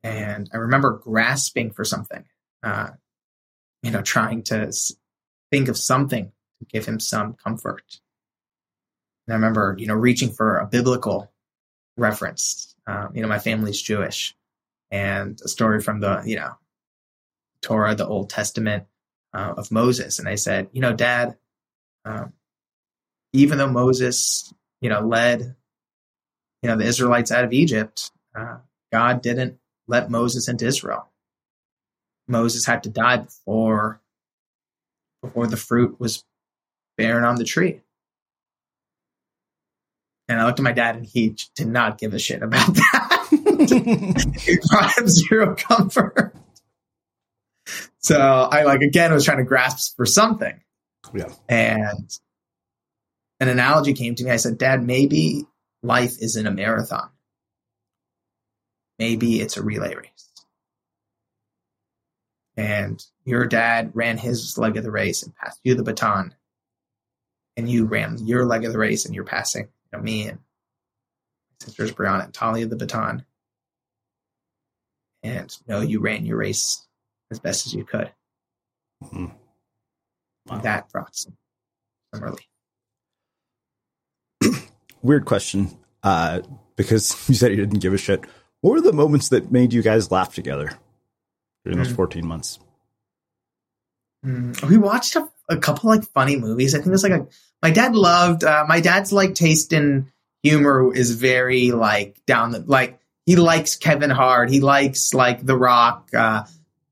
and 0.03 0.49
I 0.53 0.57
remember 0.57 0.93
grasping 0.93 1.71
for 1.71 1.83
something, 1.83 2.23
uh, 2.63 2.89
you 3.83 3.91
know, 3.91 4.01
trying 4.01 4.43
to 4.43 4.71
think 5.51 5.67
of 5.67 5.77
something 5.77 6.31
to 6.59 6.65
give 6.65 6.85
him 6.85 6.99
some 6.99 7.33
comfort. 7.33 7.99
And 9.27 9.33
I 9.33 9.35
remember, 9.35 9.75
you 9.77 9.87
know, 9.87 9.95
reaching 9.95 10.31
for 10.31 10.57
a 10.57 10.67
biblical 10.67 11.31
reference. 11.97 12.75
Um, 12.87 13.11
you 13.13 13.21
know, 13.21 13.27
my 13.27 13.39
family's 13.39 13.81
Jewish, 13.81 14.35
and 14.89 15.39
a 15.43 15.47
story 15.47 15.81
from 15.81 15.99
the, 15.99 16.23
you 16.25 16.37
know, 16.37 16.53
Torah, 17.61 17.93
the 17.93 18.07
Old 18.07 18.29
Testament 18.29 18.85
uh, 19.33 19.53
of 19.57 19.71
Moses. 19.71 20.17
And 20.17 20.27
I 20.27 20.35
said, 20.35 20.69
you 20.71 20.81
know, 20.81 20.93
Dad, 20.93 21.37
um, 22.05 22.33
even 23.33 23.57
though 23.57 23.69
Moses, 23.69 24.53
you 24.81 24.89
know, 24.89 25.01
led, 25.01 25.55
you 26.61 26.69
know, 26.69 26.77
the 26.77 26.85
Israelites 26.85 27.31
out 27.31 27.43
of 27.43 27.53
Egypt, 27.53 28.11
uh, 28.35 28.57
God 28.91 29.21
didn't 29.21 29.57
let 29.87 30.09
Moses 30.09 30.47
into 30.47 30.65
Israel. 30.65 31.07
Moses 32.27 32.65
had 32.65 32.83
to 32.83 32.89
die 32.89 33.17
before 33.17 34.01
before 35.21 35.47
the 35.47 35.57
fruit 35.57 35.99
was 35.99 36.23
bearing 36.97 37.25
on 37.25 37.35
the 37.35 37.43
tree. 37.43 37.81
And 40.29 40.39
I 40.39 40.45
looked 40.45 40.59
at 40.59 40.63
my 40.63 40.71
dad 40.71 40.95
and 40.95 41.05
he 41.05 41.35
did 41.55 41.67
not 41.67 41.97
give 41.97 42.13
a 42.13 42.19
shit 42.19 42.43
about 42.43 42.73
that. 42.73 43.27
it 43.31 44.69
brought 44.69 44.97
him 44.97 45.07
zero 45.07 45.55
comfort. 45.55 46.33
So 47.97 48.19
I 48.19 48.63
like 48.63 48.81
again 48.81 49.11
was 49.11 49.25
trying 49.25 49.39
to 49.39 49.43
grasp 49.43 49.95
for 49.95 50.05
something. 50.05 50.61
Yeah. 51.13 51.33
And 51.47 52.19
an 53.39 53.47
analogy 53.47 53.93
came 53.93 54.15
to 54.15 54.23
me. 54.23 54.31
I 54.31 54.37
said, 54.37 54.57
Dad, 54.57 54.85
maybe 54.85 55.45
life 55.81 56.15
isn't 56.21 56.47
a 56.47 56.51
marathon. 56.51 57.09
Maybe 58.97 59.39
it's 59.39 59.57
a 59.57 59.63
relay 59.63 59.95
race. 59.95 60.29
And 62.57 63.01
your 63.23 63.45
dad 63.45 63.91
ran 63.93 64.17
his 64.17 64.57
leg 64.57 64.75
of 64.75 64.83
the 64.83 64.91
race 64.91 65.23
and 65.23 65.33
passed 65.33 65.61
you 65.63 65.75
the 65.75 65.83
baton. 65.83 66.35
And 67.55 67.69
you 67.69 67.85
ran 67.85 68.17
your 68.25 68.45
leg 68.45 68.65
of 68.65 68.73
the 68.73 68.77
race 68.77 69.05
and 69.05 69.15
you're 69.15 69.23
passing 69.23 69.63
you 69.63 69.97
know, 69.97 70.03
me 70.03 70.27
and 70.27 70.39
my 70.39 71.65
sisters 71.65 71.93
Brianna 71.93 72.25
and 72.25 72.33
Talia 72.33 72.65
the 72.65 72.75
baton. 72.75 73.25
And 75.23 75.55
no, 75.67 75.79
you 75.79 76.01
ran 76.01 76.25
your 76.25 76.37
race 76.37 76.85
as 77.31 77.39
best 77.39 77.65
as 77.65 77.73
you 77.73 77.85
could. 77.85 78.11
Mm-hmm. 79.03 79.27
And 80.49 80.63
that 80.63 80.89
brought 80.89 81.15
some, 81.15 81.37
some 82.13 82.23
relief. 82.23 82.47
Weird 85.01 85.25
question, 85.25 85.69
uh, 86.03 86.41
because 86.75 87.15
you 87.29 87.35
said 87.35 87.51
you 87.51 87.57
didn't 87.57 87.79
give 87.79 87.93
a 87.93 87.97
shit. 87.97 88.25
What 88.61 88.71
were 88.71 88.81
the 88.81 88.93
moments 88.93 89.29
that 89.29 89.51
made 89.51 89.71
you 89.73 89.81
guys 89.81 90.11
laugh 90.11 90.33
together 90.33 90.71
during 91.63 91.77
those 91.77 91.93
Mm. 91.93 91.95
14 91.95 92.27
months? 92.27 92.59
Mm, 94.25 94.61
we 94.69 94.77
watched 94.77 95.15
a, 95.15 95.29
a 95.47 95.57
couple 95.57 95.89
like 95.89 96.03
funny 96.03 96.35
movies. 96.35 96.75
I 96.75 96.79
think 96.79 96.87
it 96.87 96.91
was 96.91 97.03
like 97.03 97.13
a 97.13 97.27
my 97.61 97.71
dad 97.71 97.95
loved 97.95 98.43
uh, 98.43 98.65
my 98.67 98.81
dad's 98.81 99.13
like 99.13 99.33
taste 99.35 99.71
in 99.71 100.11
humor 100.43 100.93
is 100.93 101.11
very 101.15 101.71
like 101.71 102.19
down 102.25 102.51
the 102.51 102.59
like 102.59 102.99
he 103.25 103.37
likes 103.37 103.75
Kevin 103.77 104.09
Hart. 104.09 104.49
He 104.49 104.59
likes 104.59 105.13
like 105.13 105.45
The 105.45 105.55
Rock, 105.55 106.09
uh, 106.13 106.43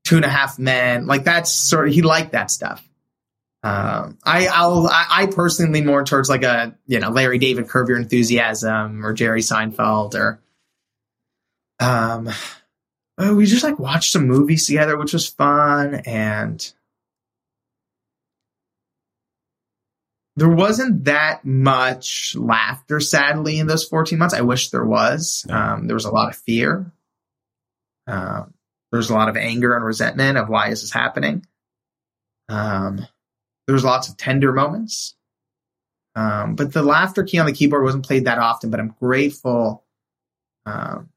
Two 0.04 0.16
and 0.16 0.24
a 0.24 0.28
Half 0.28 0.58
Men. 0.58 1.06
Like 1.06 1.24
that's 1.24 1.52
sort 1.52 1.88
of 1.88 1.94
he 1.94 2.00
liked 2.00 2.32
that 2.32 2.50
stuff. 2.50 2.82
Um, 3.62 4.18
I 4.24 4.46
I'll 4.46 4.86
I, 4.86 5.06
I 5.10 5.26
personally 5.26 5.72
lean 5.72 5.86
more 5.86 6.04
towards 6.04 6.28
like 6.28 6.44
a 6.44 6.76
you 6.86 7.00
know 7.00 7.10
Larry 7.10 7.38
David 7.38 7.68
Curb 7.68 7.88
Your 7.88 7.98
Enthusiasm 7.98 9.04
or 9.04 9.12
Jerry 9.12 9.40
Seinfeld 9.40 10.14
or 10.14 10.40
um 11.80 12.28
uh, 13.18 13.34
we 13.34 13.46
just 13.46 13.64
like 13.64 13.78
watched 13.78 14.12
some 14.12 14.28
movies 14.28 14.66
together, 14.66 14.96
which 14.96 15.12
was 15.12 15.26
fun 15.26 15.96
and 16.06 16.72
there 20.36 20.48
wasn't 20.48 21.06
that 21.06 21.44
much 21.44 22.36
laughter, 22.36 23.00
sadly, 23.00 23.58
in 23.58 23.66
those 23.66 23.84
14 23.84 24.20
months. 24.20 24.34
I 24.34 24.42
wish 24.42 24.70
there 24.70 24.84
was. 24.84 25.44
Um, 25.50 25.88
there 25.88 25.96
was 25.96 26.04
a 26.04 26.12
lot 26.12 26.28
of 26.28 26.36
fear. 26.36 26.92
Um, 28.06 28.54
there 28.92 28.98
was 28.98 29.10
a 29.10 29.14
lot 29.14 29.28
of 29.28 29.36
anger 29.36 29.74
and 29.74 29.84
resentment 29.84 30.38
of 30.38 30.48
why 30.48 30.68
is 30.68 30.82
this 30.82 30.92
happening. 30.92 31.44
Um, 32.48 33.04
there 33.68 33.74
was 33.74 33.84
lots 33.84 34.08
of 34.08 34.16
tender 34.16 34.52
moments. 34.52 35.14
Um, 36.16 36.56
but 36.56 36.72
the 36.72 36.82
laughter 36.82 37.22
key 37.22 37.38
on 37.38 37.46
the 37.46 37.52
keyboard 37.52 37.84
wasn't 37.84 38.04
played 38.04 38.24
that 38.24 38.38
often, 38.38 38.70
but 38.70 38.80
I'm 38.80 38.96
grateful. 38.98 39.84
Um, 40.66 41.10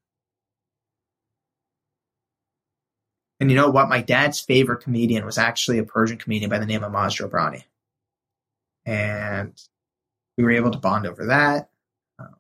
and 3.40 3.50
you 3.50 3.56
know 3.56 3.72
what? 3.72 3.90
My 3.90 4.02
dad's 4.02 4.40
favorite 4.40 4.84
comedian 4.84 5.26
was 5.26 5.40
actually 5.40 5.80
a 5.80 5.84
Persian 5.84 6.18
comedian 6.18 6.52
by 6.52 6.60
the 6.60 6.68
name 6.68 6.84
of 6.84 6.92
Maz 6.92 7.20
Jobrani 7.20 7.64
and 8.86 9.54
we 10.38 10.44
were 10.44 10.52
able 10.52 10.72
to 10.72 10.78
bond 10.78 11.06
over 11.06 11.28
that. 11.28 11.70
Uh, 12.20 12.36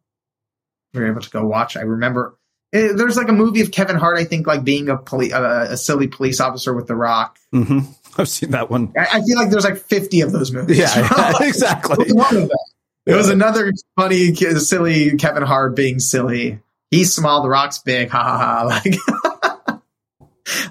we 0.93 1.01
were 1.01 1.07
able 1.07 1.21
to 1.21 1.29
go 1.29 1.45
watch. 1.45 1.77
I 1.77 1.81
remember 1.81 2.37
it, 2.71 2.95
there's 2.95 3.17
like 3.17 3.27
a 3.27 3.33
movie 3.33 3.61
of 3.61 3.71
Kevin 3.71 3.97
Hart, 3.97 4.17
I 4.17 4.23
think, 4.23 4.47
like 4.47 4.63
being 4.63 4.89
a 4.89 4.97
poli- 4.97 5.33
uh, 5.33 5.63
a 5.63 5.77
silly 5.77 6.07
police 6.07 6.39
officer 6.39 6.73
with 6.73 6.87
The 6.87 6.95
Rock. 6.95 7.37
Mm-hmm. 7.53 7.79
I've 8.17 8.29
seen 8.29 8.51
that 8.51 8.69
one. 8.69 8.93
I, 8.97 9.07
I, 9.13 9.21
feel 9.21 9.37
like 9.37 9.49
there's 9.49 9.63
like 9.63 9.77
50 9.77 10.21
of 10.21 10.31
those 10.31 10.51
movies. 10.51 10.77
Yeah, 10.77 10.97
yeah 10.97 11.33
exactly. 11.41 12.11
one 12.11 12.35
of 12.35 12.49
them. 12.49 12.57
It 13.05 13.15
was 13.15 13.29
another 13.29 13.73
funny, 13.95 14.35
silly 14.35 15.17
Kevin 15.17 15.43
Hart 15.43 15.75
being 15.75 15.99
silly. 15.99 16.59
He's 16.91 17.13
small, 17.13 17.41
The 17.41 17.49
Rock's 17.49 17.79
big. 17.79 18.09
Ha 18.09 18.23
ha 18.23 18.37
ha. 18.37 18.63
Like, 18.67 19.81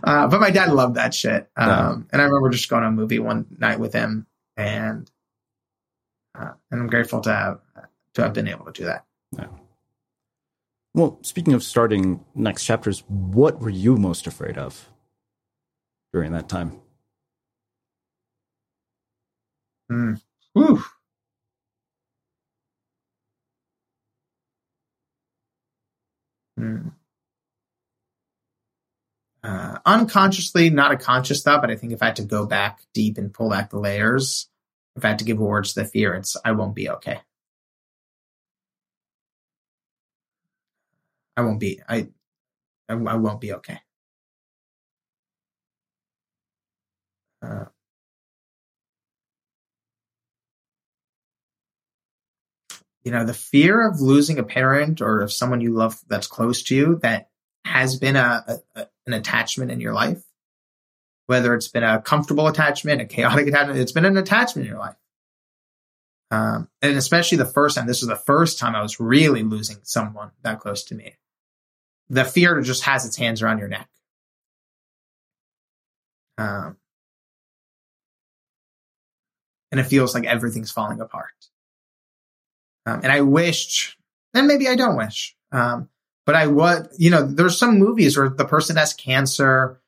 uh, 0.04 0.28
but 0.28 0.40
my 0.40 0.50
dad 0.50 0.72
loved 0.72 0.94
that 0.94 1.14
shit. 1.14 1.48
Um, 1.56 1.68
yeah. 1.68 1.92
And 2.12 2.22
I 2.22 2.24
remember 2.24 2.50
just 2.50 2.68
going 2.68 2.82
to 2.82 2.88
a 2.88 2.92
movie 2.92 3.18
one 3.18 3.46
night 3.58 3.80
with 3.80 3.92
him, 3.92 4.26
and 4.56 5.10
uh, 6.38 6.52
and 6.70 6.80
I'm 6.80 6.86
grateful 6.88 7.20
to 7.22 7.32
have 7.32 7.60
to 8.14 8.22
have 8.22 8.32
been 8.32 8.48
able 8.48 8.66
to 8.66 8.72
do 8.72 8.84
that. 8.84 9.04
Well, 10.94 11.18
speaking 11.22 11.52
of 11.54 11.62
starting 11.62 12.24
next 12.34 12.64
chapters, 12.64 13.04
what 13.08 13.60
were 13.60 13.70
you 13.70 13.96
most 13.96 14.26
afraid 14.26 14.58
of 14.58 14.88
during 16.12 16.32
that 16.32 16.48
time? 16.48 16.80
Mm. 19.90 20.20
Whew. 20.54 20.82
Mm. 26.58 26.92
Uh, 29.42 29.78
unconsciously, 29.86 30.68
not 30.70 30.92
a 30.92 30.96
conscious 30.96 31.42
thought, 31.42 31.62
but 31.62 31.70
I 31.70 31.76
think 31.76 31.92
if 31.92 32.02
I 32.02 32.06
had 32.06 32.16
to 32.16 32.24
go 32.24 32.46
back 32.46 32.80
deep 32.92 33.16
and 33.16 33.32
pull 33.32 33.50
back 33.50 33.70
the 33.70 33.78
layers, 33.78 34.48
if 34.96 35.04
I 35.04 35.08
had 35.08 35.18
to 35.20 35.24
give 35.24 35.38
words 35.38 35.72
to 35.72 35.80
the 35.80 35.86
fear, 35.86 36.14
it's 36.14 36.36
I 36.44 36.52
won't 36.52 36.74
be 36.74 36.90
okay. 36.90 37.20
I 41.40 41.42
won't 41.42 41.58
be. 41.58 41.80
I, 41.88 42.08
I, 42.88 42.94
I 42.94 43.16
won't 43.16 43.40
be 43.40 43.54
okay. 43.54 43.80
Uh, 47.42 47.64
you 53.02 53.10
know, 53.10 53.24
the 53.24 53.32
fear 53.32 53.88
of 53.88 54.02
losing 54.02 54.38
a 54.38 54.42
parent 54.42 55.00
or 55.00 55.22
of 55.22 55.32
someone 55.32 55.62
you 55.62 55.72
love 55.72 55.98
that's 56.08 56.26
close 56.26 56.62
to 56.64 56.76
you 56.76 56.98
that 57.02 57.30
has 57.64 57.96
been 57.96 58.16
a, 58.16 58.60
a 58.76 58.86
an 59.06 59.14
attachment 59.14 59.70
in 59.70 59.80
your 59.80 59.94
life, 59.94 60.22
whether 61.26 61.54
it's 61.54 61.68
been 61.68 61.82
a 61.82 62.02
comfortable 62.02 62.48
attachment, 62.48 63.00
a 63.00 63.06
chaotic 63.06 63.46
attachment, 63.46 63.78
it's 63.78 63.92
been 63.92 64.04
an 64.04 64.18
attachment 64.18 64.66
in 64.66 64.72
your 64.72 64.80
life. 64.80 64.96
Um, 66.30 66.68
and 66.82 66.96
especially 66.96 67.38
the 67.38 67.46
first 67.46 67.76
time, 67.76 67.86
this 67.86 68.02
was 68.02 68.08
the 68.08 68.14
first 68.14 68.58
time 68.58 68.76
I 68.76 68.82
was 68.82 69.00
really 69.00 69.42
losing 69.42 69.78
someone 69.82 70.32
that 70.42 70.60
close 70.60 70.84
to 70.84 70.94
me. 70.94 71.14
The 72.10 72.24
fear 72.24 72.60
just 72.60 72.82
has 72.84 73.06
its 73.06 73.16
hands 73.16 73.40
around 73.40 73.58
your 73.58 73.68
neck. 73.68 73.88
Um, 76.36 76.76
and 79.70 79.80
it 79.80 79.84
feels 79.84 80.14
like 80.14 80.24
everything's 80.24 80.72
falling 80.72 81.00
apart. 81.00 81.30
Um, 82.86 83.00
and 83.04 83.12
I 83.12 83.20
wished, 83.20 83.96
and 84.34 84.48
maybe 84.48 84.68
I 84.68 84.74
don't 84.74 84.96
wish, 84.96 85.36
um, 85.52 85.88
but 86.26 86.34
I 86.34 86.46
would, 86.46 86.88
you 86.98 87.10
know, 87.10 87.22
there's 87.22 87.58
some 87.58 87.78
movies 87.78 88.16
where 88.16 88.28
the 88.28 88.44
person 88.44 88.76
has 88.76 88.94
cancer 88.94 89.80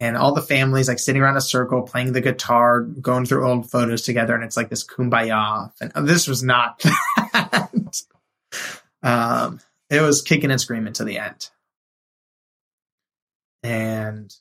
and 0.00 0.16
all 0.16 0.34
the 0.34 0.42
families 0.42 0.88
like 0.88 0.98
sitting 0.98 1.22
around 1.22 1.36
a 1.36 1.42
circle 1.42 1.82
playing 1.82 2.12
the 2.12 2.20
guitar, 2.20 2.80
going 2.80 3.24
through 3.26 3.46
old 3.46 3.70
photos 3.70 4.02
together, 4.02 4.34
and 4.34 4.42
it's 4.42 4.56
like 4.56 4.70
this 4.70 4.84
kumbaya. 4.84 5.70
And 5.80 6.08
this 6.08 6.26
was 6.26 6.42
not 6.42 6.80
that. 7.32 8.02
um, 9.02 9.60
it 9.90 10.00
was 10.00 10.22
kicking 10.22 10.50
and 10.50 10.60
screaming 10.60 10.94
to 10.94 11.04
the 11.04 11.18
end. 11.18 11.50
And 13.62 14.34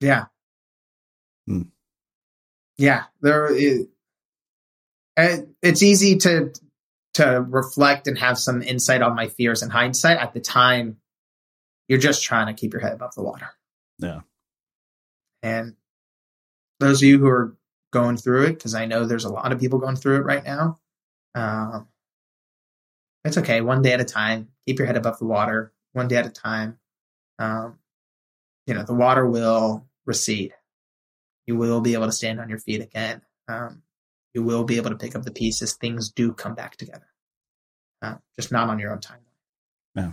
yeah. 0.00 0.26
Hmm. 1.46 1.62
Yeah, 2.76 3.04
there. 3.20 3.48
It, 3.56 3.88
it's 5.62 5.82
easy 5.82 6.16
to 6.18 6.52
to 7.14 7.44
reflect 7.48 8.06
and 8.06 8.16
have 8.18 8.38
some 8.38 8.62
insight 8.62 9.02
on 9.02 9.16
my 9.16 9.26
fears 9.26 9.62
in 9.62 9.70
hindsight. 9.70 10.18
At 10.18 10.32
the 10.32 10.40
time, 10.40 10.98
you're 11.88 11.98
just 11.98 12.22
trying 12.22 12.46
to 12.46 12.54
keep 12.58 12.72
your 12.72 12.82
head 12.82 12.92
above 12.92 13.14
the 13.16 13.22
water. 13.22 13.48
Yeah. 13.98 14.20
And 15.42 15.74
those 16.78 17.02
of 17.02 17.08
you 17.08 17.18
who 17.18 17.26
are 17.26 17.56
going 17.90 18.16
through 18.16 18.44
it, 18.44 18.52
because 18.52 18.74
I 18.74 18.86
know 18.86 19.04
there's 19.04 19.24
a 19.24 19.32
lot 19.32 19.50
of 19.50 19.58
people 19.58 19.80
going 19.80 19.96
through 19.96 20.18
it 20.18 20.24
right 20.24 20.44
now, 20.44 20.78
um, 21.38 21.86
it's 23.24 23.38
okay. 23.38 23.60
One 23.60 23.82
day 23.82 23.92
at 23.92 24.00
a 24.00 24.04
time. 24.04 24.48
Keep 24.66 24.78
your 24.78 24.86
head 24.86 24.96
above 24.96 25.18
the 25.18 25.24
water. 25.24 25.72
One 25.92 26.08
day 26.08 26.16
at 26.16 26.26
a 26.26 26.30
time. 26.30 26.78
Um, 27.38 27.78
you 28.66 28.74
know, 28.74 28.82
the 28.82 28.94
water 28.94 29.26
will 29.26 29.86
recede. 30.04 30.52
You 31.46 31.56
will 31.56 31.80
be 31.80 31.94
able 31.94 32.06
to 32.06 32.12
stand 32.12 32.40
on 32.40 32.48
your 32.48 32.58
feet 32.58 32.80
again. 32.80 33.22
Um, 33.46 33.82
you 34.34 34.42
will 34.42 34.64
be 34.64 34.76
able 34.76 34.90
to 34.90 34.96
pick 34.96 35.14
up 35.14 35.22
the 35.22 35.30
pieces. 35.30 35.74
Things 35.74 36.10
do 36.10 36.32
come 36.32 36.54
back 36.54 36.76
together, 36.76 37.06
uh, 38.02 38.16
just 38.36 38.52
not 38.52 38.68
on 38.68 38.78
your 38.78 38.92
own 38.92 39.00
time. 39.00 39.20
Yeah. 39.94 40.12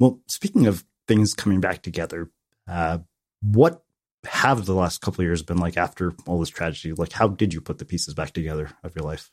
Well, 0.00 0.20
speaking 0.26 0.66
of 0.66 0.84
things 1.06 1.34
coming 1.34 1.60
back 1.60 1.82
together, 1.82 2.30
uh, 2.66 2.98
what 3.42 3.84
have 4.24 4.64
the 4.64 4.74
last 4.74 5.02
couple 5.02 5.24
years 5.24 5.42
been 5.42 5.58
like 5.58 5.76
after 5.76 6.14
all 6.26 6.40
this 6.40 6.48
tragedy? 6.48 6.94
Like, 6.94 7.12
how 7.12 7.28
did 7.28 7.52
you 7.52 7.60
put 7.60 7.78
the 7.78 7.84
pieces 7.84 8.14
back 8.14 8.32
together 8.32 8.70
of 8.82 8.96
your 8.96 9.04
life? 9.04 9.30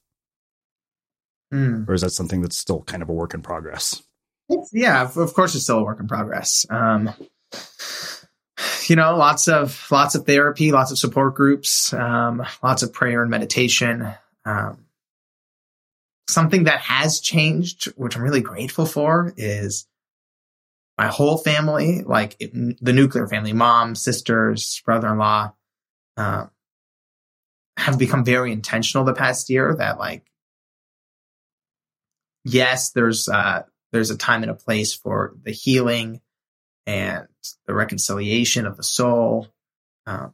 Mm. 1.54 1.88
Or 1.88 1.94
is 1.94 2.02
that 2.02 2.12
something 2.12 2.42
that's 2.42 2.58
still 2.58 2.82
kind 2.84 3.04
of 3.04 3.10
a 3.10 3.14
work 3.14 3.34
in 3.34 3.42
progress? 3.42 4.02
It's, 4.50 4.70
yeah, 4.74 5.04
of 5.04 5.34
course, 5.34 5.56
it's 5.56 5.64
still 5.64 5.80
a 5.80 5.84
work 5.84 6.00
in 6.00 6.08
progress. 6.08 6.66
Um, 6.70 7.14
you 8.88 8.96
know, 8.96 9.16
lots 9.16 9.48
of 9.48 9.88
lots 9.92 10.16
of 10.16 10.26
therapy, 10.26 10.72
lots 10.72 10.92
of 10.92 10.98
support 10.98 11.36
groups, 11.36 11.94
um, 11.94 12.46
lots 12.62 12.84
of 12.84 12.94
prayer 12.94 13.22
and 13.22 13.32
meditation. 13.32 14.14
Um, 14.46 14.86
something 16.28 16.66
that 16.66 16.80
has 16.82 17.20
changed, 17.20 17.86
which 17.98 18.16
I'm 18.16 18.24
really 18.24 18.42
grateful 18.42 18.86
for, 18.86 19.34
is 19.38 19.88
my 20.98 21.08
whole 21.08 21.38
family, 21.38 22.04
like 22.04 22.36
it, 22.40 22.52
the 22.84 22.94
nuclear 22.94 23.28
family, 23.28 23.54
mom, 23.54 23.96
sisters, 23.96 24.82
brother-in-law, 24.86 25.54
uh, 26.18 26.46
have 27.78 27.98
become 27.98 28.24
very 28.24 28.52
intentional 28.52 29.06
the 29.06 29.14
past 29.14 29.50
year. 29.50 29.76
That 29.76 29.98
like, 29.98 30.31
yes, 32.44 32.92
there's 32.92 33.28
uh, 33.28 33.64
there's 33.92 34.12
a 34.12 34.18
time 34.18 34.44
and 34.44 34.52
a 34.52 34.56
place 34.56 34.94
for 34.94 35.36
the 35.44 35.52
healing 35.52 36.22
and 36.86 37.28
the 37.68 37.74
reconciliation 37.74 38.66
of 38.66 38.78
the 38.78 38.84
soul, 38.84 39.48
uh, 40.08 40.30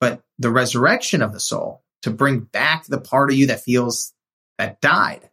but 0.00 0.22
the 0.38 0.50
resurrection 0.50 1.22
of 1.22 1.32
the 1.32 1.40
soul 1.40 1.82
to 2.02 2.10
bring 2.10 2.40
back 2.40 2.84
the 2.86 3.00
part 3.00 3.30
of 3.30 3.36
you 3.36 3.46
that 3.48 3.62
feels 3.62 4.12
that 4.58 4.80
died. 4.80 5.28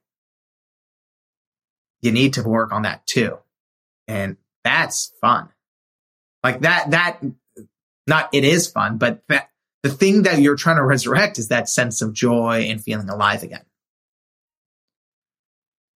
You 2.02 2.12
need 2.12 2.34
to 2.34 2.44
work 2.44 2.72
on 2.72 2.84
that 2.84 3.06
too. 3.06 3.38
And 4.08 4.38
that's 4.64 5.12
fun. 5.22 5.50
Like 6.44 6.62
that, 6.62 6.92
that, 6.92 7.20
not 8.08 8.30
it 8.34 8.44
is 8.44 8.68
fun, 8.68 8.98
but 8.98 9.22
that 9.28 9.50
the 9.84 9.90
thing 9.90 10.24
that 10.24 10.42
you're 10.42 10.56
trying 10.56 10.78
to 10.78 10.84
resurrect 10.84 11.38
is 11.38 11.50
that 11.50 11.70
sense 11.70 12.02
of 12.02 12.14
joy 12.14 12.68
and 12.70 12.82
feeling 12.82 13.10
alive 13.10 13.44
again. 13.44 13.66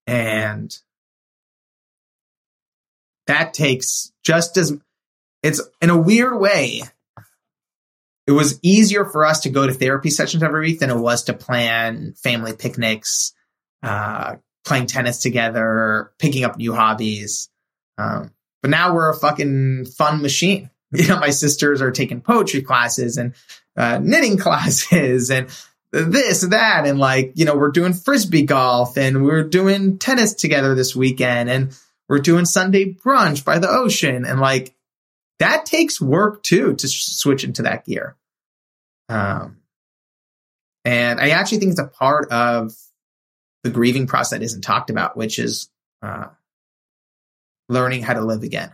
And 0.08 0.78
that 3.28 3.54
takes 3.54 4.12
just 4.24 4.58
as 4.58 4.78
it's 5.41 5.62
in 5.82 5.89
a 5.89 5.97
weird 5.97 6.39
way. 6.39 6.82
It 8.26 8.32
was 8.32 8.58
easier 8.62 9.04
for 9.04 9.26
us 9.26 9.41
to 9.41 9.49
go 9.49 9.68
to 9.68 9.74
therapy 9.74 10.10
sessions 10.10 10.43
every 10.43 10.62
week 10.62 10.80
than 10.80 10.89
it 10.89 10.97
was 10.97 11.24
to 11.24 11.34
plan 11.34 12.14
family 12.14 12.54
picnics, 12.54 13.34
uh, 13.82 14.38
playing 14.64 14.88
tennis 14.88 15.20
together, 15.22 16.14
picking 16.20 16.45
up 16.45 16.58
new 16.58 16.74
hobbies. 16.74 17.49
Um, 17.97 18.32
but 18.62 18.72
now 18.72 18.93
we're 18.93 19.10
a 19.10 19.16
fucking 19.16 19.86
fun 19.86 20.22
machine. 20.22 20.70
You 20.95 21.08
know, 21.08 21.20
my 21.20 21.32
sisters 21.32 21.82
are 21.82 21.89
taking 21.89 22.22
poetry 22.22 22.62
classes 22.62 23.18
and 23.18 23.34
uh, 23.76 23.97
knitting 23.97 24.38
classes 24.45 25.32
and 25.32 25.49
this 25.93 26.41
that. 26.41 26.87
And 26.87 26.99
like, 26.99 27.33
you 27.35 27.45
know, 27.45 27.55
we're 27.55 27.71
doing 27.71 27.93
frisbee 27.93 28.43
golf 28.43 28.97
and 28.97 29.23
we're 29.23 29.43
doing 29.43 29.99
tennis 29.99 30.33
together 30.33 30.73
this 30.73 30.95
weekend. 30.95 31.49
And 31.49 31.79
we're 32.09 32.19
doing 32.19 32.45
Sunday 32.45 32.93
brunch 32.93 33.45
by 33.45 33.59
the 33.59 33.69
ocean. 33.69 34.25
And 34.25 34.39
like 34.39 34.75
that 35.39 35.65
takes 35.65 36.01
work 36.01 36.43
too 36.43 36.73
to 36.75 36.87
switch 36.87 37.43
into 37.43 37.63
that 37.63 37.85
gear. 37.85 38.15
Um, 39.07 39.57
and 40.83 41.19
I 41.19 41.29
actually 41.29 41.59
think 41.59 41.71
it's 41.71 41.79
a 41.79 41.87
part 41.87 42.31
of 42.31 42.73
the 43.63 43.69
grieving 43.69 44.07
process 44.07 44.31
that 44.39 44.43
isn't 44.43 44.61
talked 44.61 44.89
about, 44.89 45.15
which 45.15 45.37
is 45.39 45.69
uh, 46.01 46.27
learning 47.69 48.01
how 48.01 48.13
to 48.13 48.21
live 48.21 48.43
again. 48.43 48.71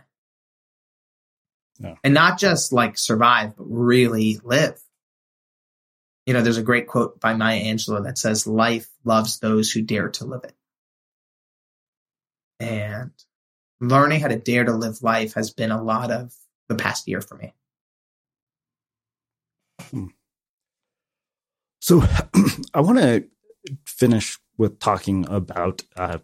And 2.02 2.14
not 2.14 2.38
just 2.38 2.72
like 2.72 2.98
survive, 2.98 3.56
but 3.56 3.64
really 3.64 4.40
live. 4.42 4.80
You 6.26 6.34
know, 6.34 6.42
there's 6.42 6.58
a 6.58 6.62
great 6.62 6.86
quote 6.86 7.20
by 7.20 7.34
Maya 7.34 7.62
Angelou 7.62 8.04
that 8.04 8.18
says, 8.18 8.46
life 8.46 8.88
loves 9.04 9.38
those 9.38 9.70
who 9.70 9.82
dare 9.82 10.08
to 10.10 10.24
live 10.24 10.44
it. 10.44 10.54
And 12.60 13.12
learning 13.80 14.20
how 14.20 14.28
to 14.28 14.38
dare 14.38 14.64
to 14.64 14.72
live 14.72 15.02
life 15.02 15.34
has 15.34 15.50
been 15.50 15.70
a 15.70 15.82
lot 15.82 16.10
of 16.10 16.34
the 16.68 16.74
past 16.74 17.08
year 17.08 17.20
for 17.20 17.36
me. 17.36 17.54
Hmm. 19.90 20.06
So 21.80 22.02
I 22.74 22.80
want 22.80 22.98
to 22.98 23.24
finish 23.86 24.38
with 24.58 24.78
talking 24.78 25.26
about 25.28 25.82
uh, 25.96 26.18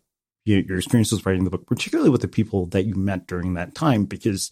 your 0.44 0.76
experiences 0.76 1.24
writing 1.24 1.44
the 1.44 1.50
book, 1.50 1.66
particularly 1.66 2.10
with 2.10 2.20
the 2.20 2.28
people 2.28 2.66
that 2.66 2.84
you 2.84 2.94
met 2.94 3.26
during 3.26 3.54
that 3.54 3.74
time, 3.74 4.04
because 4.04 4.50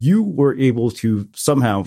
you 0.00 0.22
were 0.22 0.56
able 0.58 0.90
to 0.90 1.28
somehow 1.34 1.84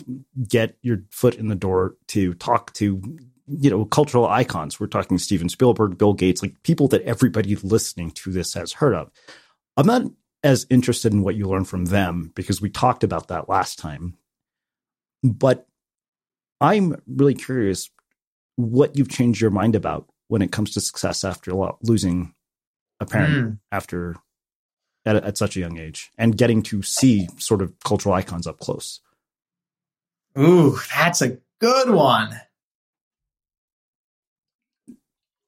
get 0.48 0.78
your 0.82 1.04
foot 1.12 1.36
in 1.36 1.48
the 1.48 1.56
door 1.56 1.96
to 2.08 2.34
talk 2.36 2.74
to 2.74 3.02
you 3.48 3.70
know 3.70 3.86
cultural 3.86 4.28
icons 4.28 4.80
we're 4.80 4.88
talking 4.88 5.18
steven 5.18 5.50
spielberg 5.50 5.98
bill 5.98 6.14
gates 6.14 6.42
like 6.42 6.62
people 6.64 6.88
that 6.88 7.02
everybody 7.04 7.56
listening 7.58 8.12
to 8.12 8.32
this 8.32 8.54
has 8.54 8.74
heard 8.74 8.94
of 8.94 9.10
i'm 9.78 9.86
not 9.86 10.04
as 10.44 10.66
interested 10.70 11.14
in 11.14 11.22
what 11.22 11.36
you 11.36 11.46
learned 11.46 11.68
from 11.68 11.86
them 11.86 12.32
because 12.36 12.62
we 12.62 12.70
talked 12.70 13.04
about 13.04 13.28
that 13.28 13.50
last 13.50 13.78
time 13.78 14.18
but 15.24 15.68
i'm 16.60 16.96
really 17.08 17.36
curious 17.36 17.90
what 18.56 18.96
you've 18.96 19.10
changed 19.10 19.42
your 19.42 19.52
mind 19.52 19.76
about 19.76 20.08
when 20.28 20.42
it 20.42 20.52
comes 20.52 20.72
to 20.72 20.82
success 20.82 21.24
after 21.24 21.52
losing 21.82 22.34
a 23.00 23.06
parent 23.06 23.34
mm. 23.34 23.60
after 23.72 24.16
at, 25.06 25.16
at 25.18 25.38
such 25.38 25.58
a 25.58 25.60
young 25.60 25.78
age 25.78 26.12
and 26.18 26.38
getting 26.38 26.62
to 26.64 26.82
see 26.82 27.28
sort 27.38 27.62
of 27.62 27.74
cultural 27.84 28.16
icons 28.16 28.48
up 28.48 28.60
close? 28.60 29.00
Ooh, 30.38 30.78
that's 30.96 31.22
a 31.22 31.38
good 31.60 31.90
one. 31.90 32.40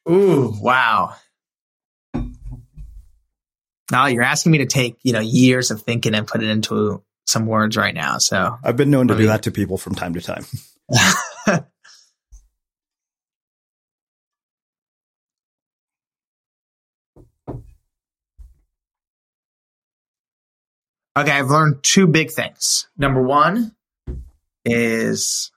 Ooh, 0.10 0.54
wow. 0.60 1.16
Now 3.92 4.08
you're 4.08 4.24
asking 4.24 4.52
me 4.52 4.58
to 4.60 4.66
take, 4.66 4.98
you 5.04 5.14
know, 5.14 5.20
years 5.20 5.72
of 5.72 5.82
thinking 5.82 6.16
and 6.16 6.28
put 6.28 6.44
it 6.44 6.50
into 6.50 7.04
some 7.26 7.46
words 7.46 7.78
right 7.78 7.94
now. 7.94 8.18
So 8.18 8.58
I've 8.64 8.76
been 8.78 8.90
known 8.90 9.08
to 9.08 9.16
do 9.16 9.28
that 9.28 9.44
to 9.44 9.52
people 9.52 9.78
from 9.78 9.96
time 9.96 10.14
to 10.14 10.22
time. 10.22 10.46
Okay, 21.16 21.32
I've 21.32 21.50
learned 21.50 21.84
two 21.84 22.08
big 22.08 22.32
things. 22.32 22.88
Number 22.98 23.22
one 23.22 23.76
is 24.66 25.52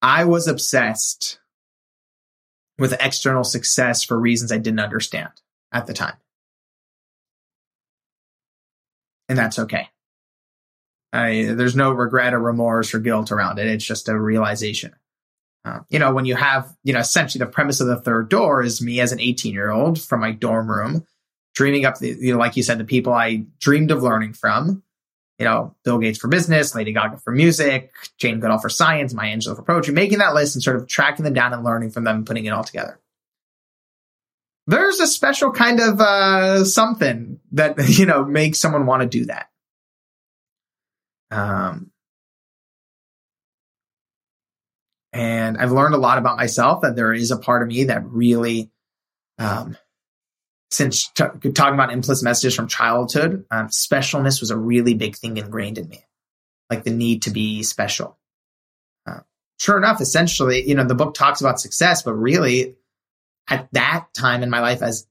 I 0.00 0.24
was 0.24 0.48
obsessed 0.48 1.38
with 2.78 2.96
external 3.00 3.44
success 3.44 4.02
for 4.02 4.18
reasons 4.18 4.50
I 4.50 4.58
didn't 4.58 4.80
understand 4.80 5.30
at 5.72 5.86
the 5.86 5.92
time. 5.92 6.16
And 9.28 9.36
that's 9.36 9.58
okay. 9.58 9.88
I, 11.12 11.52
there's 11.54 11.76
no 11.76 11.90
regret 11.90 12.32
or 12.32 12.40
remorse 12.40 12.94
or 12.94 12.98
guilt 12.98 13.30
around 13.30 13.58
it. 13.58 13.66
It's 13.66 13.84
just 13.84 14.08
a 14.08 14.18
realization. 14.18 14.94
Uh, 15.64 15.80
you 15.90 15.98
know, 15.98 16.14
when 16.14 16.24
you 16.24 16.36
have, 16.36 16.74
you 16.82 16.94
know, 16.94 17.00
essentially 17.00 17.44
the 17.44 17.50
premise 17.50 17.80
of 17.80 17.86
the 17.86 18.00
third 18.00 18.30
door 18.30 18.62
is 18.62 18.80
me 18.80 19.00
as 19.00 19.12
an 19.12 19.20
18 19.20 19.52
year 19.52 19.70
old 19.70 20.00
from 20.00 20.20
my 20.20 20.32
dorm 20.32 20.70
room, 20.70 21.06
dreaming 21.54 21.84
up 21.84 21.98
the, 21.98 22.08
you 22.08 22.32
know, 22.32 22.38
like 22.38 22.56
you 22.56 22.62
said, 22.62 22.78
the 22.78 22.84
people 22.84 23.12
I 23.12 23.44
dreamed 23.58 23.90
of 23.90 24.02
learning 24.02 24.34
from, 24.34 24.82
you 25.38 25.44
know, 25.44 25.74
Bill 25.84 25.98
Gates 25.98 26.18
for 26.18 26.28
business, 26.28 26.74
Lady 26.74 26.92
Gaga 26.92 27.18
for 27.18 27.32
music, 27.32 27.92
Jane 28.18 28.40
Goodall 28.40 28.58
for 28.58 28.68
science, 28.68 29.14
Maya 29.14 29.36
Angelou 29.36 29.56
for 29.56 29.62
poetry, 29.62 29.94
making 29.94 30.18
that 30.18 30.34
list 30.34 30.56
and 30.56 30.62
sort 30.62 30.76
of 30.76 30.86
tracking 30.86 31.24
them 31.24 31.34
down 31.34 31.52
and 31.52 31.64
learning 31.64 31.90
from 31.90 32.04
them 32.04 32.16
and 32.16 32.26
putting 32.26 32.44
it 32.44 32.50
all 32.50 32.64
together. 32.64 33.00
There's 34.66 35.00
a 35.00 35.06
special 35.06 35.50
kind 35.52 35.80
of, 35.80 36.00
uh, 36.00 36.64
something 36.64 37.40
that, 37.52 37.76
you 37.88 38.06
know, 38.06 38.24
makes 38.24 38.60
someone 38.60 38.86
want 38.86 39.02
to 39.02 39.08
do 39.08 39.26
that. 39.26 39.48
Um, 41.30 41.90
And 45.12 45.58
I've 45.58 45.72
learned 45.72 45.94
a 45.94 45.98
lot 45.98 46.18
about 46.18 46.36
myself 46.36 46.82
that 46.82 46.94
there 46.94 47.12
is 47.12 47.30
a 47.30 47.36
part 47.36 47.62
of 47.62 47.68
me 47.68 47.84
that 47.84 48.04
really, 48.06 48.70
um, 49.38 49.76
since 50.70 51.08
t- 51.08 51.24
talking 51.24 51.74
about 51.74 51.92
implicit 51.92 52.24
messages 52.24 52.54
from 52.54 52.68
childhood, 52.68 53.44
um, 53.50 53.68
specialness 53.68 54.40
was 54.40 54.50
a 54.50 54.56
really 54.56 54.94
big 54.94 55.16
thing 55.16 55.36
ingrained 55.36 55.78
in 55.78 55.88
me, 55.88 56.04
like 56.70 56.84
the 56.84 56.90
need 56.90 57.22
to 57.22 57.30
be 57.30 57.62
special. 57.62 58.16
Uh, 59.06 59.20
sure 59.58 59.76
enough, 59.76 60.00
essentially, 60.00 60.68
you 60.68 60.74
know, 60.74 60.84
the 60.84 60.94
book 60.94 61.14
talks 61.14 61.40
about 61.40 61.60
success, 61.60 62.02
but 62.02 62.14
really, 62.14 62.76
at 63.48 63.68
that 63.72 64.06
time 64.14 64.42
in 64.42 64.50
my 64.50 64.60
life 64.60 64.80
as 64.80 65.06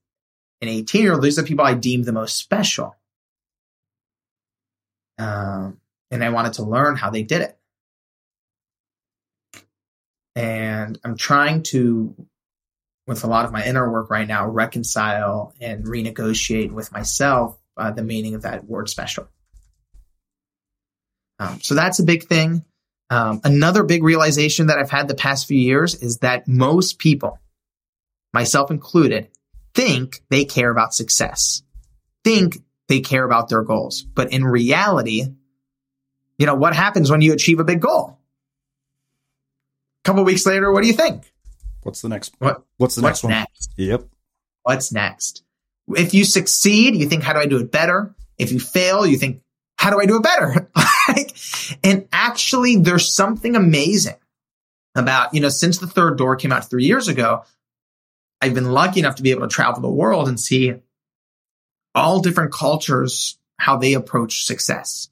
an 0.62 0.68
18 0.68 1.02
year 1.02 1.12
old, 1.12 1.22
these 1.22 1.38
are 1.38 1.42
the 1.42 1.48
people 1.48 1.64
I 1.64 1.74
deemed 1.74 2.06
the 2.06 2.12
most 2.12 2.36
special. 2.36 2.96
Um, 5.18 5.78
and 6.10 6.24
I 6.24 6.30
wanted 6.30 6.54
to 6.54 6.62
learn 6.62 6.96
how 6.96 7.10
they 7.10 7.22
did 7.22 7.42
it. 7.42 7.58
And 10.34 10.98
I'm 11.04 11.16
trying 11.16 11.64
to, 11.64 12.14
with 13.10 13.24
a 13.24 13.26
lot 13.26 13.44
of 13.44 13.50
my 13.50 13.66
inner 13.66 13.90
work 13.90 14.08
right 14.08 14.28
now, 14.28 14.46
reconcile 14.46 15.52
and 15.60 15.84
renegotiate 15.84 16.70
with 16.70 16.92
myself 16.92 17.58
uh, 17.76 17.90
the 17.90 18.04
meaning 18.04 18.36
of 18.36 18.42
that 18.42 18.64
word 18.66 18.88
special. 18.88 19.28
Um, 21.40 21.60
so 21.60 21.74
that's 21.74 21.98
a 21.98 22.04
big 22.04 22.28
thing. 22.28 22.64
Um, 23.10 23.40
another 23.42 23.82
big 23.82 24.04
realization 24.04 24.68
that 24.68 24.78
I've 24.78 24.92
had 24.92 25.08
the 25.08 25.16
past 25.16 25.48
few 25.48 25.58
years 25.58 25.96
is 25.96 26.18
that 26.18 26.46
most 26.46 27.00
people, 27.00 27.40
myself 28.32 28.70
included, 28.70 29.26
think 29.74 30.22
they 30.28 30.44
care 30.44 30.70
about 30.70 30.94
success, 30.94 31.64
think 32.22 32.58
they 32.86 33.00
care 33.00 33.24
about 33.24 33.48
their 33.48 33.62
goals. 33.62 34.02
But 34.02 34.32
in 34.32 34.44
reality, 34.44 35.24
you 36.38 36.46
know, 36.46 36.54
what 36.54 36.76
happens 36.76 37.10
when 37.10 37.22
you 37.22 37.32
achieve 37.32 37.58
a 37.58 37.64
big 37.64 37.80
goal? 37.80 38.20
A 40.04 40.06
couple 40.06 40.22
weeks 40.22 40.46
later, 40.46 40.70
what 40.70 40.82
do 40.82 40.86
you 40.86 40.94
think? 40.94 41.24
What's 41.82 42.02
the 42.02 42.08
next? 42.08 42.34
What? 42.38 42.64
What's 42.76 42.94
the 42.94 43.02
what's 43.02 43.24
next 43.24 43.70
one? 43.76 43.86
Yep. 43.86 44.04
What's 44.62 44.92
next? 44.92 45.42
If 45.88 46.14
you 46.14 46.24
succeed, 46.24 46.94
you 46.96 47.06
think, 47.06 47.22
how 47.22 47.32
do 47.32 47.40
I 47.40 47.46
do 47.46 47.58
it 47.58 47.72
better? 47.72 48.14
If 48.38 48.52
you 48.52 48.60
fail, 48.60 49.06
you 49.06 49.16
think, 49.16 49.42
how 49.76 49.90
do 49.90 50.00
I 50.00 50.06
do 50.06 50.16
it 50.16 50.22
better? 50.22 50.70
and 51.84 52.06
actually, 52.12 52.76
there's 52.76 53.10
something 53.10 53.56
amazing 53.56 54.16
about, 54.94 55.34
you 55.34 55.40
know, 55.40 55.48
since 55.48 55.78
the 55.78 55.86
third 55.86 56.18
door 56.18 56.36
came 56.36 56.52
out 56.52 56.68
three 56.68 56.84
years 56.84 57.08
ago, 57.08 57.44
I've 58.40 58.54
been 58.54 58.72
lucky 58.72 59.00
enough 59.00 59.16
to 59.16 59.22
be 59.22 59.30
able 59.30 59.42
to 59.42 59.54
travel 59.54 59.80
the 59.80 59.90
world 59.90 60.28
and 60.28 60.38
see 60.38 60.74
all 61.94 62.20
different 62.20 62.52
cultures, 62.52 63.38
how 63.58 63.76
they 63.76 63.94
approach 63.94 64.44
success. 64.44 65.08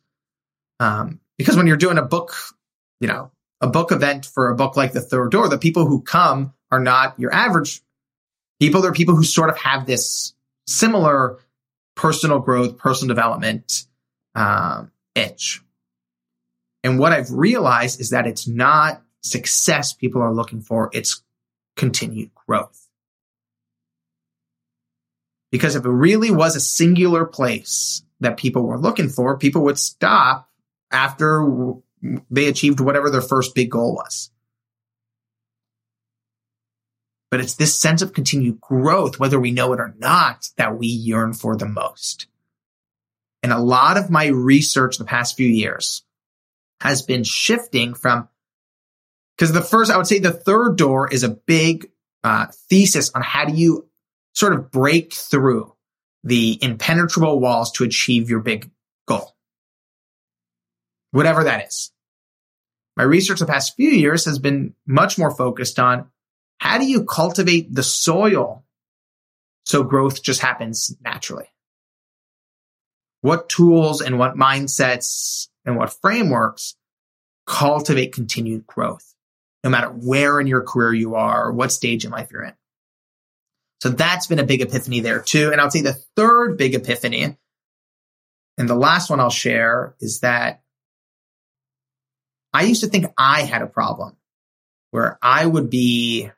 Um, 0.80 1.20
because 1.36 1.56
when 1.56 1.66
you're 1.66 1.76
doing 1.76 1.98
a 1.98 2.02
book, 2.02 2.34
you 3.00 3.08
know, 3.08 3.30
a 3.60 3.66
book 3.66 3.92
event 3.92 4.24
for 4.26 4.50
a 4.50 4.56
book 4.56 4.76
like 4.76 4.92
The 4.92 5.00
Third 5.00 5.32
Door, 5.32 5.48
the 5.48 5.58
people 5.58 5.86
who 5.86 6.00
come 6.00 6.54
are 6.70 6.80
not 6.80 7.18
your 7.18 7.32
average 7.32 7.80
people. 8.60 8.82
They're 8.82 8.92
people 8.92 9.16
who 9.16 9.24
sort 9.24 9.50
of 9.50 9.56
have 9.58 9.86
this 9.86 10.34
similar 10.66 11.38
personal 11.94 12.38
growth, 12.38 12.78
personal 12.78 13.14
development 13.14 13.86
um, 14.34 14.92
itch. 15.14 15.62
And 16.84 16.98
what 16.98 17.12
I've 17.12 17.30
realized 17.30 18.00
is 18.00 18.10
that 18.10 18.26
it's 18.26 18.46
not 18.46 19.02
success 19.22 19.92
people 19.92 20.22
are 20.22 20.32
looking 20.32 20.60
for, 20.60 20.90
it's 20.92 21.22
continued 21.76 22.30
growth. 22.34 22.88
Because 25.50 25.74
if 25.74 25.84
it 25.84 25.90
really 25.90 26.30
was 26.30 26.56
a 26.56 26.60
singular 26.60 27.24
place 27.24 28.02
that 28.20 28.36
people 28.36 28.62
were 28.62 28.78
looking 28.78 29.08
for, 29.08 29.38
people 29.38 29.62
would 29.62 29.78
stop 29.78 30.48
after 30.90 31.44
they 32.30 32.46
achieved 32.46 32.80
whatever 32.80 33.10
their 33.10 33.22
first 33.22 33.54
big 33.54 33.70
goal 33.70 33.94
was. 33.94 34.30
But 37.30 37.40
it's 37.40 37.54
this 37.54 37.78
sense 37.78 38.00
of 38.00 38.14
continued 38.14 38.60
growth, 38.60 39.18
whether 39.18 39.38
we 39.38 39.50
know 39.50 39.72
it 39.72 39.80
or 39.80 39.94
not, 39.98 40.48
that 40.56 40.78
we 40.78 40.86
yearn 40.86 41.34
for 41.34 41.56
the 41.56 41.68
most. 41.68 42.26
And 43.42 43.52
a 43.52 43.58
lot 43.58 43.96
of 43.96 44.10
my 44.10 44.26
research 44.26 44.96
the 44.96 45.04
past 45.04 45.36
few 45.36 45.48
years 45.48 46.02
has 46.80 47.02
been 47.02 47.24
shifting 47.24 47.94
from, 47.94 48.28
because 49.36 49.52
the 49.52 49.60
first, 49.60 49.90
I 49.90 49.96
would 49.96 50.06
say 50.06 50.18
the 50.18 50.32
third 50.32 50.76
door 50.76 51.12
is 51.12 51.22
a 51.22 51.28
big 51.28 51.90
uh, 52.24 52.46
thesis 52.68 53.10
on 53.14 53.22
how 53.22 53.44
do 53.44 53.54
you 53.54 53.88
sort 54.34 54.54
of 54.54 54.70
break 54.70 55.12
through 55.12 55.74
the 56.24 56.58
impenetrable 56.62 57.38
walls 57.40 57.72
to 57.72 57.84
achieve 57.84 58.30
your 58.30 58.40
big 58.40 58.70
goal 59.06 59.34
whatever 61.10 61.44
that 61.44 61.66
is. 61.66 61.92
My 62.96 63.04
research 63.04 63.38
the 63.40 63.46
past 63.46 63.76
few 63.76 63.90
years 63.90 64.24
has 64.24 64.38
been 64.38 64.74
much 64.86 65.18
more 65.18 65.34
focused 65.34 65.78
on 65.78 66.10
how 66.58 66.78
do 66.78 66.86
you 66.86 67.04
cultivate 67.04 67.74
the 67.74 67.82
soil 67.82 68.64
so 69.64 69.82
growth 69.82 70.22
just 70.22 70.40
happens 70.40 70.94
naturally? 71.02 71.48
What 73.20 73.48
tools 73.48 74.00
and 74.00 74.18
what 74.18 74.36
mindsets 74.36 75.48
and 75.64 75.76
what 75.76 75.92
frameworks 76.00 76.76
cultivate 77.46 78.12
continued 78.12 78.66
growth, 78.66 79.14
no 79.64 79.70
matter 79.70 79.88
where 79.88 80.38
in 80.40 80.46
your 80.46 80.62
career 80.62 80.94
you 80.94 81.14
are 81.14 81.48
or 81.48 81.52
what 81.52 81.72
stage 81.72 82.04
in 82.04 82.10
life 82.10 82.30
you're 82.30 82.44
in. 82.44 82.54
So 83.82 83.90
that's 83.90 84.26
been 84.26 84.38
a 84.38 84.44
big 84.44 84.60
epiphany 84.60 85.00
there 85.00 85.20
too. 85.20 85.50
And 85.52 85.60
I'll 85.60 85.70
say 85.70 85.82
the 85.82 85.98
third 86.16 86.58
big 86.58 86.74
epiphany, 86.74 87.36
and 88.56 88.68
the 88.68 88.74
last 88.74 89.08
one 89.08 89.20
I'll 89.20 89.30
share 89.30 89.94
is 90.00 90.20
that 90.20 90.62
I 92.52 92.64
used 92.64 92.82
to 92.82 92.88
think 92.88 93.06
I 93.16 93.42
had 93.42 93.62
a 93.62 93.66
problem 93.66 94.16
where 94.90 95.18
I 95.22 95.44
would 95.46 95.70
be, 95.70 96.30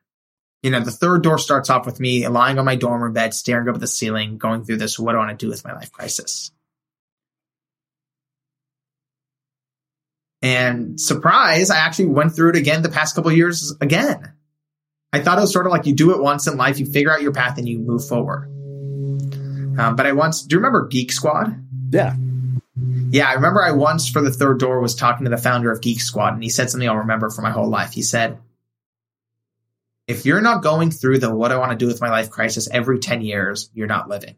you 0.62 0.70
know, 0.70 0.80
the 0.80 0.90
third 0.90 1.22
door 1.22 1.38
starts 1.38 1.70
off 1.70 1.86
with 1.86 2.00
me 2.00 2.26
lying 2.28 2.58
on 2.58 2.64
my 2.64 2.76
dorm 2.76 3.02
room 3.02 3.12
bed, 3.12 3.32
staring 3.32 3.68
up 3.68 3.74
at 3.74 3.80
the 3.80 3.86
ceiling, 3.86 4.36
going 4.38 4.64
through 4.64 4.76
this, 4.76 4.98
what 4.98 5.12
do 5.12 5.18
I 5.18 5.26
want 5.26 5.38
to 5.38 5.46
do 5.46 5.50
with 5.50 5.64
my 5.64 5.72
life 5.72 5.90
crisis? 5.90 6.52
And 10.42 11.00
surprise, 11.00 11.70
I 11.70 11.78
actually 11.78 12.06
went 12.06 12.34
through 12.34 12.50
it 12.50 12.56
again 12.56 12.82
the 12.82 12.88
past 12.88 13.14
couple 13.14 13.32
years 13.32 13.74
again. 13.80 14.32
I 15.12 15.20
thought 15.20 15.38
it 15.38 15.42
was 15.42 15.52
sort 15.52 15.66
of 15.66 15.72
like 15.72 15.86
you 15.86 15.94
do 15.94 16.12
it 16.12 16.22
once 16.22 16.46
in 16.46 16.56
life, 16.56 16.78
you 16.78 16.86
figure 16.86 17.12
out 17.12 17.20
your 17.20 17.32
path 17.32 17.58
and 17.58 17.68
you 17.68 17.78
move 17.78 18.06
forward. 18.06 18.44
Um, 19.78 19.96
but 19.96 20.06
I 20.06 20.12
once, 20.12 20.42
do 20.42 20.54
you 20.54 20.58
remember 20.58 20.86
Geek 20.86 21.12
Squad? 21.12 21.54
Yeah. 21.90 22.14
Yeah, 23.10 23.28
I 23.28 23.34
remember 23.34 23.62
I 23.62 23.72
once 23.72 24.08
for 24.08 24.22
the 24.22 24.32
third 24.32 24.60
door 24.60 24.80
was 24.80 24.94
talking 24.94 25.24
to 25.24 25.30
the 25.30 25.36
founder 25.36 25.70
of 25.72 25.80
Geek 25.80 26.00
Squad 26.00 26.34
and 26.34 26.42
he 26.42 26.48
said 26.48 26.70
something 26.70 26.88
I'll 26.88 26.96
remember 26.96 27.28
for 27.30 27.42
my 27.42 27.50
whole 27.50 27.68
life. 27.68 27.92
He 27.92 28.02
said, 28.02 28.38
if 30.10 30.26
you're 30.26 30.40
not 30.40 30.62
going 30.62 30.90
through 30.90 31.18
the 31.18 31.32
what 31.32 31.52
I 31.52 31.58
want 31.58 31.70
to 31.70 31.78
do 31.78 31.86
with 31.86 32.00
my 32.00 32.10
life 32.10 32.30
crisis 32.30 32.68
every 32.68 32.98
10 32.98 33.22
years, 33.22 33.70
you're 33.72 33.86
not 33.86 34.08
living. 34.08 34.34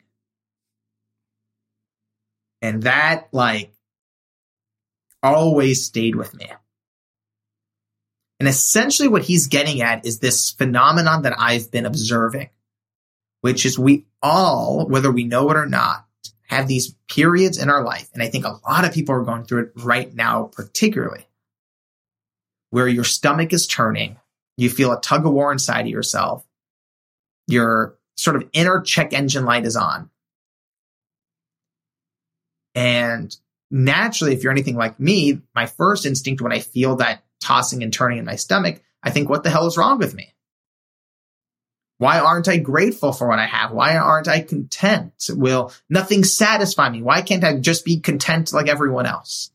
And 2.60 2.82
that 2.82 3.28
like 3.32 3.72
always 5.22 5.86
stayed 5.86 6.14
with 6.14 6.34
me. 6.34 6.46
And 8.38 8.48
essentially 8.48 9.08
what 9.08 9.22
he's 9.22 9.46
getting 9.46 9.80
at 9.80 10.04
is 10.04 10.18
this 10.18 10.50
phenomenon 10.50 11.22
that 11.22 11.38
I've 11.38 11.70
been 11.70 11.86
observing, 11.86 12.50
which 13.40 13.64
is 13.64 13.78
we 13.78 14.04
all, 14.22 14.86
whether 14.86 15.10
we 15.10 15.24
know 15.24 15.50
it 15.50 15.56
or 15.56 15.66
not, 15.66 16.04
have 16.48 16.68
these 16.68 16.94
periods 17.08 17.56
in 17.56 17.70
our 17.70 17.82
life. 17.82 18.10
And 18.12 18.22
I 18.22 18.28
think 18.28 18.44
a 18.44 18.58
lot 18.68 18.84
of 18.84 18.92
people 18.92 19.14
are 19.14 19.24
going 19.24 19.44
through 19.44 19.62
it 19.62 19.72
right 19.76 20.14
now, 20.14 20.50
particularly 20.52 21.26
where 22.68 22.88
your 22.88 23.04
stomach 23.04 23.54
is 23.54 23.66
turning. 23.66 24.18
You 24.56 24.70
feel 24.70 24.92
a 24.92 25.00
tug 25.00 25.26
of 25.26 25.32
war 25.32 25.52
inside 25.52 25.82
of 25.82 25.88
yourself. 25.88 26.46
Your 27.46 27.98
sort 28.16 28.36
of 28.36 28.48
inner 28.52 28.80
check 28.80 29.12
engine 29.12 29.44
light 29.44 29.64
is 29.64 29.76
on. 29.76 30.10
And 32.74 33.34
naturally, 33.70 34.32
if 34.34 34.42
you're 34.42 34.52
anything 34.52 34.76
like 34.76 34.98
me, 35.00 35.40
my 35.54 35.66
first 35.66 36.06
instinct 36.06 36.40
when 36.40 36.52
I 36.52 36.60
feel 36.60 36.96
that 36.96 37.24
tossing 37.40 37.82
and 37.82 37.92
turning 37.92 38.18
in 38.18 38.24
my 38.24 38.36
stomach, 38.36 38.82
I 39.02 39.10
think, 39.10 39.28
what 39.28 39.42
the 39.42 39.50
hell 39.50 39.66
is 39.66 39.76
wrong 39.76 39.98
with 39.98 40.14
me? 40.14 40.32
Why 41.98 42.18
aren't 42.18 42.48
I 42.48 42.56
grateful 42.56 43.12
for 43.12 43.28
what 43.28 43.38
I 43.38 43.46
have? 43.46 43.70
Why 43.70 43.96
aren't 43.96 44.28
I 44.28 44.40
content? 44.40 45.12
Will 45.30 45.72
nothing 45.88 46.24
satisfy 46.24 46.88
me? 46.88 47.02
Why 47.02 47.22
can't 47.22 47.44
I 47.44 47.58
just 47.58 47.84
be 47.84 48.00
content 48.00 48.52
like 48.52 48.68
everyone 48.68 49.06
else? 49.06 49.50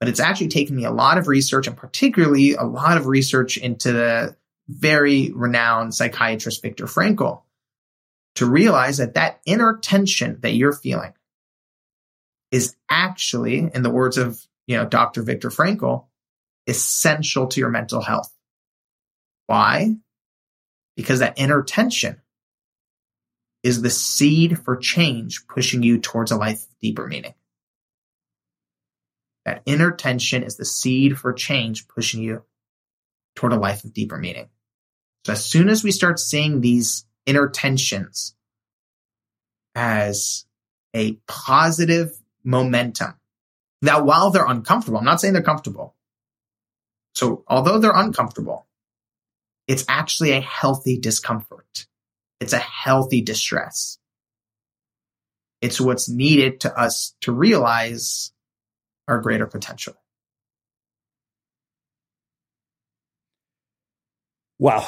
But 0.00 0.08
it's 0.08 0.20
actually 0.20 0.48
taken 0.48 0.76
me 0.76 0.84
a 0.84 0.92
lot 0.92 1.18
of 1.18 1.26
research 1.26 1.66
and 1.66 1.76
particularly 1.76 2.54
a 2.54 2.62
lot 2.62 2.96
of 2.96 3.06
research 3.06 3.56
into 3.56 3.92
the 3.92 4.36
very 4.68 5.32
renowned 5.32 5.94
psychiatrist 5.94 6.62
Viktor 6.62 6.84
Frankl 6.84 7.42
to 8.36 8.46
realize 8.46 8.98
that 8.98 9.14
that 9.14 9.40
inner 9.44 9.78
tension 9.78 10.38
that 10.42 10.52
you're 10.52 10.72
feeling 10.72 11.12
is 12.50 12.76
actually, 12.88 13.58
in 13.58 13.82
the 13.82 13.90
words 13.90 14.16
of 14.16 14.46
you 14.66 14.76
know 14.76 14.86
Dr. 14.86 15.22
Viktor 15.22 15.50
Frankl, 15.50 16.06
essential 16.66 17.46
to 17.48 17.60
your 17.60 17.70
mental 17.70 18.00
health. 18.00 18.32
Why? 19.46 19.96
Because 20.96 21.20
that 21.20 21.38
inner 21.38 21.62
tension 21.62 22.20
is 23.62 23.82
the 23.82 23.90
seed 23.90 24.58
for 24.58 24.76
change 24.76 25.46
pushing 25.48 25.82
you 25.82 25.98
towards 25.98 26.30
a 26.30 26.36
life 26.36 26.62
of 26.62 26.78
deeper 26.80 27.06
meaning. 27.06 27.34
That 29.48 29.62
inner 29.64 29.92
tension 29.92 30.42
is 30.42 30.58
the 30.58 30.66
seed 30.66 31.18
for 31.18 31.32
change 31.32 31.88
pushing 31.88 32.22
you 32.22 32.44
toward 33.34 33.54
a 33.54 33.56
life 33.56 33.82
of 33.82 33.94
deeper 33.94 34.18
meaning. 34.18 34.50
So 35.24 35.32
as 35.32 35.42
soon 35.42 35.70
as 35.70 35.82
we 35.82 35.90
start 35.90 36.20
seeing 36.20 36.60
these 36.60 37.06
inner 37.24 37.48
tensions 37.48 38.36
as 39.74 40.44
a 40.94 41.12
positive 41.26 42.10
momentum. 42.44 43.14
Now, 43.80 44.04
while 44.04 44.28
they're 44.28 44.44
uncomfortable, 44.44 44.98
I'm 44.98 45.06
not 45.06 45.18
saying 45.18 45.32
they're 45.32 45.42
comfortable. 45.42 45.94
So 47.14 47.42
although 47.48 47.78
they're 47.78 47.92
uncomfortable, 47.94 48.66
it's 49.66 49.86
actually 49.88 50.32
a 50.32 50.42
healthy 50.42 50.98
discomfort. 50.98 51.86
It's 52.38 52.52
a 52.52 52.58
healthy 52.58 53.22
distress. 53.22 53.96
It's 55.62 55.80
what's 55.80 56.06
needed 56.06 56.60
to 56.60 56.78
us 56.78 57.14
to 57.22 57.32
realize 57.32 58.30
our 59.08 59.18
greater 59.20 59.46
potential. 59.46 59.94
Wow. 64.58 64.86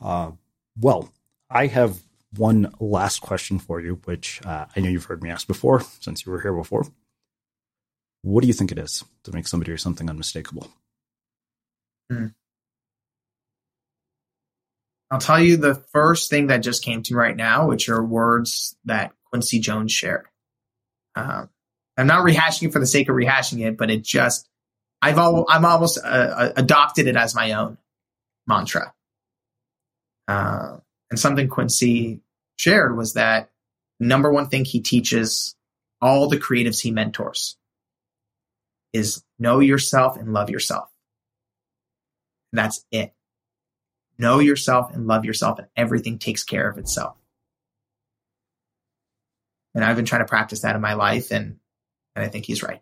Uh, 0.00 0.32
well, 0.78 1.12
I 1.48 1.66
have 1.66 2.02
one 2.36 2.72
last 2.80 3.20
question 3.20 3.58
for 3.58 3.80
you, 3.80 4.00
which 4.04 4.40
uh, 4.44 4.66
I 4.74 4.80
know 4.80 4.88
you've 4.88 5.04
heard 5.04 5.22
me 5.22 5.30
ask 5.30 5.46
before 5.46 5.82
since 6.00 6.24
you 6.24 6.32
were 6.32 6.40
here 6.40 6.54
before. 6.54 6.86
What 8.22 8.42
do 8.42 8.46
you 8.46 8.52
think 8.52 8.72
it 8.72 8.78
is 8.78 9.04
to 9.24 9.32
make 9.32 9.48
somebody 9.48 9.72
or 9.72 9.78
something 9.78 10.08
unmistakable? 10.08 10.68
Hmm. 12.10 12.26
I'll 15.10 15.20
tell 15.20 15.40
you 15.40 15.56
the 15.56 15.74
first 15.74 16.30
thing 16.30 16.46
that 16.46 16.58
just 16.58 16.82
came 16.82 17.02
to 17.02 17.14
me 17.14 17.18
right 17.18 17.36
now, 17.36 17.68
which 17.68 17.88
are 17.88 18.02
words 18.02 18.76
that 18.86 19.12
Quincy 19.26 19.60
Jones 19.60 19.92
shared. 19.92 20.26
Um, 21.14 21.50
I'm 21.96 22.06
not 22.06 22.24
rehashing 22.24 22.68
it 22.68 22.72
for 22.72 22.78
the 22.78 22.86
sake 22.86 23.08
of 23.08 23.16
rehashing 23.16 23.66
it, 23.66 23.76
but 23.76 23.90
it 23.90 24.02
just, 24.02 24.48
I've 25.00 25.18
al- 25.18 25.46
I'm 25.48 25.64
almost 25.64 25.98
uh, 25.98 26.06
uh 26.06 26.52
adopted 26.56 27.06
it 27.06 27.16
as 27.16 27.34
my 27.34 27.52
own 27.52 27.76
mantra. 28.46 28.94
Uh, 30.28 30.78
and 31.10 31.18
something 31.18 31.48
Quincy 31.48 32.20
shared 32.56 32.96
was 32.96 33.14
that 33.14 33.50
number 34.00 34.32
one 34.32 34.48
thing 34.48 34.64
he 34.64 34.80
teaches 34.80 35.54
all 36.00 36.28
the 36.28 36.38
creatives 36.38 36.80
he 36.80 36.90
mentors 36.90 37.56
is 38.92 39.22
know 39.38 39.60
yourself 39.60 40.16
and 40.16 40.32
love 40.32 40.50
yourself. 40.50 40.88
That's 42.52 42.84
it. 42.90 43.12
Know 44.18 44.38
yourself 44.38 44.94
and 44.94 45.06
love 45.06 45.24
yourself 45.24 45.58
and 45.58 45.68
everything 45.76 46.18
takes 46.18 46.44
care 46.44 46.68
of 46.68 46.78
itself. 46.78 47.16
And 49.74 49.84
I've 49.84 49.96
been 49.96 50.04
trying 50.04 50.22
to 50.22 50.28
practice 50.28 50.60
that 50.62 50.76
in 50.76 50.82
my 50.82 50.94
life 50.94 51.30
and, 51.30 51.56
and 52.14 52.24
I 52.24 52.28
think 52.28 52.46
he's 52.46 52.62
right. 52.62 52.80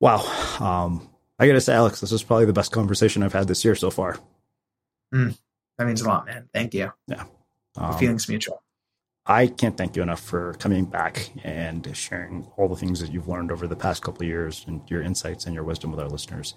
Wow. 0.00 0.18
Um, 0.58 1.08
I 1.38 1.46
gotta 1.46 1.60
say, 1.60 1.74
Alex, 1.74 2.00
this 2.00 2.10
is 2.10 2.24
probably 2.24 2.46
the 2.46 2.52
best 2.52 2.72
conversation 2.72 3.22
I've 3.22 3.32
had 3.32 3.46
this 3.46 3.64
year 3.64 3.76
so 3.76 3.88
far. 3.88 4.18
Mm, 5.14 5.38
that 5.78 5.86
means 5.86 6.00
a 6.00 6.08
lot, 6.08 6.26
man. 6.26 6.48
Thank 6.52 6.74
you. 6.74 6.92
Yeah. 7.06 7.24
Um, 7.76 7.92
the 7.92 7.98
feeling's 7.98 8.28
mutual. 8.28 8.62
I 9.26 9.46
can't 9.46 9.76
thank 9.76 9.94
you 9.94 10.02
enough 10.02 10.20
for 10.20 10.54
coming 10.54 10.86
back 10.86 11.30
and 11.44 11.96
sharing 11.96 12.48
all 12.56 12.68
the 12.68 12.74
things 12.74 12.98
that 12.98 13.12
you've 13.12 13.28
learned 13.28 13.52
over 13.52 13.68
the 13.68 13.76
past 13.76 14.02
couple 14.02 14.22
of 14.22 14.28
years 14.28 14.64
and 14.66 14.82
your 14.90 15.02
insights 15.02 15.46
and 15.46 15.54
your 15.54 15.62
wisdom 15.62 15.92
with 15.92 16.00
our 16.00 16.08
listeners. 16.08 16.54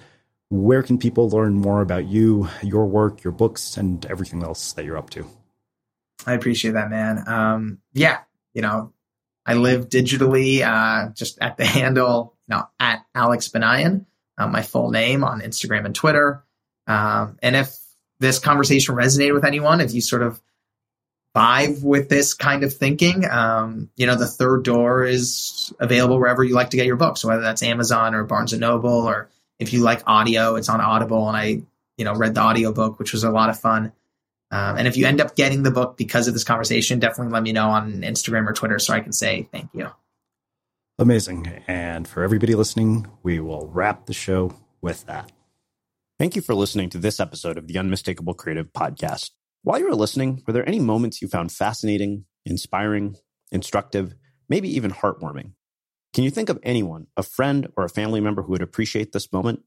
Where 0.50 0.82
can 0.82 0.98
people 0.98 1.30
learn 1.30 1.54
more 1.54 1.82
about 1.82 2.06
you, 2.06 2.50
your 2.64 2.88
work, 2.88 3.24
your 3.24 3.34
books, 3.34 3.78
and 3.78 4.04
everything 4.08 4.42
else 4.42 4.74
that 4.74 4.86
you're 4.86 4.98
up 4.98 5.12
to? 5.12 5.28
I 6.26 6.34
appreciate 6.34 6.72
that, 6.72 6.90
man. 6.90 7.24
Um, 7.28 7.80
yeah, 7.94 8.22
you 8.56 8.64
know, 8.64 8.92
I 9.46 9.54
live 9.54 9.90
digitally, 9.90 10.62
uh, 10.62 11.12
just 11.14 11.40
at 11.40 11.58
the 11.58 11.66
handle, 11.66 12.36
you 12.48 12.56
know, 12.56 12.68
at 12.80 13.06
Alex 13.14 13.50
Banayan, 13.50 14.06
uh, 14.38 14.48
my 14.48 14.62
full 14.62 14.92
name 14.92 15.24
on 15.24 15.42
Instagram 15.42 15.86
and 15.86 15.96
Twitter. 15.96 16.44
Um, 16.88 17.38
and 17.42 17.56
if 17.56 17.76
this 18.20 18.40
conversation 18.40 18.96
resonated 18.96 19.34
with 19.34 19.46
anyone, 19.46 19.82
if 19.82 19.94
you 19.94 20.02
sort 20.02 20.24
of 20.24 20.42
vibe 21.36 21.84
with 21.84 22.08
this 22.08 22.34
kind 22.34 22.64
of 22.64 22.74
thinking, 22.74 23.26
um, 23.30 23.90
you 23.98 24.08
know, 24.08 24.16
the 24.16 24.28
third 24.28 24.64
door 24.64 25.04
is 25.04 25.74
available 25.80 26.18
wherever 26.18 26.44
you 26.44 26.56
like 26.56 26.70
to 26.70 26.78
get 26.78 26.86
your 26.86 26.96
books. 26.96 27.26
Whether 27.26 27.42
that's 27.42 27.62
Amazon 27.62 28.16
or 28.16 28.24
Barnes 28.24 28.54
and 28.54 28.62
Noble, 28.62 29.08
or 29.08 29.30
if 29.60 29.74
you 29.74 29.82
like 29.82 30.02
audio, 30.08 30.56
it's 30.56 30.70
on 30.70 30.80
Audible. 30.80 31.28
And 31.28 31.38
I, 31.38 31.62
you 31.98 32.06
know, 32.06 32.16
read 32.16 32.36
the 32.36 32.42
audiobook, 32.42 33.00
which 33.00 33.12
was 33.12 33.24
a 33.24 33.32
lot 33.32 33.50
of 33.50 33.60
fun. 33.60 33.92
Um, 34.52 34.78
and 34.78 34.88
if 34.88 34.96
you 34.96 35.06
end 35.06 35.22
up 35.22 35.36
getting 35.36 35.64
the 35.64 35.72
book 35.72 35.98
because 35.98 36.28
of 36.28 36.34
this 36.34 36.44
conversation, 36.44 37.00
definitely 37.00 37.34
let 37.34 37.44
me 37.44 37.52
know 37.52 37.70
on 37.70 38.02
Instagram 38.02 38.48
or 38.48 38.54
Twitter 38.54 38.80
so 38.80 38.94
I 38.94 39.00
can 39.00 39.12
say 39.12 39.50
thank 39.52 39.70
you. 39.74 39.90
Amazing. 40.98 41.64
And 41.68 42.08
for 42.08 42.24
everybody 42.24 42.56
listening, 42.56 43.08
we 43.24 43.40
will 43.40 43.68
wrap 43.68 44.06
the 44.06 44.14
show 44.14 44.56
with 44.82 45.06
that. 45.08 45.32
Thank 46.18 46.36
you 46.38 46.42
for 46.42 46.56
listening 46.56 46.90
to 46.92 46.98
this 46.98 47.20
episode 47.20 47.58
of 47.58 47.68
the 47.68 47.78
Unmistakable 47.78 48.34
Creative 48.34 48.72
Podcast. 48.72 49.32
While 49.64 49.80
you 49.80 49.90
were 49.90 49.96
listening, 49.96 50.44
were 50.48 50.54
there 50.54 50.68
any 50.68 50.80
moments 50.80 51.22
you 51.22 51.28
found 51.28 51.52
fascinating, 51.52 52.26
inspiring, 52.46 53.18
instructive, 53.52 54.16
maybe 54.48 54.74
even 54.74 54.92
heartwarming? 54.92 55.52
Can 56.14 56.24
you 56.24 56.30
think 56.30 56.48
of 56.48 56.60
anyone, 56.64 57.08
a 57.18 57.24
friend 57.24 57.68
or 57.76 57.84
a 57.84 57.90
family 57.90 58.22
member 58.22 58.44
who 58.44 58.54
would 58.54 58.62
appreciate 58.62 59.12
this 59.12 59.34
moment? 59.34 59.64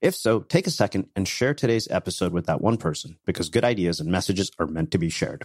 If 0.00 0.14
so, 0.14 0.40
take 0.40 0.66
a 0.66 0.70
second 0.70 1.08
and 1.14 1.28
share 1.28 1.52
today's 1.52 1.86
episode 1.90 2.32
with 2.32 2.46
that 2.46 2.60
one 2.60 2.78
person 2.78 3.18
because 3.26 3.50
good 3.50 3.64
ideas 3.64 4.00
and 4.00 4.10
messages 4.10 4.50
are 4.58 4.66
meant 4.66 4.92
to 4.92 4.98
be 4.98 5.10
shared. 5.10 5.44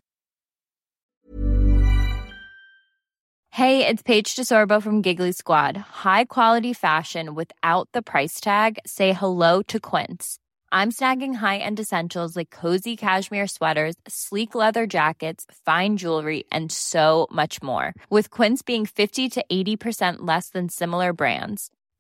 Hey, 3.50 3.88
it's 3.88 4.04
Paige 4.04 4.36
DeSorbo 4.36 4.82
from 4.82 5.02
Giggly 5.02 5.32
Squad. 5.32 5.78
High 5.78 6.26
quality 6.26 6.74
fashion 6.74 7.36
without 7.36 7.88
the 7.94 8.02
price 8.02 8.42
tag. 8.42 8.80
Say 8.86 9.14
hello 9.14 9.62
to 9.64 9.80
Quince. 9.80 10.40
I'm 10.74 10.92
snagging 10.92 11.36
high-end 11.36 11.80
essentials 11.80 12.36
like 12.36 12.50
cozy 12.50 12.98
cashmere 12.98 13.48
sweaters, 13.48 13.96
sleek 14.10 14.56
leather 14.56 14.86
jackets, 14.86 15.46
fine 15.66 15.96
jewelry, 15.96 16.44
and 16.52 16.70
so 16.70 17.28
much 17.32 17.64
more. 17.64 17.94
With 18.10 18.30
Quince 18.30 18.62
being 18.62 18.86
50 18.86 19.30
to 19.30 19.46
80% 19.50 20.18
less 20.20 20.50
than 20.50 20.68
similar 20.68 21.14
brands. 21.14 21.72